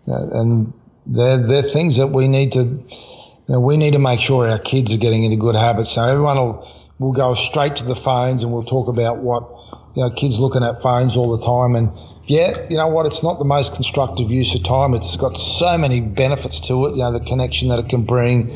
And 0.06 0.74
they're, 1.06 1.38
they're 1.38 1.62
things 1.62 1.98
that 1.98 2.08
we 2.08 2.28
need 2.28 2.54
to, 2.54 2.60
you 2.60 2.88
know, 3.50 3.60
we 3.60 3.78
need 3.78 3.92
to 3.92 4.00
make 4.00 4.22
sure 4.22 4.50
our 4.50 4.60
kids 4.60 4.94
are 4.94 4.98
getting 4.98 5.24
into 5.24 5.38
good 5.38 5.56
habits. 5.56 5.92
So 5.92 6.04
everyone 6.04 6.38
will, 6.38 6.72
will 7.00 7.12
go 7.14 7.34
straight 7.34 7.78
to 7.78 7.84
the 7.84 7.96
phones 7.96 8.44
and 8.44 8.52
we'll 8.52 8.64
talk 8.64 8.88
about 8.88 9.18
what, 9.18 9.57
you 9.98 10.04
know, 10.04 10.12
kids 10.12 10.38
looking 10.40 10.64
at 10.64 10.80
phones 10.80 11.18
all 11.18 11.36
the 11.36 11.44
time. 11.44 11.76
And 11.76 11.92
yeah, 12.28 12.68
you 12.70 12.78
know 12.78 12.88
what? 12.88 13.08
It's 13.08 13.24
not 13.24 13.40
the 13.40 13.46
most 13.46 13.74
constructive 13.74 14.30
use 14.30 14.54
of 14.54 14.64
time. 14.64 14.94
It's 14.94 15.18
got 15.18 15.36
so 15.36 15.76
many 15.76 16.02
benefits 16.02 16.62
to 16.68 16.86
it. 16.86 16.92
You 16.92 16.98
know, 16.98 17.12
the 17.12 17.20
connection 17.20 17.70
that 17.70 17.80
it 17.80 17.90
can 17.90 18.04
bring, 18.04 18.50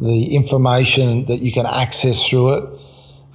the 0.00 0.34
information 0.34 1.26
that 1.26 1.36
you 1.36 1.52
can 1.52 1.66
access 1.66 2.28
through 2.28 2.54
it. 2.54 2.80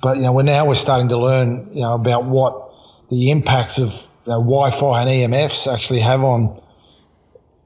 But 0.01 0.17
you 0.17 0.23
know, 0.23 0.33
we're 0.33 0.43
now 0.43 0.67
we're 0.67 0.75
starting 0.75 1.07
to 1.07 1.17
learn, 1.17 1.69
you 1.71 1.83
know, 1.83 1.93
about 1.93 2.25
what 2.25 2.73
the 3.09 3.31
impacts 3.31 3.77
of 3.77 3.93
you 4.25 4.33
know, 4.33 4.39
Wi-Fi 4.39 5.01
and 5.03 5.09
EMFs 5.09 5.73
actually 5.73 6.01
have 6.01 6.21
on 6.21 6.61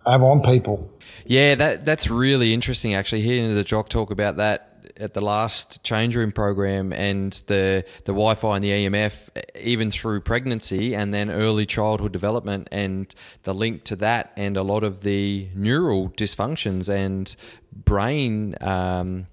have 0.06 0.22
on 0.22 0.43
people. 0.43 0.91
Yeah, 1.26 1.56
that 1.56 1.86
that's 1.86 2.08
really 2.08 2.54
interesting. 2.54 2.93
Actually, 2.93 3.22
hearing 3.22 3.56
the 3.56 3.64
jock 3.64 3.89
talk 3.89 4.12
about 4.12 4.38
that 4.38 4.66
at 5.00 5.14
the 5.14 5.22
last 5.22 5.84
change 5.84 6.16
room 6.16 6.32
program 6.32 6.93
and 6.93 7.34
the 7.48 7.86
the 8.06 8.14
Wi-Fi 8.14 8.56
and 8.56 8.64
the 8.64 8.72
EMF, 8.72 9.30
even 9.62 9.91
through 9.91 10.22
pregnancy 10.22 10.95
and 10.95 11.14
then 11.14 11.30
early 11.30 11.66
childhood 11.66 12.12
development, 12.12 12.68
and 12.72 13.14
the 13.43 13.54
link 13.54 13.84
to 13.86 13.95
that, 13.98 14.34
and 14.36 14.58
a 14.58 14.64
lot 14.64 14.84
of 14.84 15.02
the 15.02 15.48
neural 15.56 16.10
dysfunctions 16.10 16.89
and 16.93 17.36
brain 17.74 18.56
um, 18.62 19.28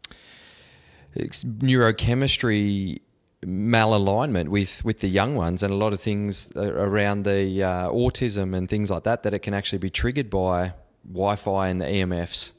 neurochemistry 1.17 3.01
malalignment 3.45 4.49
with 4.49 4.85
with 4.85 5.01
the 5.01 5.09
young 5.09 5.35
ones 5.35 5.63
and 5.63 5.73
a 5.73 5.77
lot 5.77 5.93
of 5.93 6.01
things 6.01 6.51
around 6.57 7.25
the 7.25 7.63
uh, 7.63 7.89
autism 7.91 8.57
and 8.57 8.69
things 8.69 8.91
like 8.91 9.05
that 9.05 9.23
that 9.23 9.35
it 9.35 9.41
can 9.41 9.55
actually 9.55 9.79
be 9.79 9.91
triggered 9.91 10.31
by 10.31 10.73
Wi-Fi 11.07 11.69
and 11.69 11.81
the 11.81 11.85
EMFs. 11.85 12.54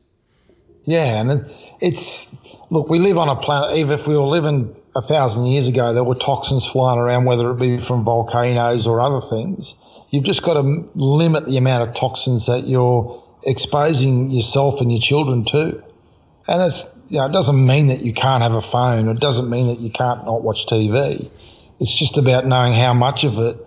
Yeah, 0.86 1.22
and 1.22 1.52
it's 1.82 2.36
look, 2.70 2.90
we 2.90 3.00
live 3.00 3.18
on 3.18 3.30
a 3.30 3.36
planet. 3.36 3.78
Even 3.78 3.94
if 3.94 4.08
we 4.08 4.16
were 4.16 4.26
living 4.26 4.76
a 4.96 5.02
thousand 5.02 5.48
years 5.48 5.68
ago, 5.68 5.94
there 5.94 6.04
were 6.04 6.16
toxins 6.16 6.66
flying 6.66 7.00
around, 7.00 7.26
whether 7.26 7.50
it 7.52 7.60
be 7.60 7.82
from 7.82 8.04
volcanoes 8.04 8.88
or 8.88 9.02
other 9.02 9.22
things. 9.22 9.76
You've 10.10 10.24
just 10.24 10.44
got 10.44 10.54
to 10.54 10.90
limit 10.96 11.48
the 11.48 11.58
amount 11.58 11.90
of 11.90 11.96
toxins 11.96 12.46
that 12.46 12.66
you're 12.68 13.22
exposing 13.44 14.30
yourself 14.32 14.82
and 14.82 14.92
your 14.92 15.02
children 15.02 15.44
to. 15.46 15.84
And 16.48 16.62
it's 16.62 17.02
you 17.10 17.18
know, 17.18 17.26
it 17.26 17.34
doesn't 17.34 17.66
mean 17.66 17.88
that 17.88 18.02
you 18.02 18.14
can't 18.14 18.44
have 18.44 18.56
a 18.56 18.62
phone. 18.62 19.10
It 19.10 19.20
doesn't 19.20 19.50
mean 19.50 19.68
that 19.68 19.80
you 19.80 19.90
can't 19.90 20.26
not 20.26 20.44
watch 20.44 20.68
TV. 20.68 21.30
It's 21.80 21.94
just 21.94 22.18
about 22.18 22.46
knowing 22.46 22.74
how 22.74 22.94
much 22.94 23.24
of 23.24 23.40
it 23.40 23.58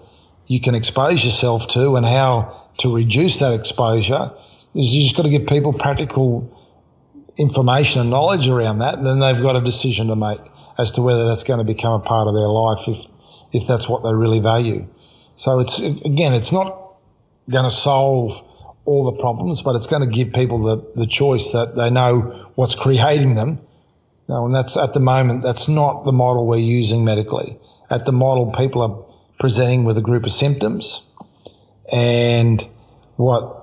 you 0.47 0.61
can 0.61 0.75
expose 0.75 1.25
yourself 1.25 1.69
to 1.69 1.97
and 1.97 2.07
how 2.07 2.69
to 2.79 2.95
reduce 2.95 3.41
that 3.41 3.55
exposure 3.55 4.33
is 4.75 4.95
you 4.95 5.03
just 5.03 5.16
got 5.16 5.25
to 5.25 5.31
give 5.31 5.47
people 5.47 5.73
practical 5.73 6.57
information 7.39 8.01
and 8.01 8.11
knowledge 8.11 8.49
around 8.49 8.80
that, 8.80 9.03
then 9.03 9.20
they've 9.20 9.41
got 9.41 9.57
a 9.57 9.61
decision 9.61 10.09
to 10.09 10.16
make 10.16 10.41
as 10.76 10.93
to 10.93 11.03
whether 11.03 11.26
that's 11.26 11.45
going 11.45 11.59
to 11.59 11.64
become 11.64 12.01
a 12.01 12.05
part 12.05 12.28
of 12.28 12.34
their 12.34 12.49
life 12.49 12.89
if 12.89 12.99
if 13.53 13.66
that's 13.66 13.89
what 13.89 14.03
they 14.03 14.12
really 14.12 14.41
value. 14.41 14.86
So 15.36 15.61
it's 15.61 15.78
again, 15.78 16.34
it's 16.34 16.53
not 16.53 16.97
going 17.49 17.64
to 17.64 17.70
solve 17.70 18.45
all 18.84 19.05
the 19.05 19.20
problems, 19.20 19.62
but 19.62 19.76
it's 19.76 19.86
going 19.86 20.03
to 20.03 20.09
give 20.09 20.32
people 20.32 20.62
the, 20.62 20.93
the 20.97 21.07
choice 21.07 21.53
that 21.53 21.76
they 21.76 21.91
know 21.91 22.20
what's 22.55 22.74
creating 22.74 23.34
them. 23.34 23.61
Now, 24.28 24.45
and 24.45 24.55
that's 24.55 24.76
at 24.76 24.93
the 24.95 25.01
moment, 25.01 25.43
that's 25.43 25.68
not 25.68 26.05
the 26.05 26.12
model 26.12 26.47
we're 26.47 26.57
using 26.57 27.05
medically. 27.05 27.59
At 27.91 28.05
the 28.05 28.12
model, 28.12 28.53
people 28.53 28.82
are 28.82 29.14
presenting 29.39 29.84
with 29.84 29.97
a 29.97 30.03
group 30.03 30.24
of 30.24 30.32
symptoms, 30.32 31.07
and 31.91 32.66
what 33.16 33.55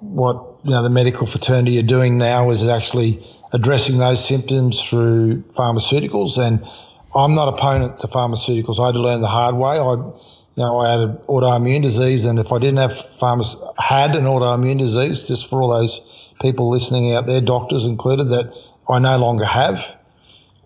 what 0.00 0.55
you 0.66 0.72
know 0.72 0.82
the 0.82 0.90
medical 0.90 1.28
fraternity 1.28 1.78
are 1.78 1.82
doing 1.82 2.18
now 2.18 2.50
is 2.50 2.66
actually 2.66 3.24
addressing 3.52 3.98
those 3.98 4.26
symptoms 4.26 4.82
through 4.82 5.42
pharmaceuticals. 5.54 6.38
And 6.44 6.66
I'm 7.14 7.34
not 7.34 7.48
opponent 7.48 8.00
to 8.00 8.08
pharmaceuticals. 8.08 8.80
I 8.82 8.86
had 8.86 8.96
to 8.96 9.00
learn 9.00 9.20
the 9.20 9.28
hard 9.28 9.54
way. 9.54 9.78
I, 9.78 9.92
you 9.92 10.62
know, 10.62 10.78
I 10.78 10.90
had 10.90 11.00
an 11.00 11.16
autoimmune 11.28 11.82
disease, 11.82 12.24
and 12.24 12.40
if 12.40 12.52
I 12.52 12.58
didn't 12.58 12.78
have 12.78 12.98
farmers 12.98 13.56
had 13.78 14.16
an 14.16 14.24
autoimmune 14.24 14.78
disease, 14.78 15.24
just 15.24 15.48
for 15.48 15.62
all 15.62 15.68
those 15.68 16.32
people 16.40 16.68
listening 16.68 17.12
out 17.12 17.26
there, 17.26 17.40
doctors 17.40 17.84
included, 17.84 18.30
that 18.30 18.52
I 18.88 18.98
no 18.98 19.18
longer 19.18 19.44
have. 19.44 19.96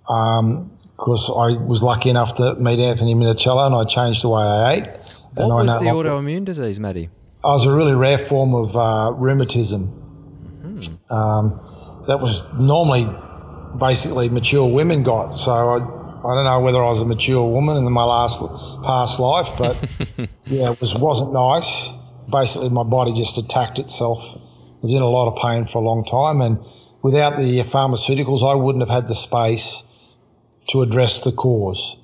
Um, 0.09 0.71
because 0.97 1.31
I 1.31 1.57
was 1.63 1.83
lucky 1.83 2.11
enough 2.11 2.35
to 2.35 2.57
meet 2.57 2.79
Anthony 2.79 3.15
Minichiello 3.15 3.65
and 3.67 3.75
I 3.75 3.85
changed 3.85 4.23
the 4.23 4.29
way 4.29 4.43
I 4.43 4.73
ate. 4.73 4.85
What 5.35 5.49
was 5.49 5.79
the 5.79 5.87
autoimmune 5.87 6.45
disease, 6.45 6.79
Matty? 6.79 7.09
I 7.43 7.49
was 7.49 7.67
a 7.67 7.73
really 7.75 7.95
rare 7.95 8.19
form 8.19 8.55
of 8.55 8.77
uh, 8.77 9.13
rheumatism. 9.13 9.89
Mm-hmm. 10.63 11.13
Um, 11.13 12.05
that 12.07 12.21
was 12.21 12.43
normally 12.55 13.09
basically 13.79 14.29
mature 14.29 14.71
women 14.71 15.03
got. 15.03 15.35
So 15.39 15.51
I, 15.51 15.77
I 15.77 16.35
don't 16.35 16.45
know 16.45 16.61
whether 16.61 16.83
I 16.83 16.89
was 16.89 17.01
a 17.01 17.07
mature 17.07 17.49
woman 17.49 17.77
in 17.79 17.93
my 17.93 18.05
last 18.05 18.43
past 18.83 19.19
life, 19.19 19.53
but 19.57 19.77
yeah, 20.45 20.73
it 20.73 20.81
was 20.81 20.95
wasn't 20.95 21.33
nice. 21.33 21.93
Basically, 22.31 22.69
my 22.69 22.85
body 22.85 23.13
just 23.13 23.39
attacked 23.39 23.79
itself. 23.79 24.21
I 24.37 24.83
was 24.83 24.93
in 24.93 25.03
a 25.03 25.09
lot 25.09 25.33
of 25.33 25.43
pain 25.43 25.67
for 25.67 25.79
a 25.79 25.85
long 25.85 26.05
time, 26.05 26.41
and 26.41 26.59
without 27.03 27.39
the 27.39 27.61
pharmaceuticals, 27.61 28.43
I 28.49 28.55
wouldn't 28.55 28.83
have 28.83 28.95
had 28.95 29.09
the 29.09 29.15
space 29.15 29.83
to 30.69 30.83
address 30.83 31.21
the 31.23 31.33
cause. 31.33 31.97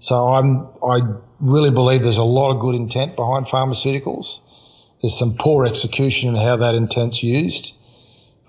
So 0.00 0.14
I'm 0.28 0.68
I 0.82 1.00
really 1.40 1.70
believe 1.70 2.02
there's 2.02 2.18
a 2.18 2.24
lot 2.24 2.54
of 2.54 2.60
good 2.60 2.74
intent 2.74 3.16
behind 3.16 3.46
pharmaceuticals. 3.46 4.40
There's 5.04 5.18
some 5.18 5.34
poor 5.38 5.66
execution 5.66 6.30
in 6.30 6.36
how 6.36 6.56
that 6.56 6.74
intent's 6.74 7.22
used, 7.22 7.74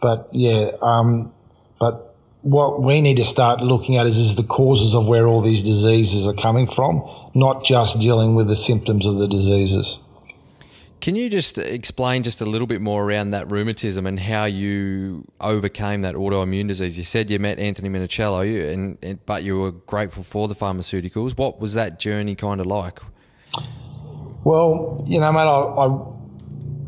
but 0.02 0.30
yeah, 0.32 0.72
um, 0.82 1.34
but 1.82 2.16
what 2.44 2.82
we 2.82 3.02
need 3.02 3.18
to 3.18 3.26
start 3.26 3.60
looking 3.60 3.98
at 3.98 4.06
is, 4.06 4.16
is 4.16 4.36
the 4.36 4.44
causes 4.44 4.96
of 4.96 5.06
where 5.06 5.28
all 5.28 5.42
these 5.42 5.64
diseases 5.66 6.30
are 6.30 6.34
coming 6.34 6.66
from, 6.66 7.10
not 7.34 7.66
just 7.66 8.00
dealing 8.00 8.36
with 8.36 8.48
the 8.48 8.56
symptoms 8.56 9.06
of 9.06 9.18
the 9.18 9.28
diseases. 9.28 10.00
Can 11.02 11.18
you 11.18 11.30
just 11.30 11.58
explain 11.58 12.24
just 12.24 12.40
a 12.40 12.46
little 12.46 12.68
bit 12.68 12.80
more 12.80 13.04
around 13.04 13.32
that 13.32 13.52
rheumatism 13.52 14.08
and 14.08 14.18
how 14.18 14.46
you 14.46 15.26
overcame 15.42 16.04
that 16.04 16.16
autoimmune 16.16 16.70
disease? 16.70 16.98
You 16.98 17.04
said 17.04 17.30
you 17.30 17.38
met 17.38 17.60
Anthony 17.60 17.90
Minichiello, 17.90 18.72
and, 18.74 18.98
and 19.04 19.26
but 19.26 19.44
you 19.44 19.60
were 19.60 19.72
grateful 19.72 20.24
for 20.24 20.48
the 20.48 20.56
pharmaceuticals. 20.56 21.38
What 21.38 21.60
was 21.60 21.74
that 21.74 22.00
journey 22.00 22.34
kind 22.34 22.62
of 22.62 22.66
like? 22.66 23.02
Well, 24.46 25.04
you 25.10 25.20
know, 25.20 25.34
mate, 25.34 25.40
I, 25.40 25.60
I, 25.60 26.15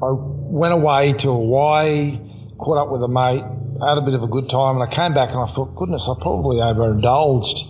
I 0.02 0.12
went 0.12 0.74
away 0.74 1.14
to 1.14 1.28
Hawaii, 1.28 2.20
caught 2.60 2.78
up 2.78 2.92
with 2.92 3.02
a 3.02 3.08
mate, 3.08 3.44
had 3.82 3.98
a 3.98 4.02
bit 4.02 4.14
of 4.14 4.22
a 4.24 4.28
good 4.28 4.50
time, 4.50 4.76
and 4.76 4.84
I 4.84 4.94
came 4.94 5.14
back 5.14 5.32
and 5.32 5.40
I 5.40 5.48
thought, 5.48 5.76
goodness, 5.76 6.08
I 6.08 6.14
probably 6.22 6.62
overindulged, 6.62 7.66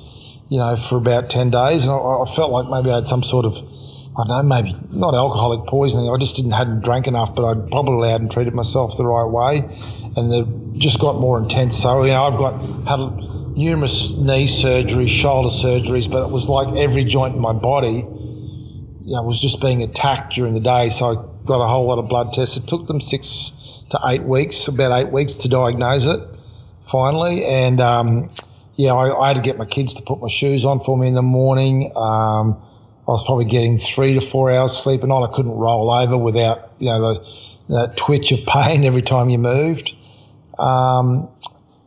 you 0.49 0.59
know, 0.59 0.75
for 0.75 0.97
about 0.97 1.29
10 1.29 1.51
days. 1.51 1.83
And 1.83 1.91
I, 1.91 1.95
I 1.95 2.25
felt 2.25 2.51
like 2.51 2.69
maybe 2.69 2.91
I 2.91 2.95
had 2.95 3.07
some 3.07 3.23
sort 3.23 3.45
of, 3.45 3.55
I 3.55 4.27
don't 4.27 4.27
know, 4.27 4.43
maybe 4.43 4.73
not 4.91 5.15
alcoholic 5.15 5.67
poisoning. 5.67 6.09
I 6.09 6.17
just 6.17 6.35
didn't 6.35 6.51
hadn't 6.51 6.83
drank 6.83 7.07
enough, 7.07 7.33
but 7.33 7.45
I 7.45 7.53
probably 7.69 8.09
hadn't 8.09 8.31
treated 8.31 8.53
myself 8.53 8.97
the 8.97 9.05
right 9.05 9.29
way, 9.29 9.59
and 10.17 10.33
it 10.33 10.79
just 10.79 10.99
got 10.99 11.19
more 11.19 11.39
intense. 11.39 11.77
So 11.77 12.03
you 12.03 12.11
know, 12.11 12.23
I've 12.23 12.37
got 12.37 12.61
had 12.87 13.57
numerous 13.57 14.17
knee 14.17 14.47
surgeries, 14.47 15.07
shoulder 15.07 15.49
surgeries, 15.49 16.11
but 16.11 16.25
it 16.25 16.31
was 16.31 16.49
like 16.49 16.75
every 16.75 17.05
joint 17.05 17.35
in 17.35 17.41
my 17.41 17.53
body, 17.53 18.03
you 18.03 19.15
know, 19.15 19.23
was 19.23 19.39
just 19.39 19.61
being 19.61 19.81
attacked 19.81 20.33
during 20.33 20.53
the 20.53 20.59
day. 20.59 20.89
So 20.89 21.05
I 21.05 21.36
got 21.47 21.61
a 21.61 21.67
whole 21.67 21.87
lot 21.87 21.99
of 21.99 22.07
blood 22.09 22.33
tests. 22.33 22.57
It 22.57 22.67
took 22.67 22.87
them 22.87 23.01
six 23.01 23.51
to 23.89 23.99
eight 24.05 24.23
weeks, 24.23 24.67
about 24.67 24.91
eight 24.99 25.11
weeks 25.11 25.37
to 25.37 25.49
diagnose 25.49 26.05
it 26.05 26.21
finally, 26.83 27.45
and 27.45 27.81
um, 27.81 28.29
yeah, 28.75 28.93
I, 28.93 29.19
I, 29.19 29.27
had 29.29 29.37
to 29.37 29.41
get 29.41 29.57
my 29.57 29.65
kids 29.65 29.95
to 29.95 30.03
put 30.03 30.21
my 30.21 30.27
shoes 30.27 30.65
on 30.65 30.79
for 30.79 30.97
me 30.97 31.07
in 31.07 31.15
the 31.15 31.21
morning. 31.21 31.91
Um, 31.95 32.61
I 33.07 33.11
was 33.11 33.23
probably 33.25 33.45
getting 33.45 33.77
three 33.77 34.13
to 34.15 34.21
four 34.21 34.51
hours 34.51 34.75
sleep 34.75 35.03
a 35.03 35.07
night. 35.07 35.23
I 35.23 35.33
couldn't 35.33 35.53
roll 35.53 35.91
over 35.91 36.17
without, 36.17 36.73
you 36.77 36.89
know, 36.89 37.13
the, 37.13 37.27
the 37.69 37.93
twitch 37.95 38.31
of 38.31 38.45
pain 38.47 38.83
every 38.83 39.01
time 39.01 39.29
you 39.29 39.37
moved. 39.37 39.95
Um, 40.59 41.29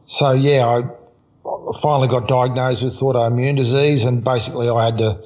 so 0.06 0.32
yeah, 0.32 0.66
I 0.66 0.82
finally 1.80 2.08
got 2.08 2.26
diagnosed 2.26 2.82
with 2.82 2.98
autoimmune 3.00 3.56
disease, 3.56 4.04
and 4.04 4.24
basically 4.24 4.68
I 4.68 4.84
had 4.84 4.98
to 4.98 5.22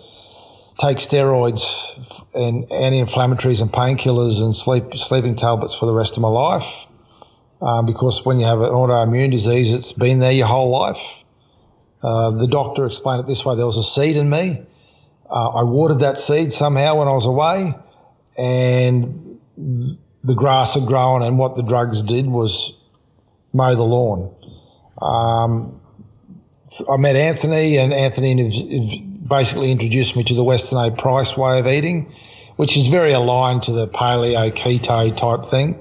take 0.79 0.99
steroids 0.99 1.63
and 2.35 2.71
anti-inflammatories 2.73 3.63
and 3.63 3.73
painkillers 3.73 4.43
and 4.43 4.55
sleep 4.55 4.97
sleeping 4.97 5.37
tablets 5.37 5.75
for 5.75 5.87
the 5.87 5.95
rest 5.95 6.17
of 6.17 6.23
my 6.23 6.29
life. 6.29 6.87
Um, 7.63 7.87
because 7.87 8.25
when 8.27 8.41
you 8.41 8.47
have 8.47 8.61
an 8.61 8.71
autoimmune 8.71 9.31
disease, 9.31 9.73
it's 9.73 9.93
been 9.93 10.19
there 10.19 10.33
your 10.33 10.47
whole 10.47 10.71
life. 10.71 11.23
Uh, 12.03 12.33
the 12.33 12.49
doctor 12.49 12.85
explained 12.85 13.21
it 13.21 13.27
this 13.27 13.45
way: 13.45 13.57
there 13.57 13.65
was 13.65 13.79
a 13.79 13.83
seed 13.83 14.17
in 14.17 14.29
me 14.29 14.61
uh, 15.29 15.49
I 15.49 15.65
watered 15.65 16.01
that 16.01 16.19
seed 16.19 16.53
somehow 16.53 16.99
when 16.99 17.09
I 17.09 17.13
was 17.13 17.27
away, 17.27 17.75
and 18.37 19.39
th- 19.57 19.99
the 20.23 20.35
grass 20.35 20.75
had 20.75 20.87
grown, 20.87 21.23
and 21.23 21.39
what 21.39 21.57
the 21.57 21.63
drugs 21.63 22.03
did 22.03 22.27
was 22.27 22.77
mow 23.53 23.75
the 23.75 23.83
lawn. 23.83 24.35
Um, 25.01 25.81
I 26.91 26.97
met 26.99 27.17
Anthony, 27.17 27.79
and 27.79 27.93
Anthony 27.93 28.31
basically 29.27 29.71
introduced 29.71 30.17
me 30.17 30.25
to 30.25 30.35
the 30.35 30.45
Weston 30.45 30.79
A. 30.79 30.91
Price 30.95 31.37
way 31.37 31.59
of 31.61 31.67
eating, 31.67 32.13
which 32.57 32.77
is 32.77 32.89
very 32.89 33.13
aligned 33.13 33.65
to 33.65 33.73
the 33.73 33.89
paleo 33.89 34.51
keto 34.51 35.15
type 35.17 35.45
thing. 35.49 35.81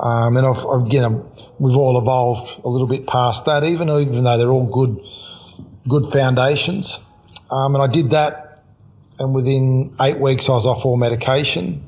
Um, 0.00 0.36
and 0.36 0.46
I've, 0.46 0.64
I've, 0.66 0.92
you 0.92 1.00
know, 1.00 1.32
we've 1.58 1.76
all 1.76 1.98
evolved 1.98 2.64
a 2.64 2.68
little 2.68 2.86
bit 2.86 3.06
past 3.06 3.44
that, 3.44 3.62
even 3.64 3.88
even 3.88 4.24
though 4.24 4.38
they're 4.38 4.50
all 4.50 4.66
good, 4.66 5.06
good 5.86 6.06
foundations. 6.06 6.98
Um, 7.50 7.74
and 7.74 7.82
I 7.82 7.86
did 7.86 8.10
that 8.10 8.52
and 9.22 9.34
within 9.34 9.94
eight 10.00 10.18
weeks, 10.18 10.48
I 10.48 10.52
was 10.52 10.66
off 10.66 10.84
all 10.84 10.96
medication. 10.96 11.84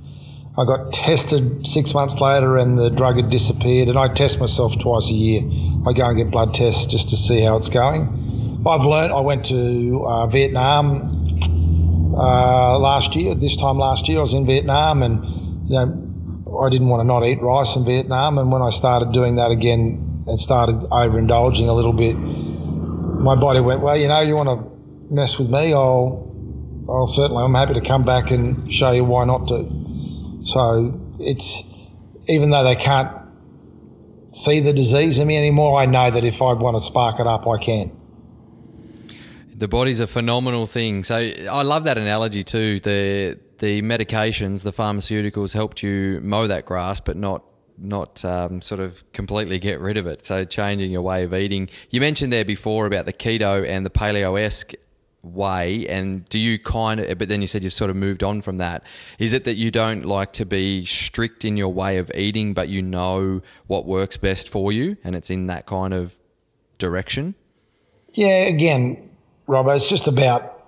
I 0.57 0.65
got 0.65 0.93
tested 0.93 1.67
six 1.67 1.93
months 1.93 2.21
later, 2.21 2.57
and 2.57 2.79
the 2.79 2.91
drug 2.91 3.17
had 3.17 3.29
disappeared. 3.29 3.89
And 3.89 3.99
I 3.99 4.07
test 4.07 4.39
myself 4.39 4.79
twice 4.79 5.11
a 5.11 5.15
year. 5.15 5.43
I 5.85 5.93
go 5.93 6.07
and 6.07 6.17
get 6.17 6.31
blood 6.31 6.55
tests 6.55 6.87
just 6.87 7.09
to 7.09 7.17
see 7.17 7.41
how 7.41 7.57
it's 7.57 7.71
going. 7.71 8.24
I've 8.67 8.85
learned. 8.87 9.13
I 9.13 9.21
went 9.21 9.47
to 9.47 10.05
uh, 10.07 10.27
Vietnam 10.27 11.39
uh, 12.17 12.79
last 12.79 13.15
year. 13.17 13.35
This 13.35 13.57
time 13.57 13.79
last 13.79 14.09
year, 14.09 14.19
I 14.19 14.23
was 14.23 14.35
in 14.35 14.47
Vietnam, 14.47 15.03
and 15.03 15.25
you 15.69 15.77
know, 15.77 16.61
I 16.65 16.71
didn't 16.71 16.89
want 16.89 17.01
to 17.01 17.05
not 17.05 17.27
eat 17.27 17.43
rice 17.43 17.77
in 17.77 17.85
Vietnam. 17.85 18.39
And 18.39 18.51
when 18.51 18.63
I 18.63 18.71
started 18.71 19.13
doing 19.13 19.37
that 19.37 19.51
again 19.51 20.25
and 20.27 20.41
started 20.41 20.77
overindulging 20.91 21.69
a 21.69 21.73
little 21.73 21.93
bit, 21.93 22.15
my 22.15 23.37
body 23.37 23.61
went, 23.61 23.81
well, 23.81 23.97
you 23.97 24.09
know, 24.09 24.21
you 24.21 24.35
want 24.35 24.49
to 24.49 25.15
mess 25.15 25.39
with 25.39 25.51
me? 25.51 25.75
I'll 25.75 26.25
I'll 26.89 27.07
certainly, 27.07 27.43
I'm 27.43 27.55
happy 27.55 27.75
to 27.75 27.81
come 27.81 28.05
back 28.05 28.31
and 28.31 28.71
show 28.73 28.91
you 28.91 29.05
why 29.05 29.25
not 29.25 29.49
to. 29.49 30.45
So 30.45 31.01
it's, 31.19 31.63
even 32.29 32.51
though 32.51 32.65
they 32.65 32.77
can't 32.77 33.11
see 34.29 34.61
the 34.61 34.73
disease 34.73 35.19
in 35.19 35.27
me 35.27 35.37
anymore, 35.37 35.81
I 35.81 35.87
know 35.87 36.11
that 36.11 36.25
if 36.25 36.43
I 36.43 36.53
want 36.53 36.77
to 36.77 36.81
spark 36.81 37.21
it 37.21 37.27
up, 37.27 37.47
I 37.47 37.59
can. 37.59 38.04
The 39.65 39.69
body's 39.69 39.99
a 39.99 40.07
phenomenal 40.07 40.67
thing. 40.67 41.05
So 41.05 41.17
I 41.17 41.63
love 41.63 41.85
that 41.85 41.97
analogy 41.97 42.45
too. 42.45 42.81
The 42.81 43.39
the 43.61 43.81
medications, 43.81 44.63
the 44.63 44.75
pharmaceuticals 44.75 45.55
helped 45.55 45.83
you 45.83 46.21
mow 46.23 46.47
that 46.49 46.67
grass, 46.67 47.01
but 47.01 47.17
not 47.17 47.45
not 47.79 48.23
um, 48.27 48.61
sort 48.61 48.83
of 48.83 49.03
completely 49.15 49.59
get 49.59 49.81
rid 49.81 49.97
of 49.97 50.07
it. 50.07 50.27
So 50.27 50.45
changing 50.45 50.91
your 50.91 51.01
way 51.01 51.25
of 51.25 51.33
eating. 51.33 51.71
You 51.89 52.03
mentioned 52.03 52.31
there 52.31 52.45
before 52.45 52.85
about 52.85 53.07
the 53.07 53.15
keto 53.15 53.67
and 53.67 53.87
the 53.87 53.91
paleo 53.91 54.39
esque 54.39 54.75
way 55.23 55.89
and 55.89 56.29
do 56.29 56.39
you 56.39 56.59
kind 56.59 57.01
of 57.01 57.17
but 57.17 57.31
then 57.31 57.41
you 57.41 57.47
said 57.47 57.65
you've 57.65 57.73
sort 57.73 57.89
of 57.89 57.97
moved 57.97 58.23
on 58.23 58.43
from 58.43 58.59
that 58.59 58.83
is 59.19 59.33
it 59.33 59.45
that 59.45 59.57
you 59.57 59.71
don't 59.71 60.05
like 60.05 60.35
to 60.35 60.45
be 60.45 60.85
strict 60.85 61.47
in 61.47 61.57
your 61.57 61.73
way 61.73 61.97
of 61.97 62.11
eating 62.15 62.53
but 62.53 62.69
you 62.69 62.83
know 62.83 63.41
what 63.67 63.87
works 63.87 64.19
best 64.19 64.51
for 64.51 64.71
you 64.71 64.99
and 65.03 65.17
it's 65.17 65.31
in 65.31 65.47
that 65.47 65.65
kind 65.65 65.95
of 65.95 66.19
direction 66.77 67.35
yeah 68.13 68.45
again 68.45 69.14
rob 69.47 69.69
it's 69.69 69.89
just 69.89 70.09
about 70.09 70.65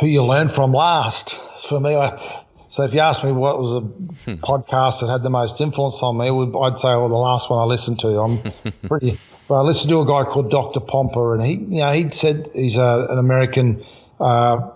who 0.00 0.06
you 0.06 0.24
learn 0.24 0.48
from 0.48 0.72
last 0.72 1.34
for 1.34 1.80
me 1.80 1.94
I, 1.94 2.20
so 2.68 2.84
if 2.84 2.92
you 2.94 3.00
ask 3.00 3.24
me 3.24 3.32
what 3.32 3.58
was 3.58 3.74
a 3.74 3.80
hmm. 3.80 4.34
podcast 4.34 5.00
that 5.00 5.08
had 5.08 5.22
the 5.22 5.30
most 5.30 5.60
influence 5.60 6.02
on 6.02 6.18
me 6.18 6.28
i'd 6.28 6.78
say 6.78 6.88
well 6.88 7.08
the 7.08 7.16
last 7.16 7.50
one 7.50 7.58
i 7.58 7.64
listened 7.64 7.98
to 8.00 8.08
i'm 8.20 8.38
pretty 8.88 9.18
well, 9.48 9.60
I 9.60 9.62
listened 9.62 9.90
to 9.90 10.00
a 10.00 10.06
guy 10.06 10.24
called 10.24 10.50
Dr. 10.50 10.80
Pompa, 10.80 11.34
and 11.34 11.44
he, 11.44 11.52
you 11.52 11.80
know, 11.80 11.92
he 11.92 12.10
said 12.10 12.50
he's 12.52 12.78
a, 12.78 13.06
an 13.08 13.18
American 13.18 13.84
uh, 14.18 14.70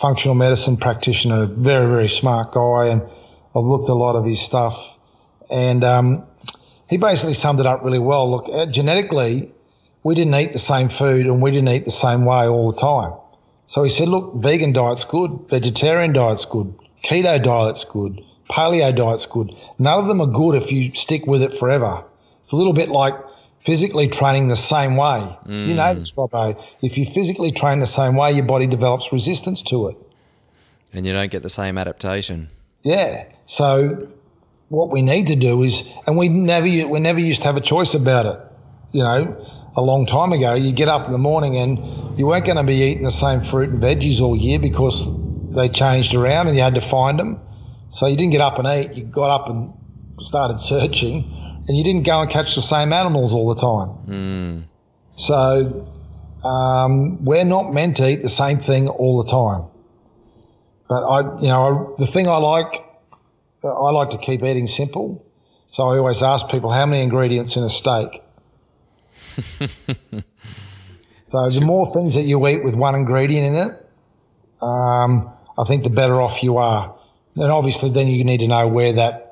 functional 0.00 0.34
medicine 0.34 0.76
practitioner, 0.76 1.44
a 1.44 1.46
very, 1.46 1.86
very 1.86 2.08
smart 2.08 2.50
guy, 2.50 2.88
and 2.88 3.02
I've 3.02 3.64
looked 3.64 3.88
a 3.88 3.94
lot 3.94 4.16
of 4.16 4.24
his 4.24 4.40
stuff, 4.40 4.98
and 5.50 5.84
um, 5.84 6.26
he 6.88 6.96
basically 6.96 7.34
summed 7.34 7.60
it 7.60 7.66
up 7.66 7.84
really 7.84 8.00
well. 8.00 8.28
Look, 8.28 8.48
uh, 8.48 8.66
genetically, 8.66 9.52
we 10.02 10.14
didn't 10.14 10.34
eat 10.34 10.52
the 10.52 10.58
same 10.58 10.88
food, 10.88 11.26
and 11.26 11.42
we 11.42 11.50
didn't 11.50 11.68
eat 11.68 11.84
the 11.84 11.90
same 11.90 12.24
way 12.24 12.46
all 12.46 12.72
the 12.72 12.78
time. 12.78 13.12
So 13.68 13.82
he 13.82 13.90
said, 13.90 14.08
look, 14.08 14.34
vegan 14.36 14.72
diet's 14.72 15.04
good, 15.04 15.46
vegetarian 15.48 16.12
diet's 16.12 16.46
good, 16.46 16.74
keto 17.04 17.42
diet's 17.42 17.84
good, 17.84 18.22
paleo 18.50 18.94
diet's 18.94 19.26
good. 19.26 19.54
None 19.78 19.98
of 19.98 20.08
them 20.08 20.20
are 20.20 20.26
good 20.26 20.54
if 20.54 20.72
you 20.72 20.94
stick 20.94 21.26
with 21.26 21.42
it 21.42 21.52
forever. 21.52 22.04
It's 22.42 22.52
a 22.52 22.56
little 22.56 22.72
bit 22.72 22.88
like 22.88 23.14
physically 23.60 24.08
training 24.08 24.48
the 24.48 24.56
same 24.56 24.96
way. 24.96 25.36
Mm. 25.46 25.68
You 25.68 25.74
know 25.74 25.92
this, 25.94 26.16
Robbo. 26.16 26.62
If 26.80 26.96
you 26.96 27.04
physically 27.04 27.52
train 27.52 27.80
the 27.80 27.86
same 27.86 28.16
way, 28.16 28.32
your 28.32 28.46
body 28.46 28.66
develops 28.66 29.12
resistance 29.12 29.60
to 29.62 29.88
it. 29.88 29.98
And 30.94 31.04
you 31.04 31.12
don't 31.12 31.30
get 31.30 31.42
the 31.42 31.50
same 31.50 31.76
adaptation. 31.76 32.48
Yeah. 32.82 33.30
So 33.44 34.10
what 34.70 34.90
we 34.90 35.02
need 35.02 35.26
to 35.26 35.36
do 35.36 35.62
is, 35.62 35.82
and 36.06 36.16
we 36.16 36.30
never 36.30 36.66
we 36.66 37.00
never 37.00 37.20
used 37.20 37.42
to 37.42 37.48
have 37.48 37.56
a 37.56 37.60
choice 37.60 37.92
about 37.92 38.24
it. 38.26 38.40
You 38.92 39.02
know, 39.02 39.46
a 39.78 39.80
long 39.80 40.06
time 40.06 40.32
ago, 40.32 40.54
you 40.54 40.72
get 40.72 40.88
up 40.88 41.06
in 41.06 41.12
the 41.12 41.18
morning 41.18 41.56
and 41.56 42.18
you 42.18 42.26
weren't 42.26 42.44
going 42.44 42.56
to 42.56 42.64
be 42.64 42.82
eating 42.82 43.04
the 43.04 43.12
same 43.12 43.40
fruit 43.40 43.70
and 43.70 43.80
veggies 43.80 44.20
all 44.20 44.36
year 44.36 44.58
because 44.58 45.06
they 45.54 45.68
changed 45.68 46.14
around 46.14 46.48
and 46.48 46.56
you 46.56 46.62
had 46.62 46.74
to 46.74 46.80
find 46.80 47.18
them. 47.18 47.40
So 47.90 48.06
you 48.08 48.16
didn't 48.16 48.32
get 48.32 48.40
up 48.40 48.58
and 48.58 48.66
eat. 48.66 48.96
You 48.96 49.04
got 49.04 49.30
up 49.30 49.48
and 49.48 49.72
started 50.20 50.58
searching, 50.58 51.62
and 51.68 51.76
you 51.76 51.84
didn't 51.84 52.02
go 52.02 52.20
and 52.20 52.28
catch 52.28 52.56
the 52.56 52.60
same 52.60 52.92
animals 52.92 53.32
all 53.32 53.54
the 53.54 53.60
time. 53.60 54.66
Mm. 54.66 54.68
So 55.16 55.88
um, 56.44 57.24
we're 57.24 57.44
not 57.44 57.72
meant 57.72 57.98
to 57.98 58.10
eat 58.10 58.22
the 58.22 58.28
same 58.28 58.58
thing 58.58 58.88
all 58.88 59.22
the 59.22 59.30
time. 59.30 59.70
But 60.88 61.04
I, 61.04 61.40
you 61.40 61.48
know, 61.48 61.94
I, 61.96 62.00
the 62.00 62.06
thing 62.06 62.26
I 62.26 62.38
like, 62.38 62.84
I 63.62 63.90
like 63.90 64.10
to 64.10 64.18
keep 64.18 64.42
eating 64.42 64.66
simple. 64.66 65.24
So 65.70 65.84
I 65.84 65.98
always 65.98 66.22
ask 66.22 66.48
people 66.50 66.72
how 66.72 66.86
many 66.86 67.02
ingredients 67.02 67.56
in 67.56 67.62
a 67.62 67.70
steak. 67.70 68.22
so 71.26 71.50
the 71.50 71.60
more 71.60 71.92
things 71.92 72.14
that 72.14 72.22
you 72.22 72.46
eat 72.48 72.64
with 72.64 72.74
one 72.74 72.94
ingredient 72.94 73.56
in 73.56 73.68
it, 73.68 73.86
um, 74.62 75.30
I 75.56 75.64
think 75.64 75.84
the 75.84 75.90
better 75.90 76.20
off 76.20 76.42
you 76.42 76.58
are. 76.58 76.94
And 77.34 77.52
obviously, 77.52 77.90
then 77.90 78.08
you 78.08 78.24
need 78.24 78.40
to 78.40 78.48
know 78.48 78.66
where 78.68 78.92
that 78.94 79.24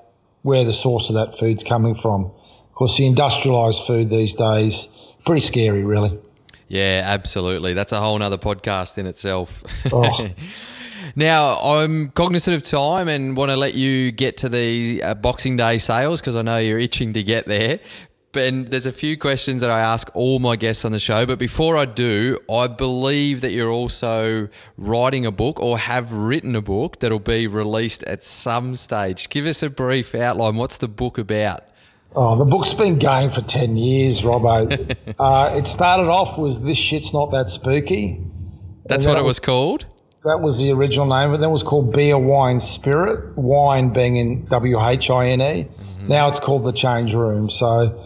where 0.43 0.63
the 0.65 0.73
source 0.73 1.09
of 1.09 1.17
that 1.17 1.37
food's 1.37 1.65
coming 1.65 1.97
from. 1.97 2.27
Of 2.27 2.75
course, 2.75 2.97
the 2.97 3.05
industrialised 3.05 3.85
food 3.85 4.11
these 4.11 4.35
days 4.35 4.89
pretty 5.25 5.41
scary, 5.41 5.83
really. 5.85 6.17
Yeah, 6.69 7.03
absolutely. 7.05 7.75
That's 7.75 7.93
a 7.93 8.01
whole 8.01 8.23
other 8.23 8.39
podcast 8.39 8.99
in 8.99 9.07
itself. 9.07 9.65
Oh. 9.93 10.29
now, 11.17 11.59
I'm 11.59 12.11
cognizant 12.11 12.57
of 12.57 12.63
time 12.63 13.09
and 13.09 13.37
want 13.37 13.51
to 13.51 13.57
let 13.57 13.75
you 13.75 14.13
get 14.13 14.39
to 14.39 14.49
the 14.49 15.03
uh, 15.03 15.15
Boxing 15.15 15.57
Day 15.57 15.79
sales 15.79 16.21
because 16.21 16.37
I 16.37 16.43
know 16.43 16.59
you're 16.59 16.79
itching 16.79 17.13
to 17.15 17.23
get 17.23 17.47
there. 17.47 17.81
And 18.37 18.67
there's 18.69 18.87
a 18.87 18.93
few 18.93 19.17
questions 19.17 19.61
that 19.61 19.71
I 19.71 19.81
ask 19.81 20.11
all 20.15 20.39
my 20.39 20.57
guests 20.57 20.85
on 20.85 20.93
the 20.93 20.99
show. 20.99 21.27
But 21.27 21.39
before 21.39 21.77
I 21.77 21.85
do, 21.85 22.39
I 22.51 22.67
believe 22.67 23.41
that 23.41 23.53
you're 23.53 23.71
also 23.71 24.49
writing 24.77 25.27
a 25.27 25.31
book 25.31 25.61
or 25.61 25.79
have 25.79 26.13
written 26.13 26.55
a 26.55 26.63
book 26.63 27.01
that'll 27.01 27.19
be 27.19 27.47
released 27.47 28.05
at 28.05 28.23
some 28.23 28.77
stage. 28.77 29.29
Give 29.29 29.47
us 29.47 29.63
a 29.63 29.71
brief 29.71 30.15
outline. 30.15 30.57
What's 30.57 30.79
the 30.79 30.89
book 30.89 31.19
about? 31.19 31.65
Oh, 32.15 32.37
the 32.37 32.47
book's 32.47 32.73
been 32.73 32.99
going 32.99 33.29
for 33.29 33.43
10 33.43 33.77
years, 33.77 34.23
Robbo. 34.23 34.97
uh, 35.19 35.55
it 35.55 35.67
started 35.67 36.09
off 36.09 36.39
with 36.39 36.65
This 36.65 36.79
Shit's 36.79 37.13
Not 37.13 37.31
That 37.31 37.51
Spooky. 37.51 38.21
That's 38.87 39.05
what 39.05 39.19
it 39.19 39.23
was, 39.23 39.37
was 39.37 39.39
called? 39.41 39.87
That 40.25 40.41
was 40.41 40.61
the 40.61 40.73
original 40.73 41.07
name, 41.07 41.31
but 41.31 41.41
then 41.41 41.51
it 41.51 41.53
was 41.53 41.63
called 41.63 41.93
Be 41.93 42.11
a 42.11 42.19
Wine 42.19 42.61
Spirit, 42.61 43.37
wine 43.37 43.93
being 43.93 44.17
in 44.17 44.47
W 44.47 44.83
H 44.83 45.11
I 45.11 45.29
N 45.29 45.41
E. 45.41 45.65
Mm-hmm. 45.65 46.09
Now 46.09 46.29
it's 46.29 46.41
called 46.41 46.65
The 46.65 46.73
Change 46.73 47.15
Room. 47.15 47.51
So 47.51 48.03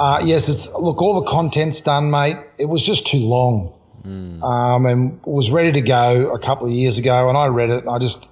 uh, 0.00 0.18
yes, 0.24 0.48
it's 0.48 0.66
look, 0.72 1.02
all 1.02 1.20
the 1.20 1.26
content's 1.26 1.82
done, 1.82 2.10
mate. 2.10 2.38
It 2.56 2.64
was 2.64 2.82
just 2.82 3.06
too 3.06 3.18
long, 3.18 3.78
mm. 4.02 4.42
um, 4.42 4.86
and 4.86 5.20
was 5.26 5.50
ready 5.50 5.72
to 5.72 5.82
go 5.82 6.32
a 6.32 6.38
couple 6.38 6.66
of 6.66 6.72
years 6.72 6.96
ago, 6.96 7.28
and 7.28 7.36
I 7.36 7.48
read 7.48 7.68
it, 7.68 7.84
and 7.84 7.90
I 7.90 7.98
just, 7.98 8.26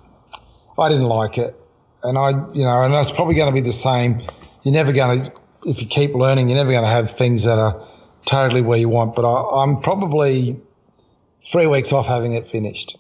I 0.79 0.89
didn't 0.89 1.05
like 1.05 1.37
it, 1.37 1.55
and 2.03 2.17
I, 2.17 2.31
you 2.55 2.65
know, 2.65 2.83
and 2.85 2.95
it's 2.95 3.11
probably 3.11 3.35
going 3.35 3.55
to 3.55 3.55
be 3.55 3.61
the 3.61 3.75
same. 3.75 4.23
You're 4.63 4.73
never 4.73 4.95
going 4.95 5.25
to, 5.25 5.33
if 5.67 5.83
you 5.83 5.89
keep 5.89 6.15
learning, 6.15 6.49
you're 6.49 6.57
never 6.57 6.71
going 6.71 6.85
to 6.85 6.89
have 6.89 7.11
things 7.19 7.45
that 7.45 7.59
are 7.59 7.87
totally 8.25 8.63
where 8.63 8.79
you 8.79 8.89
want. 8.89 9.15
But 9.15 9.27
I, 9.29 9.63
I'm 9.63 9.83
probably 9.83 10.59
three 11.45 11.67
weeks 11.67 11.93
off 11.93 12.07
having 12.07 12.33
it 12.33 12.49
finished. 12.49 12.97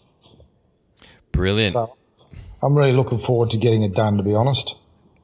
Brilliant. 1.33 1.73
So 1.73 1.97
I'm 2.62 2.77
really 2.77 2.93
looking 2.93 3.16
forward 3.16 3.49
to 3.51 3.57
getting 3.57 3.83
it 3.83 3.95
done, 3.95 4.19
to 4.19 4.23
be 4.23 4.35
honest. 4.35 4.77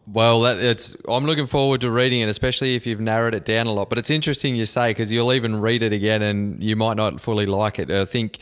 Well, 0.07 0.43
that, 0.43 0.59
it's. 0.59 0.97
I'm 1.09 1.25
looking 1.25 1.47
forward 1.47 1.81
to 1.81 1.91
reading 1.91 2.21
it, 2.21 2.29
especially 2.29 2.75
if 2.75 2.87
you've 2.87 3.01
narrowed 3.01 3.33
it 3.33 3.47
down 3.47 3.67
a 3.67 3.73
lot. 3.73 3.89
But 3.89 3.97
it's 3.97 4.11
interesting 4.11 4.55
you 4.55 4.67
say 4.67 4.91
because 4.91 5.11
you'll 5.11 5.33
even 5.33 5.61
read 5.63 5.83
it 5.83 5.95
again 5.95 6.21
and 6.21 6.63
you 6.63 6.77
might 6.77 6.99
not 6.99 7.23
fully 7.23 7.47
like 7.47 7.79
it. 7.79 7.91
I 7.91 8.05
think 8.05 8.39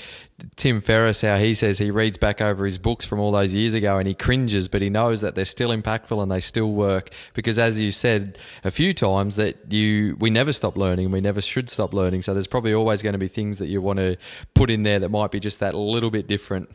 Tim 0.57 0.81
Ferriss, 0.81 1.21
how 1.21 1.37
he 1.37 1.55
says 1.55 1.79
he 1.79 1.93
reads 1.93 2.19
back 2.19 2.41
over 2.41 2.65
his 2.65 2.79
books 2.79 3.05
from 3.05 3.21
all 3.21 3.31
those 3.31 3.55
years 3.55 3.75
ago 3.75 3.99
and 3.99 4.09
he 4.09 4.15
cringes, 4.15 4.67
but 4.67 4.83
he 4.83 4.91
knows 4.91 5.21
that 5.21 5.37
they're 5.37 5.45
still 5.45 5.71
impactful 5.71 6.21
and 6.21 6.33
they 6.33 6.41
still 6.41 6.73
work. 6.73 7.11
Because 7.33 7.61
as 7.61 7.79
you 7.79 7.93
said 7.93 8.39
a 8.65 8.73
few 8.73 8.93
times, 8.93 9.37
that 9.37 9.73
you 9.73 10.17
we 10.19 10.31
never 10.31 10.53
stop 10.53 10.77
learning, 10.77 11.07
and 11.07 11.13
we 11.13 11.21
never 11.21 11.41
should 11.41 11.71
stop 11.71 11.95
learning. 11.95 12.23
So 12.23 12.35
there's 12.35 12.49
probably 12.49 12.75
always 12.75 13.03
going 13.03 13.13
to 13.13 13.21
be 13.21 13.29
things 13.29 13.61
that 13.61 13.69
you 13.69 13.81
want 13.81 14.01
to 14.01 14.17
put 14.55 14.69
in 14.69 14.83
there 14.83 14.99
that 14.99 15.11
might 15.11 15.31
be 15.31 15.39
just 15.39 15.61
that 15.61 15.77
little 15.77 16.11
bit 16.11 16.27
different. 16.27 16.71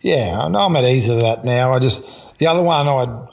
Yeah, 0.00 0.40
I 0.40 0.48
know 0.48 0.60
I'm 0.60 0.76
at 0.76 0.84
ease 0.84 1.10
of 1.10 1.20
that 1.20 1.44
now. 1.44 1.72
I 1.72 1.78
just 1.78 2.38
the 2.38 2.46
other 2.46 2.62
one 2.62 2.88
I'd 2.88 3.28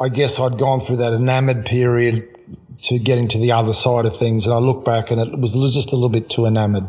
I 0.00 0.08
guess 0.08 0.38
I'd 0.38 0.58
gone 0.58 0.80
through 0.80 0.96
that 0.96 1.12
enamored 1.12 1.66
period 1.66 2.38
to 2.82 2.98
getting 2.98 3.28
to 3.28 3.38
the 3.38 3.52
other 3.52 3.72
side 3.72 4.06
of 4.06 4.16
things, 4.16 4.46
and 4.46 4.54
I 4.54 4.58
look 4.58 4.84
back 4.84 5.10
and 5.10 5.20
it 5.20 5.38
was 5.38 5.52
just 5.74 5.92
a 5.92 5.96
little 5.96 6.08
bit 6.08 6.30
too 6.30 6.46
enamored. 6.46 6.88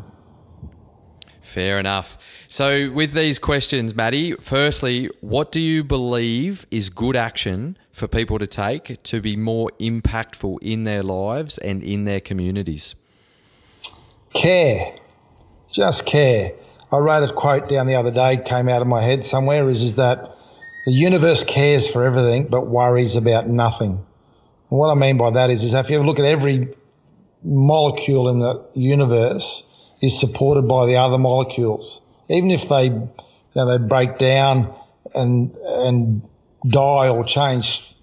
Fair 1.41 1.79
enough. 1.79 2.19
So, 2.47 2.91
with 2.91 3.13
these 3.13 3.39
questions, 3.39 3.95
Matty, 3.95 4.33
firstly, 4.33 5.09
what 5.21 5.51
do 5.51 5.59
you 5.59 5.83
believe 5.83 6.67
is 6.69 6.89
good 6.89 7.15
action 7.15 7.75
for 7.91 8.07
people 8.07 8.37
to 8.37 8.45
take 8.45 9.01
to 9.01 9.19
be 9.19 9.35
more 9.35 9.71
impactful 9.79 10.59
in 10.61 10.83
their 10.83 11.01
lives 11.01 11.57
and 11.57 11.81
in 11.81 12.05
their 12.05 12.19
communities? 12.19 12.93
Care. 14.35 14.93
Just 15.71 16.05
care. 16.05 16.53
I 16.91 16.97
wrote 16.97 17.27
a 17.27 17.33
quote 17.33 17.67
down 17.67 17.87
the 17.87 17.95
other 17.95 18.11
day, 18.11 18.37
came 18.37 18.69
out 18.69 18.83
of 18.83 18.87
my 18.87 19.01
head 19.01 19.25
somewhere, 19.25 19.67
is, 19.69 19.81
is 19.81 19.95
that 19.95 20.35
the 20.89 20.95
universe 20.95 21.43
cares 21.43 21.87
for 21.87 22.03
everything 22.03 22.47
but 22.47 22.65
worries 22.65 23.15
about 23.15 23.47
nothing. 23.47 23.91
And 23.91 24.79
what 24.79 24.89
I 24.89 24.95
mean 24.95 25.17
by 25.17 25.29
that 25.29 25.51
is, 25.51 25.63
is 25.63 25.75
if 25.75 25.91
you 25.91 25.99
look 25.99 26.17
at 26.17 26.25
every 26.25 26.73
molecule 27.43 28.27
in 28.29 28.39
the 28.39 28.65
universe 28.73 29.63
is 30.01 30.19
supported 30.19 30.63
by 30.67 30.87
the 30.87 30.95
other 30.95 31.19
molecules. 31.19 32.01
Even 32.27 32.49
if 32.49 32.67
they, 32.69 32.85
you 32.85 33.11
know, 33.55 33.67
they 33.67 33.77
break 33.77 34.17
down 34.17 34.73
and, 35.13 35.55
and 35.57 36.27
die 36.67 37.09
or 37.09 37.23
change, 37.23 37.93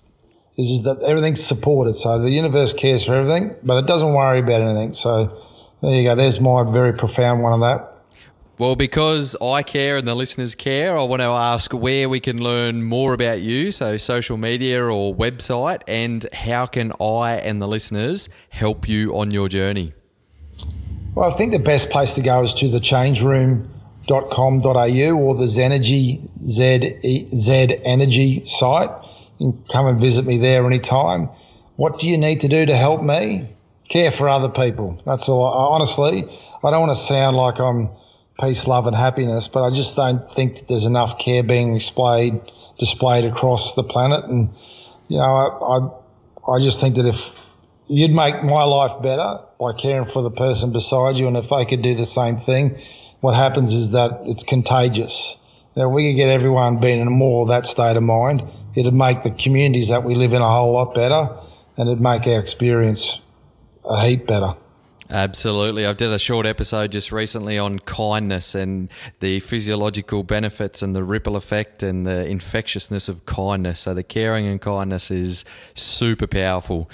is, 0.56 0.70
is 0.70 0.82
that 0.84 1.02
everything's 1.02 1.44
supported. 1.44 1.94
So 1.94 2.20
the 2.20 2.30
universe 2.30 2.72
cares 2.72 3.04
for 3.04 3.14
everything, 3.16 3.56
but 3.64 3.82
it 3.82 3.88
doesn't 3.88 4.14
worry 4.14 4.38
about 4.38 4.60
anything. 4.60 4.92
So 4.92 5.36
there 5.82 5.92
you 5.92 6.04
go. 6.04 6.14
There's 6.14 6.40
my 6.40 6.70
very 6.70 6.92
profound 6.92 7.42
one 7.42 7.52
on 7.52 7.60
that. 7.62 7.95
Well, 8.58 8.74
because 8.74 9.36
I 9.42 9.62
care 9.62 9.98
and 9.98 10.08
the 10.08 10.14
listeners 10.14 10.54
care, 10.54 10.98
I 10.98 11.02
want 11.02 11.20
to 11.20 11.28
ask 11.28 11.74
where 11.74 12.08
we 12.08 12.20
can 12.20 12.42
learn 12.42 12.84
more 12.84 13.12
about 13.12 13.42
you, 13.42 13.70
so 13.70 13.98
social 13.98 14.38
media 14.38 14.82
or 14.82 15.14
website, 15.14 15.82
and 15.86 16.24
how 16.32 16.64
can 16.64 16.92
I 16.98 17.34
and 17.34 17.60
the 17.60 17.68
listeners 17.68 18.30
help 18.48 18.88
you 18.88 19.14
on 19.18 19.30
your 19.30 19.50
journey? 19.50 19.92
Well, 21.14 21.30
I 21.30 21.34
think 21.36 21.52
the 21.52 21.58
best 21.58 21.90
place 21.90 22.14
to 22.14 22.22
go 22.22 22.42
is 22.44 22.54
to 22.54 22.64
thechangeroom.com.au 22.66 25.18
or 25.18 25.34
the 25.34 25.44
Zenergy 25.44 26.26
Z, 26.46 27.28
Z 27.36 27.76
Energy 27.84 28.46
site. 28.46 28.88
You 29.38 29.52
can 29.52 29.64
come 29.70 29.86
and 29.86 30.00
visit 30.00 30.24
me 30.24 30.38
there 30.38 30.64
anytime. 30.64 31.28
What 31.76 31.98
do 31.98 32.08
you 32.08 32.16
need 32.16 32.40
to 32.40 32.48
do 32.48 32.64
to 32.64 32.74
help 32.74 33.02
me? 33.02 33.50
Care 33.90 34.10
for 34.10 34.30
other 34.30 34.48
people. 34.48 34.98
That's 35.04 35.28
all. 35.28 35.44
I, 35.44 35.74
honestly, 35.74 36.24
I 36.64 36.70
don't 36.70 36.80
want 36.80 36.96
to 36.96 37.02
sound 37.02 37.36
like 37.36 37.60
I'm 37.60 37.90
peace, 38.40 38.66
love, 38.66 38.86
and 38.86 38.96
happiness. 38.96 39.48
But 39.48 39.64
I 39.64 39.70
just 39.70 39.96
don't 39.96 40.30
think 40.30 40.56
that 40.56 40.68
there's 40.68 40.84
enough 40.84 41.18
care 41.18 41.42
being 41.42 41.74
displayed 41.74 42.40
displayed 42.78 43.24
across 43.24 43.74
the 43.74 43.82
planet. 43.82 44.24
And 44.24 44.50
you 45.08 45.18
know, 45.18 45.24
I 45.24 46.50
I, 46.50 46.56
I 46.56 46.60
just 46.60 46.80
think 46.80 46.96
that 46.96 47.06
if 47.06 47.40
you'd 47.86 48.14
make 48.14 48.42
my 48.42 48.64
life 48.64 49.00
better 49.02 49.40
by 49.58 49.72
caring 49.72 50.06
for 50.06 50.22
the 50.22 50.30
person 50.30 50.72
beside 50.72 51.16
you, 51.16 51.28
and 51.28 51.36
if 51.36 51.48
they 51.48 51.64
could 51.64 51.82
do 51.82 51.94
the 51.94 52.04
same 52.04 52.36
thing, 52.36 52.76
what 53.20 53.34
happens 53.34 53.72
is 53.72 53.92
that 53.92 54.20
it's 54.24 54.44
contagious. 54.44 55.36
Now, 55.76 55.88
we 55.90 56.10
could 56.10 56.16
get 56.16 56.30
everyone 56.30 56.80
being 56.80 57.00
in 57.00 57.12
more 57.12 57.42
of 57.42 57.48
that 57.48 57.66
state 57.66 57.96
of 57.96 58.02
mind, 58.02 58.42
it'd 58.74 58.94
make 58.94 59.22
the 59.22 59.30
communities 59.30 59.88
that 59.88 60.04
we 60.04 60.14
live 60.14 60.32
in 60.32 60.40
a 60.40 60.48
whole 60.48 60.72
lot 60.72 60.94
better, 60.94 61.34
and 61.76 61.88
it'd 61.88 62.00
make 62.00 62.26
our 62.26 62.40
experience 62.40 63.20
a 63.84 64.02
heap 64.04 64.26
better. 64.26 64.54
Absolutely. 65.10 65.86
I've 65.86 65.96
did 65.96 66.10
a 66.10 66.18
short 66.18 66.46
episode 66.46 66.92
just 66.92 67.12
recently 67.12 67.58
on 67.58 67.78
kindness 67.78 68.54
and 68.54 68.88
the 69.20 69.40
physiological 69.40 70.24
benefits 70.24 70.82
and 70.82 70.96
the 70.96 71.04
ripple 71.04 71.36
effect 71.36 71.82
and 71.82 72.06
the 72.06 72.26
infectiousness 72.26 73.08
of 73.08 73.24
kindness. 73.24 73.80
So, 73.80 73.94
the 73.94 74.02
caring 74.02 74.46
and 74.46 74.60
kindness 74.60 75.10
is 75.10 75.44
super 75.74 76.26
powerful. 76.26 76.90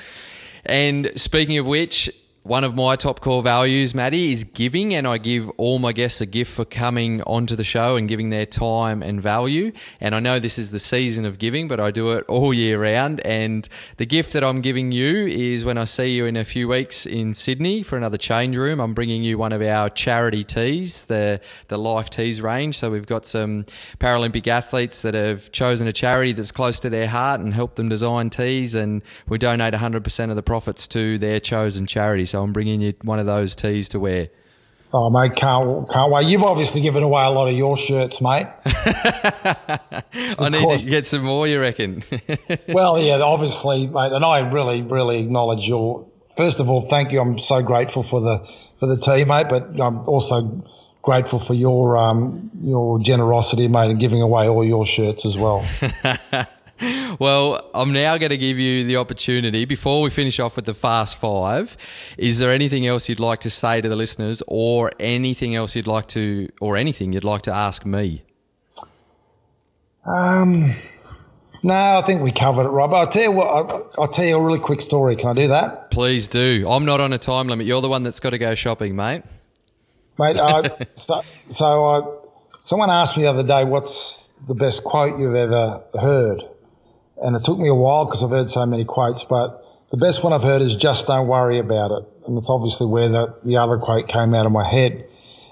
And 0.64 1.10
speaking 1.16 1.58
of 1.58 1.66
which, 1.66 2.10
one 2.44 2.64
of 2.64 2.74
my 2.74 2.96
top 2.96 3.20
core 3.20 3.40
values, 3.40 3.94
Matty, 3.94 4.32
is 4.32 4.42
giving, 4.42 4.94
and 4.94 5.06
I 5.06 5.18
give 5.18 5.48
all 5.50 5.78
my 5.78 5.92
guests 5.92 6.20
a 6.20 6.26
gift 6.26 6.52
for 6.52 6.64
coming 6.64 7.22
onto 7.22 7.54
the 7.54 7.62
show 7.62 7.94
and 7.94 8.08
giving 8.08 8.30
their 8.30 8.46
time 8.46 9.00
and 9.00 9.22
value. 9.22 9.70
And 10.00 10.12
I 10.12 10.18
know 10.18 10.40
this 10.40 10.58
is 10.58 10.72
the 10.72 10.80
season 10.80 11.24
of 11.24 11.38
giving, 11.38 11.68
but 11.68 11.78
I 11.78 11.92
do 11.92 12.10
it 12.12 12.24
all 12.26 12.52
year 12.52 12.82
round. 12.82 13.20
And 13.20 13.68
the 13.96 14.06
gift 14.06 14.32
that 14.32 14.42
I'm 14.42 14.60
giving 14.60 14.90
you 14.90 15.28
is 15.28 15.64
when 15.64 15.78
I 15.78 15.84
see 15.84 16.14
you 16.14 16.26
in 16.26 16.36
a 16.36 16.44
few 16.44 16.66
weeks 16.66 17.06
in 17.06 17.32
Sydney 17.34 17.84
for 17.84 17.96
another 17.96 18.18
change 18.18 18.56
room, 18.56 18.80
I'm 18.80 18.92
bringing 18.92 19.22
you 19.22 19.38
one 19.38 19.52
of 19.52 19.62
our 19.62 19.88
charity 19.88 20.42
tees, 20.42 21.04
the 21.04 21.40
the 21.68 21.78
Life 21.78 22.10
Tees 22.10 22.42
range. 22.42 22.76
So 22.76 22.90
we've 22.90 23.06
got 23.06 23.24
some 23.24 23.66
Paralympic 24.00 24.48
athletes 24.48 25.02
that 25.02 25.14
have 25.14 25.52
chosen 25.52 25.86
a 25.86 25.92
charity 25.92 26.32
that's 26.32 26.50
close 26.50 26.80
to 26.80 26.90
their 26.90 27.06
heart 27.06 27.40
and 27.40 27.54
helped 27.54 27.76
them 27.76 27.88
design 27.88 28.30
tees, 28.30 28.74
and 28.74 29.02
we 29.28 29.38
donate 29.38 29.74
100% 29.74 30.30
of 30.30 30.34
the 30.34 30.42
profits 30.42 30.88
to 30.88 31.18
their 31.18 31.38
chosen 31.38 31.86
charity. 31.86 32.26
So 32.32 32.42
I'm 32.42 32.54
bringing 32.54 32.80
you 32.80 32.94
one 33.02 33.18
of 33.18 33.26
those 33.26 33.54
tees 33.54 33.90
to 33.90 34.00
wear. 34.00 34.30
Oh, 34.94 35.10
mate, 35.10 35.36
can't, 35.36 35.86
can't 35.90 36.10
wait. 36.10 36.26
You've 36.26 36.42
obviously 36.42 36.80
given 36.80 37.02
away 37.02 37.22
a 37.26 37.28
lot 37.28 37.46
of 37.46 37.54
your 37.54 37.76
shirts, 37.76 38.22
mate. 38.22 38.46
I 38.64 40.48
need 40.50 40.62
course. 40.62 40.86
to 40.86 40.90
get 40.90 41.06
some 41.06 41.24
more, 41.24 41.46
you 41.46 41.60
reckon? 41.60 42.02
well, 42.68 42.98
yeah, 42.98 43.18
obviously, 43.20 43.86
mate, 43.86 44.12
and 44.12 44.24
I 44.24 44.38
really, 44.38 44.80
really 44.80 45.20
acknowledge 45.20 45.68
your. 45.68 46.06
First 46.34 46.58
of 46.58 46.70
all, 46.70 46.80
thank 46.80 47.12
you. 47.12 47.20
I'm 47.20 47.38
so 47.38 47.62
grateful 47.62 48.02
for 48.02 48.22
the 48.22 48.38
for 48.80 48.86
the 48.86 48.96
team, 48.96 49.28
mate, 49.28 49.48
but 49.50 49.78
I'm 49.78 50.08
also 50.08 50.64
grateful 51.02 51.38
for 51.38 51.52
your 51.52 51.98
um, 51.98 52.50
your 52.62 52.98
generosity, 52.98 53.68
mate, 53.68 53.90
in 53.90 53.98
giving 53.98 54.22
away 54.22 54.48
all 54.48 54.64
your 54.64 54.86
shirts 54.86 55.26
as 55.26 55.36
well. 55.36 55.66
well, 57.18 57.70
I'm 57.74 57.92
now 57.92 58.18
going 58.18 58.30
to 58.30 58.38
give 58.38 58.58
you 58.58 58.84
the 58.84 58.96
opportunity 58.96 59.64
before 59.64 60.02
we 60.02 60.10
finish 60.10 60.40
off 60.40 60.56
with 60.56 60.64
the 60.64 60.74
fast 60.74 61.16
five. 61.16 61.76
Is 62.18 62.38
there 62.38 62.50
anything 62.50 62.86
else 62.86 63.08
you'd 63.08 63.20
like 63.20 63.40
to 63.40 63.50
say 63.50 63.80
to 63.80 63.88
the 63.88 63.96
listeners, 63.96 64.42
or 64.48 64.90
anything 64.98 65.54
else 65.54 65.76
you'd 65.76 65.86
like 65.86 66.08
to, 66.08 66.48
or 66.60 66.76
anything 66.76 67.12
you'd 67.12 67.24
like 67.24 67.42
to 67.42 67.52
ask 67.52 67.86
me? 67.86 68.24
Um, 70.04 70.74
no, 71.62 71.74
I 71.74 72.02
think 72.04 72.22
we 72.22 72.32
covered 72.32 72.66
it, 72.66 72.70
Rob. 72.70 72.92
I'll 72.92 73.06
tell 73.06 73.22
you 73.22 73.32
what. 73.32 73.46
I'll, 73.46 73.92
I'll 73.98 74.08
tell 74.08 74.24
you 74.24 74.36
a 74.36 74.42
really 74.42 74.58
quick 74.58 74.80
story. 74.80 75.14
Can 75.14 75.28
I 75.30 75.40
do 75.40 75.48
that? 75.48 75.90
Please 75.92 76.26
do. 76.26 76.66
I'm 76.68 76.84
not 76.84 77.00
on 77.00 77.12
a 77.12 77.18
time 77.18 77.46
limit. 77.46 77.66
You're 77.66 77.80
the 77.80 77.88
one 77.88 78.02
that's 78.02 78.20
got 78.20 78.30
to 78.30 78.38
go 78.38 78.54
shopping, 78.54 78.96
mate. 78.96 79.22
Mate, 80.18 80.38
I, 80.38 80.86
so 80.96 81.22
so 81.48 81.86
I, 81.86 82.02
someone 82.64 82.90
asked 82.90 83.16
me 83.16 83.22
the 83.22 83.30
other 83.30 83.44
day, 83.44 83.64
"What's 83.64 84.28
the 84.48 84.56
best 84.56 84.82
quote 84.82 85.18
you've 85.20 85.36
ever 85.36 85.82
heard?" 86.00 86.42
And 87.22 87.36
it 87.36 87.44
took 87.44 87.58
me 87.58 87.68
a 87.68 87.74
while 87.74 88.04
because 88.04 88.24
I've 88.24 88.30
heard 88.30 88.50
so 88.50 88.66
many 88.66 88.84
quotes, 88.84 89.24
but 89.24 89.64
the 89.90 89.96
best 89.96 90.24
one 90.24 90.32
I've 90.32 90.42
heard 90.42 90.62
is 90.62 90.74
just 90.74 91.06
don't 91.06 91.28
worry 91.28 91.58
about 91.58 91.90
it. 91.90 92.04
And 92.26 92.36
it's 92.38 92.50
obviously 92.50 92.86
where 92.86 93.08
the, 93.08 93.34
the 93.44 93.58
other 93.58 93.78
quote 93.78 94.08
came 94.08 94.34
out 94.34 94.46
of 94.46 94.52
my 94.52 94.64
head. 94.64 95.06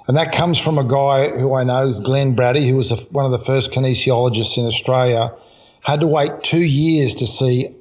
And 0.08 0.16
that 0.16 0.32
comes 0.32 0.58
from 0.58 0.78
a 0.78 0.84
guy 0.84 1.28
who 1.28 1.54
I 1.54 1.62
know 1.62 1.86
is 1.86 2.00
Glenn 2.00 2.34
Braddy, 2.34 2.68
who 2.68 2.76
was 2.76 2.90
a, 2.90 2.96
one 2.96 3.24
of 3.24 3.30
the 3.30 3.38
first 3.38 3.70
kinesiologists 3.70 4.58
in 4.58 4.64
Australia, 4.64 5.34
had 5.82 6.00
to 6.00 6.06
wait 6.06 6.42
two 6.42 6.64
years 6.64 7.16
to 7.16 7.26
see 7.26 7.76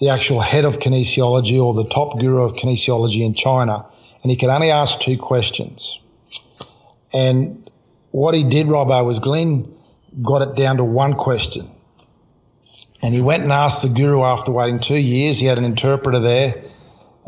the 0.00 0.08
actual 0.08 0.40
head 0.40 0.64
of 0.64 0.78
kinesiology 0.78 1.62
or 1.62 1.74
the 1.74 1.84
top 1.84 2.18
guru 2.18 2.42
of 2.42 2.54
kinesiology 2.54 3.24
in 3.24 3.34
China. 3.34 3.86
And 4.22 4.30
he 4.30 4.36
could 4.36 4.48
only 4.48 4.70
ask 4.70 4.98
two 4.98 5.16
questions. 5.16 6.00
And 7.12 7.70
what 8.10 8.34
he 8.34 8.44
did, 8.44 8.66
Robbo, 8.66 9.04
was 9.04 9.20
Glenn 9.20 9.72
got 10.22 10.42
it 10.42 10.56
down 10.56 10.78
to 10.78 10.84
one 10.84 11.14
question. 11.14 11.70
And 13.02 13.14
he 13.14 13.20
went 13.20 13.42
and 13.42 13.52
asked 13.52 13.82
the 13.82 13.88
guru 13.88 14.22
after 14.22 14.50
waiting 14.50 14.80
two 14.80 14.98
years. 14.98 15.38
He 15.38 15.46
had 15.46 15.58
an 15.58 15.64
interpreter 15.64 16.18
there. 16.18 16.62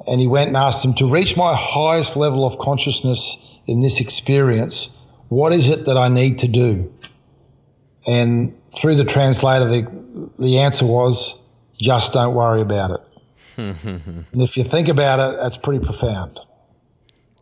And 0.06 0.20
he 0.20 0.26
went 0.26 0.48
and 0.48 0.56
asked 0.56 0.84
him 0.84 0.94
to 0.94 1.10
reach 1.10 1.36
my 1.36 1.54
highest 1.54 2.16
level 2.16 2.46
of 2.46 2.58
consciousness 2.58 3.58
in 3.66 3.80
this 3.80 4.00
experience. 4.00 4.88
What 5.28 5.52
is 5.52 5.68
it 5.68 5.86
that 5.86 5.96
I 5.96 6.08
need 6.08 6.40
to 6.40 6.48
do? 6.48 6.92
And 8.06 8.56
through 8.76 8.96
the 8.96 9.04
translator, 9.04 9.66
the, 9.66 10.30
the 10.38 10.58
answer 10.58 10.86
was 10.86 11.40
just 11.80 12.12
don't 12.12 12.34
worry 12.34 12.62
about 12.62 12.90
it. 12.90 13.00
and 13.56 14.26
if 14.42 14.56
you 14.56 14.64
think 14.64 14.88
about 14.88 15.18
it, 15.18 15.40
that's 15.40 15.56
pretty 15.56 15.84
profound. 15.84 16.40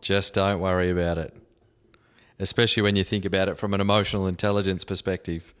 Just 0.01 0.33
don't 0.33 0.59
worry 0.59 0.89
about 0.89 1.17
it. 1.17 1.35
Especially 2.39 2.83
when 2.83 2.95
you 2.95 3.03
think 3.03 3.25
about 3.25 3.49
it 3.49 3.57
from 3.57 3.73
an 3.73 3.81
emotional 3.81 4.27
intelligence 4.27 4.83
perspective. 4.83 5.53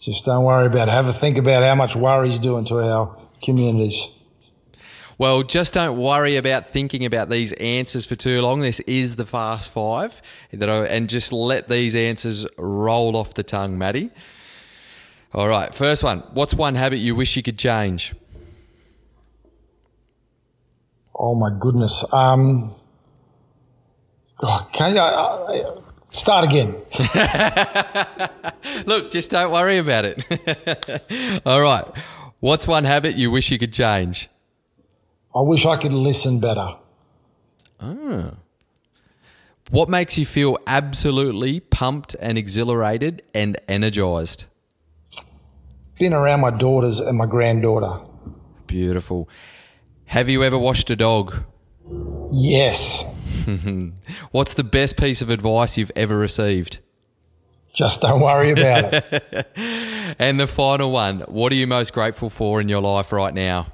Just 0.00 0.24
don't 0.24 0.44
worry 0.44 0.66
about 0.66 0.88
it. 0.88 0.92
Have 0.92 1.06
a 1.06 1.12
think 1.12 1.38
about 1.38 1.62
how 1.62 1.74
much 1.74 1.96
worry's 1.96 2.38
doing 2.38 2.64
to 2.66 2.78
our 2.78 3.16
communities. 3.42 4.08
Well, 5.18 5.42
just 5.42 5.74
don't 5.74 5.98
worry 5.98 6.36
about 6.36 6.68
thinking 6.68 7.04
about 7.04 7.28
these 7.28 7.50
answers 7.54 8.06
for 8.06 8.14
too 8.14 8.40
long. 8.40 8.60
This 8.60 8.78
is 8.80 9.16
the 9.16 9.26
fast 9.26 9.68
five, 9.70 10.22
that 10.52 10.70
I, 10.70 10.86
and 10.86 11.08
just 11.08 11.32
let 11.32 11.68
these 11.68 11.96
answers 11.96 12.46
roll 12.56 13.16
off 13.16 13.34
the 13.34 13.42
tongue, 13.42 13.76
Matty. 13.76 14.10
All 15.34 15.48
right, 15.48 15.74
first 15.74 16.04
one. 16.04 16.20
What's 16.34 16.54
one 16.54 16.76
habit 16.76 16.98
you 16.98 17.16
wish 17.16 17.36
you 17.36 17.42
could 17.42 17.58
change? 17.58 18.14
Oh 21.12 21.34
my 21.34 21.50
goodness. 21.58 22.04
Um, 22.12 22.72
oh, 24.40 24.68
can 24.72 24.94
you, 24.94 25.82
Start 26.10 26.44
again. 26.46 26.74
Look, 28.86 29.10
just 29.10 29.30
don't 29.30 29.52
worry 29.52 29.78
about 29.78 30.04
it. 30.06 31.42
All 31.46 31.60
right. 31.60 31.84
What's 32.40 32.66
one 32.66 32.84
habit 32.84 33.16
you 33.16 33.30
wish 33.30 33.50
you 33.50 33.58
could 33.58 33.72
change? 33.72 34.28
I 35.34 35.40
wish 35.40 35.66
I 35.66 35.76
could 35.76 35.92
listen 35.92 36.40
better. 36.40 36.76
Ah. 37.80 38.34
What 39.70 39.88
makes 39.88 40.16
you 40.16 40.24
feel 40.24 40.56
absolutely 40.66 41.60
pumped 41.60 42.16
and 42.18 42.38
exhilarated 42.38 43.22
and 43.34 43.58
energized? 43.68 44.46
Being 45.98 46.14
around 46.14 46.40
my 46.40 46.50
daughters 46.50 47.00
and 47.00 47.18
my 47.18 47.26
granddaughter. 47.26 48.00
Beautiful. 48.66 49.28
Have 50.06 50.30
you 50.30 50.42
ever 50.42 50.56
washed 50.56 50.88
a 50.90 50.96
dog? 50.96 51.44
Yes. 52.32 53.04
What's 54.30 54.54
the 54.54 54.64
best 54.64 54.96
piece 54.96 55.22
of 55.22 55.30
advice 55.30 55.78
you've 55.78 55.92
ever 55.96 56.16
received? 56.16 56.80
Just 57.72 58.02
don't 58.02 58.20
worry 58.20 58.50
about 58.50 58.92
it. 58.92 59.52
and 60.18 60.40
the 60.40 60.46
final 60.46 60.90
one 60.90 61.20
what 61.20 61.52
are 61.52 61.54
you 61.54 61.66
most 61.66 61.92
grateful 61.92 62.28
for 62.30 62.60
in 62.60 62.68
your 62.68 62.80
life 62.80 63.12
right 63.12 63.32
now? 63.32 63.68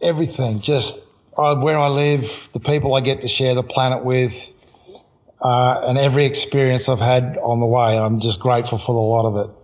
Everything. 0.00 0.60
Just 0.60 1.08
uh, 1.36 1.56
where 1.56 1.78
I 1.78 1.88
live, 1.88 2.48
the 2.52 2.60
people 2.60 2.94
I 2.94 3.00
get 3.00 3.22
to 3.22 3.28
share 3.28 3.54
the 3.54 3.62
planet 3.62 4.04
with, 4.04 4.48
uh, 5.40 5.82
and 5.86 5.98
every 5.98 6.26
experience 6.26 6.88
I've 6.88 7.00
had 7.00 7.38
on 7.38 7.60
the 7.60 7.66
way. 7.66 7.98
I'm 7.98 8.20
just 8.20 8.38
grateful 8.38 8.78
for 8.78 8.94
a 8.94 9.00
lot 9.00 9.26
of 9.26 9.48
it. 9.48 9.56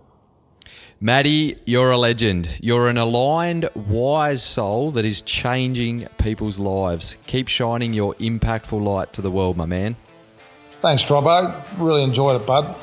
Matty, 1.01 1.55
you're 1.65 1.91
a 1.91 1.97
legend. 1.97 2.59
You're 2.61 2.89
an 2.89 2.97
aligned, 2.97 3.69
wise 3.73 4.43
soul 4.43 4.91
that 4.91 5.05
is 5.05 5.21
changing 5.21 6.09
people's 6.17 6.59
lives. 6.59 7.15
Keep 7.25 7.47
shining 7.47 7.93
your 7.93 8.15
impactful 8.15 8.83
light 8.83 9.13
to 9.13 9.21
the 9.21 9.31
world, 9.31 9.55
my 9.55 9.65
man. 9.65 9.95
Thanks, 10.81 11.03
Robbo. 11.03 11.55
Really 11.77 12.03
enjoyed 12.03 12.41
it, 12.41 12.45
bud. 12.45 12.75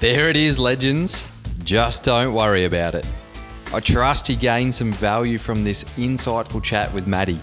There 0.00 0.28
it 0.28 0.36
is, 0.36 0.58
legends. 0.58 1.26
Just 1.64 2.04
don't 2.04 2.34
worry 2.34 2.66
about 2.66 2.94
it. 2.94 3.06
I 3.72 3.80
trust 3.80 4.28
you 4.28 4.36
gained 4.36 4.74
some 4.74 4.92
value 4.92 5.38
from 5.38 5.64
this 5.64 5.84
insightful 5.96 6.62
chat 6.62 6.92
with 6.92 7.06
Matty. 7.06 7.40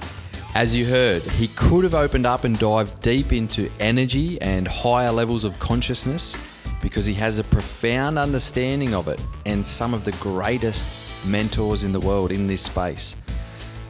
As 0.53 0.75
you 0.75 0.85
heard, 0.85 1.23
he 1.23 1.47
could 1.47 1.83
have 1.83 1.95
opened 1.95 2.27
up 2.27 2.43
and 2.43 2.59
dived 2.59 3.01
deep 3.01 3.33
into 3.33 3.71
energy 3.79 4.39
and 4.39 4.67
higher 4.67 5.11
levels 5.11 5.45
of 5.45 5.57
consciousness 5.57 6.35
because 6.81 7.05
he 7.05 7.13
has 7.13 7.39
a 7.39 7.43
profound 7.43 8.17
understanding 8.17 8.93
of 8.93 9.07
it 9.07 9.19
and 9.45 9.65
some 9.65 9.93
of 9.93 10.03
the 10.03 10.11
greatest 10.13 10.91
mentors 11.25 11.83
in 11.83 11.91
the 11.91 11.99
world 11.99 12.31
in 12.31 12.47
this 12.47 12.61
space. 12.61 13.15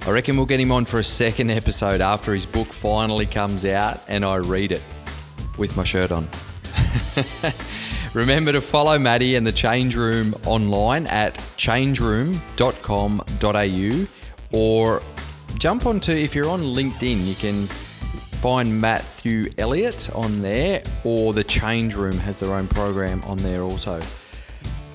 I 0.06 0.12
reckon 0.12 0.36
we'll 0.36 0.46
get 0.46 0.60
him 0.60 0.72
on 0.72 0.86
for 0.86 1.00
a 1.00 1.04
second 1.04 1.52
episode 1.52 2.02
after 2.02 2.34
his 2.34 2.46
book 2.46 2.68
finally 2.68 3.26
comes 3.26 3.66
out 3.66 4.02
and 4.08 4.26
I 4.26 4.38
read 4.38 4.72
it 4.72 4.82
with 5.58 5.78
my 5.78 5.84
shirt 5.84 6.12
on. 6.12 6.28
Remember 8.14 8.52
to 8.52 8.62
follow 8.62 9.00
Matty 9.00 9.36
and 9.36 9.48
the 9.48 9.52
Change 9.52 9.96
Room 9.96 10.36
online 10.46 11.08
at 11.08 11.36
changeroom.com.au 11.56 14.08
or 14.52 15.02
jump 15.58 15.86
onto, 15.86 16.12
if 16.12 16.36
you're 16.36 16.50
on 16.50 16.62
LinkedIn, 16.62 17.26
you 17.26 17.36
can 17.36 17.70
find 18.42 18.82
Matthew 18.82 19.52
Elliott 19.60 20.10
on 20.16 20.42
there, 20.42 20.82
or 21.04 21.32
the 21.32 21.44
Change 21.44 21.94
Room 21.94 22.18
has 22.18 22.40
their 22.40 22.56
own 22.56 22.68
program 22.68 23.24
on 23.26 23.38
there 23.38 23.62
also. 23.62 24.02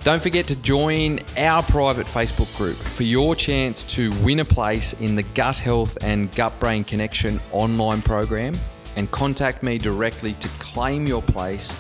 Don't 0.03 0.21
forget 0.21 0.49
to 0.49 0.61
join 0.63 1.21
our 1.37 1.63
private 1.63 2.07
Facebook 2.07 2.55
group 2.57 2.77
for 2.77 3.05
your 3.05 3.37
chance 3.37 3.85
to 3.85 4.11
win 4.25 4.41
a 4.41 4.45
place 4.45 4.95
in 4.95 5.15
the 5.15 5.23
Gut 5.23 5.59
Health 5.59 5.97
and 6.03 6.35
Gut 6.35 6.59
Brain 6.59 6.83
Connection 6.83 7.41
online 7.53 8.03
program 8.03 8.57
and 8.97 9.09
contact 9.13 9.63
me 9.63 9.79
directly 9.79 10.33
to 10.35 10.49
claim 10.59 11.07
your 11.07 11.23
place 11.23 11.73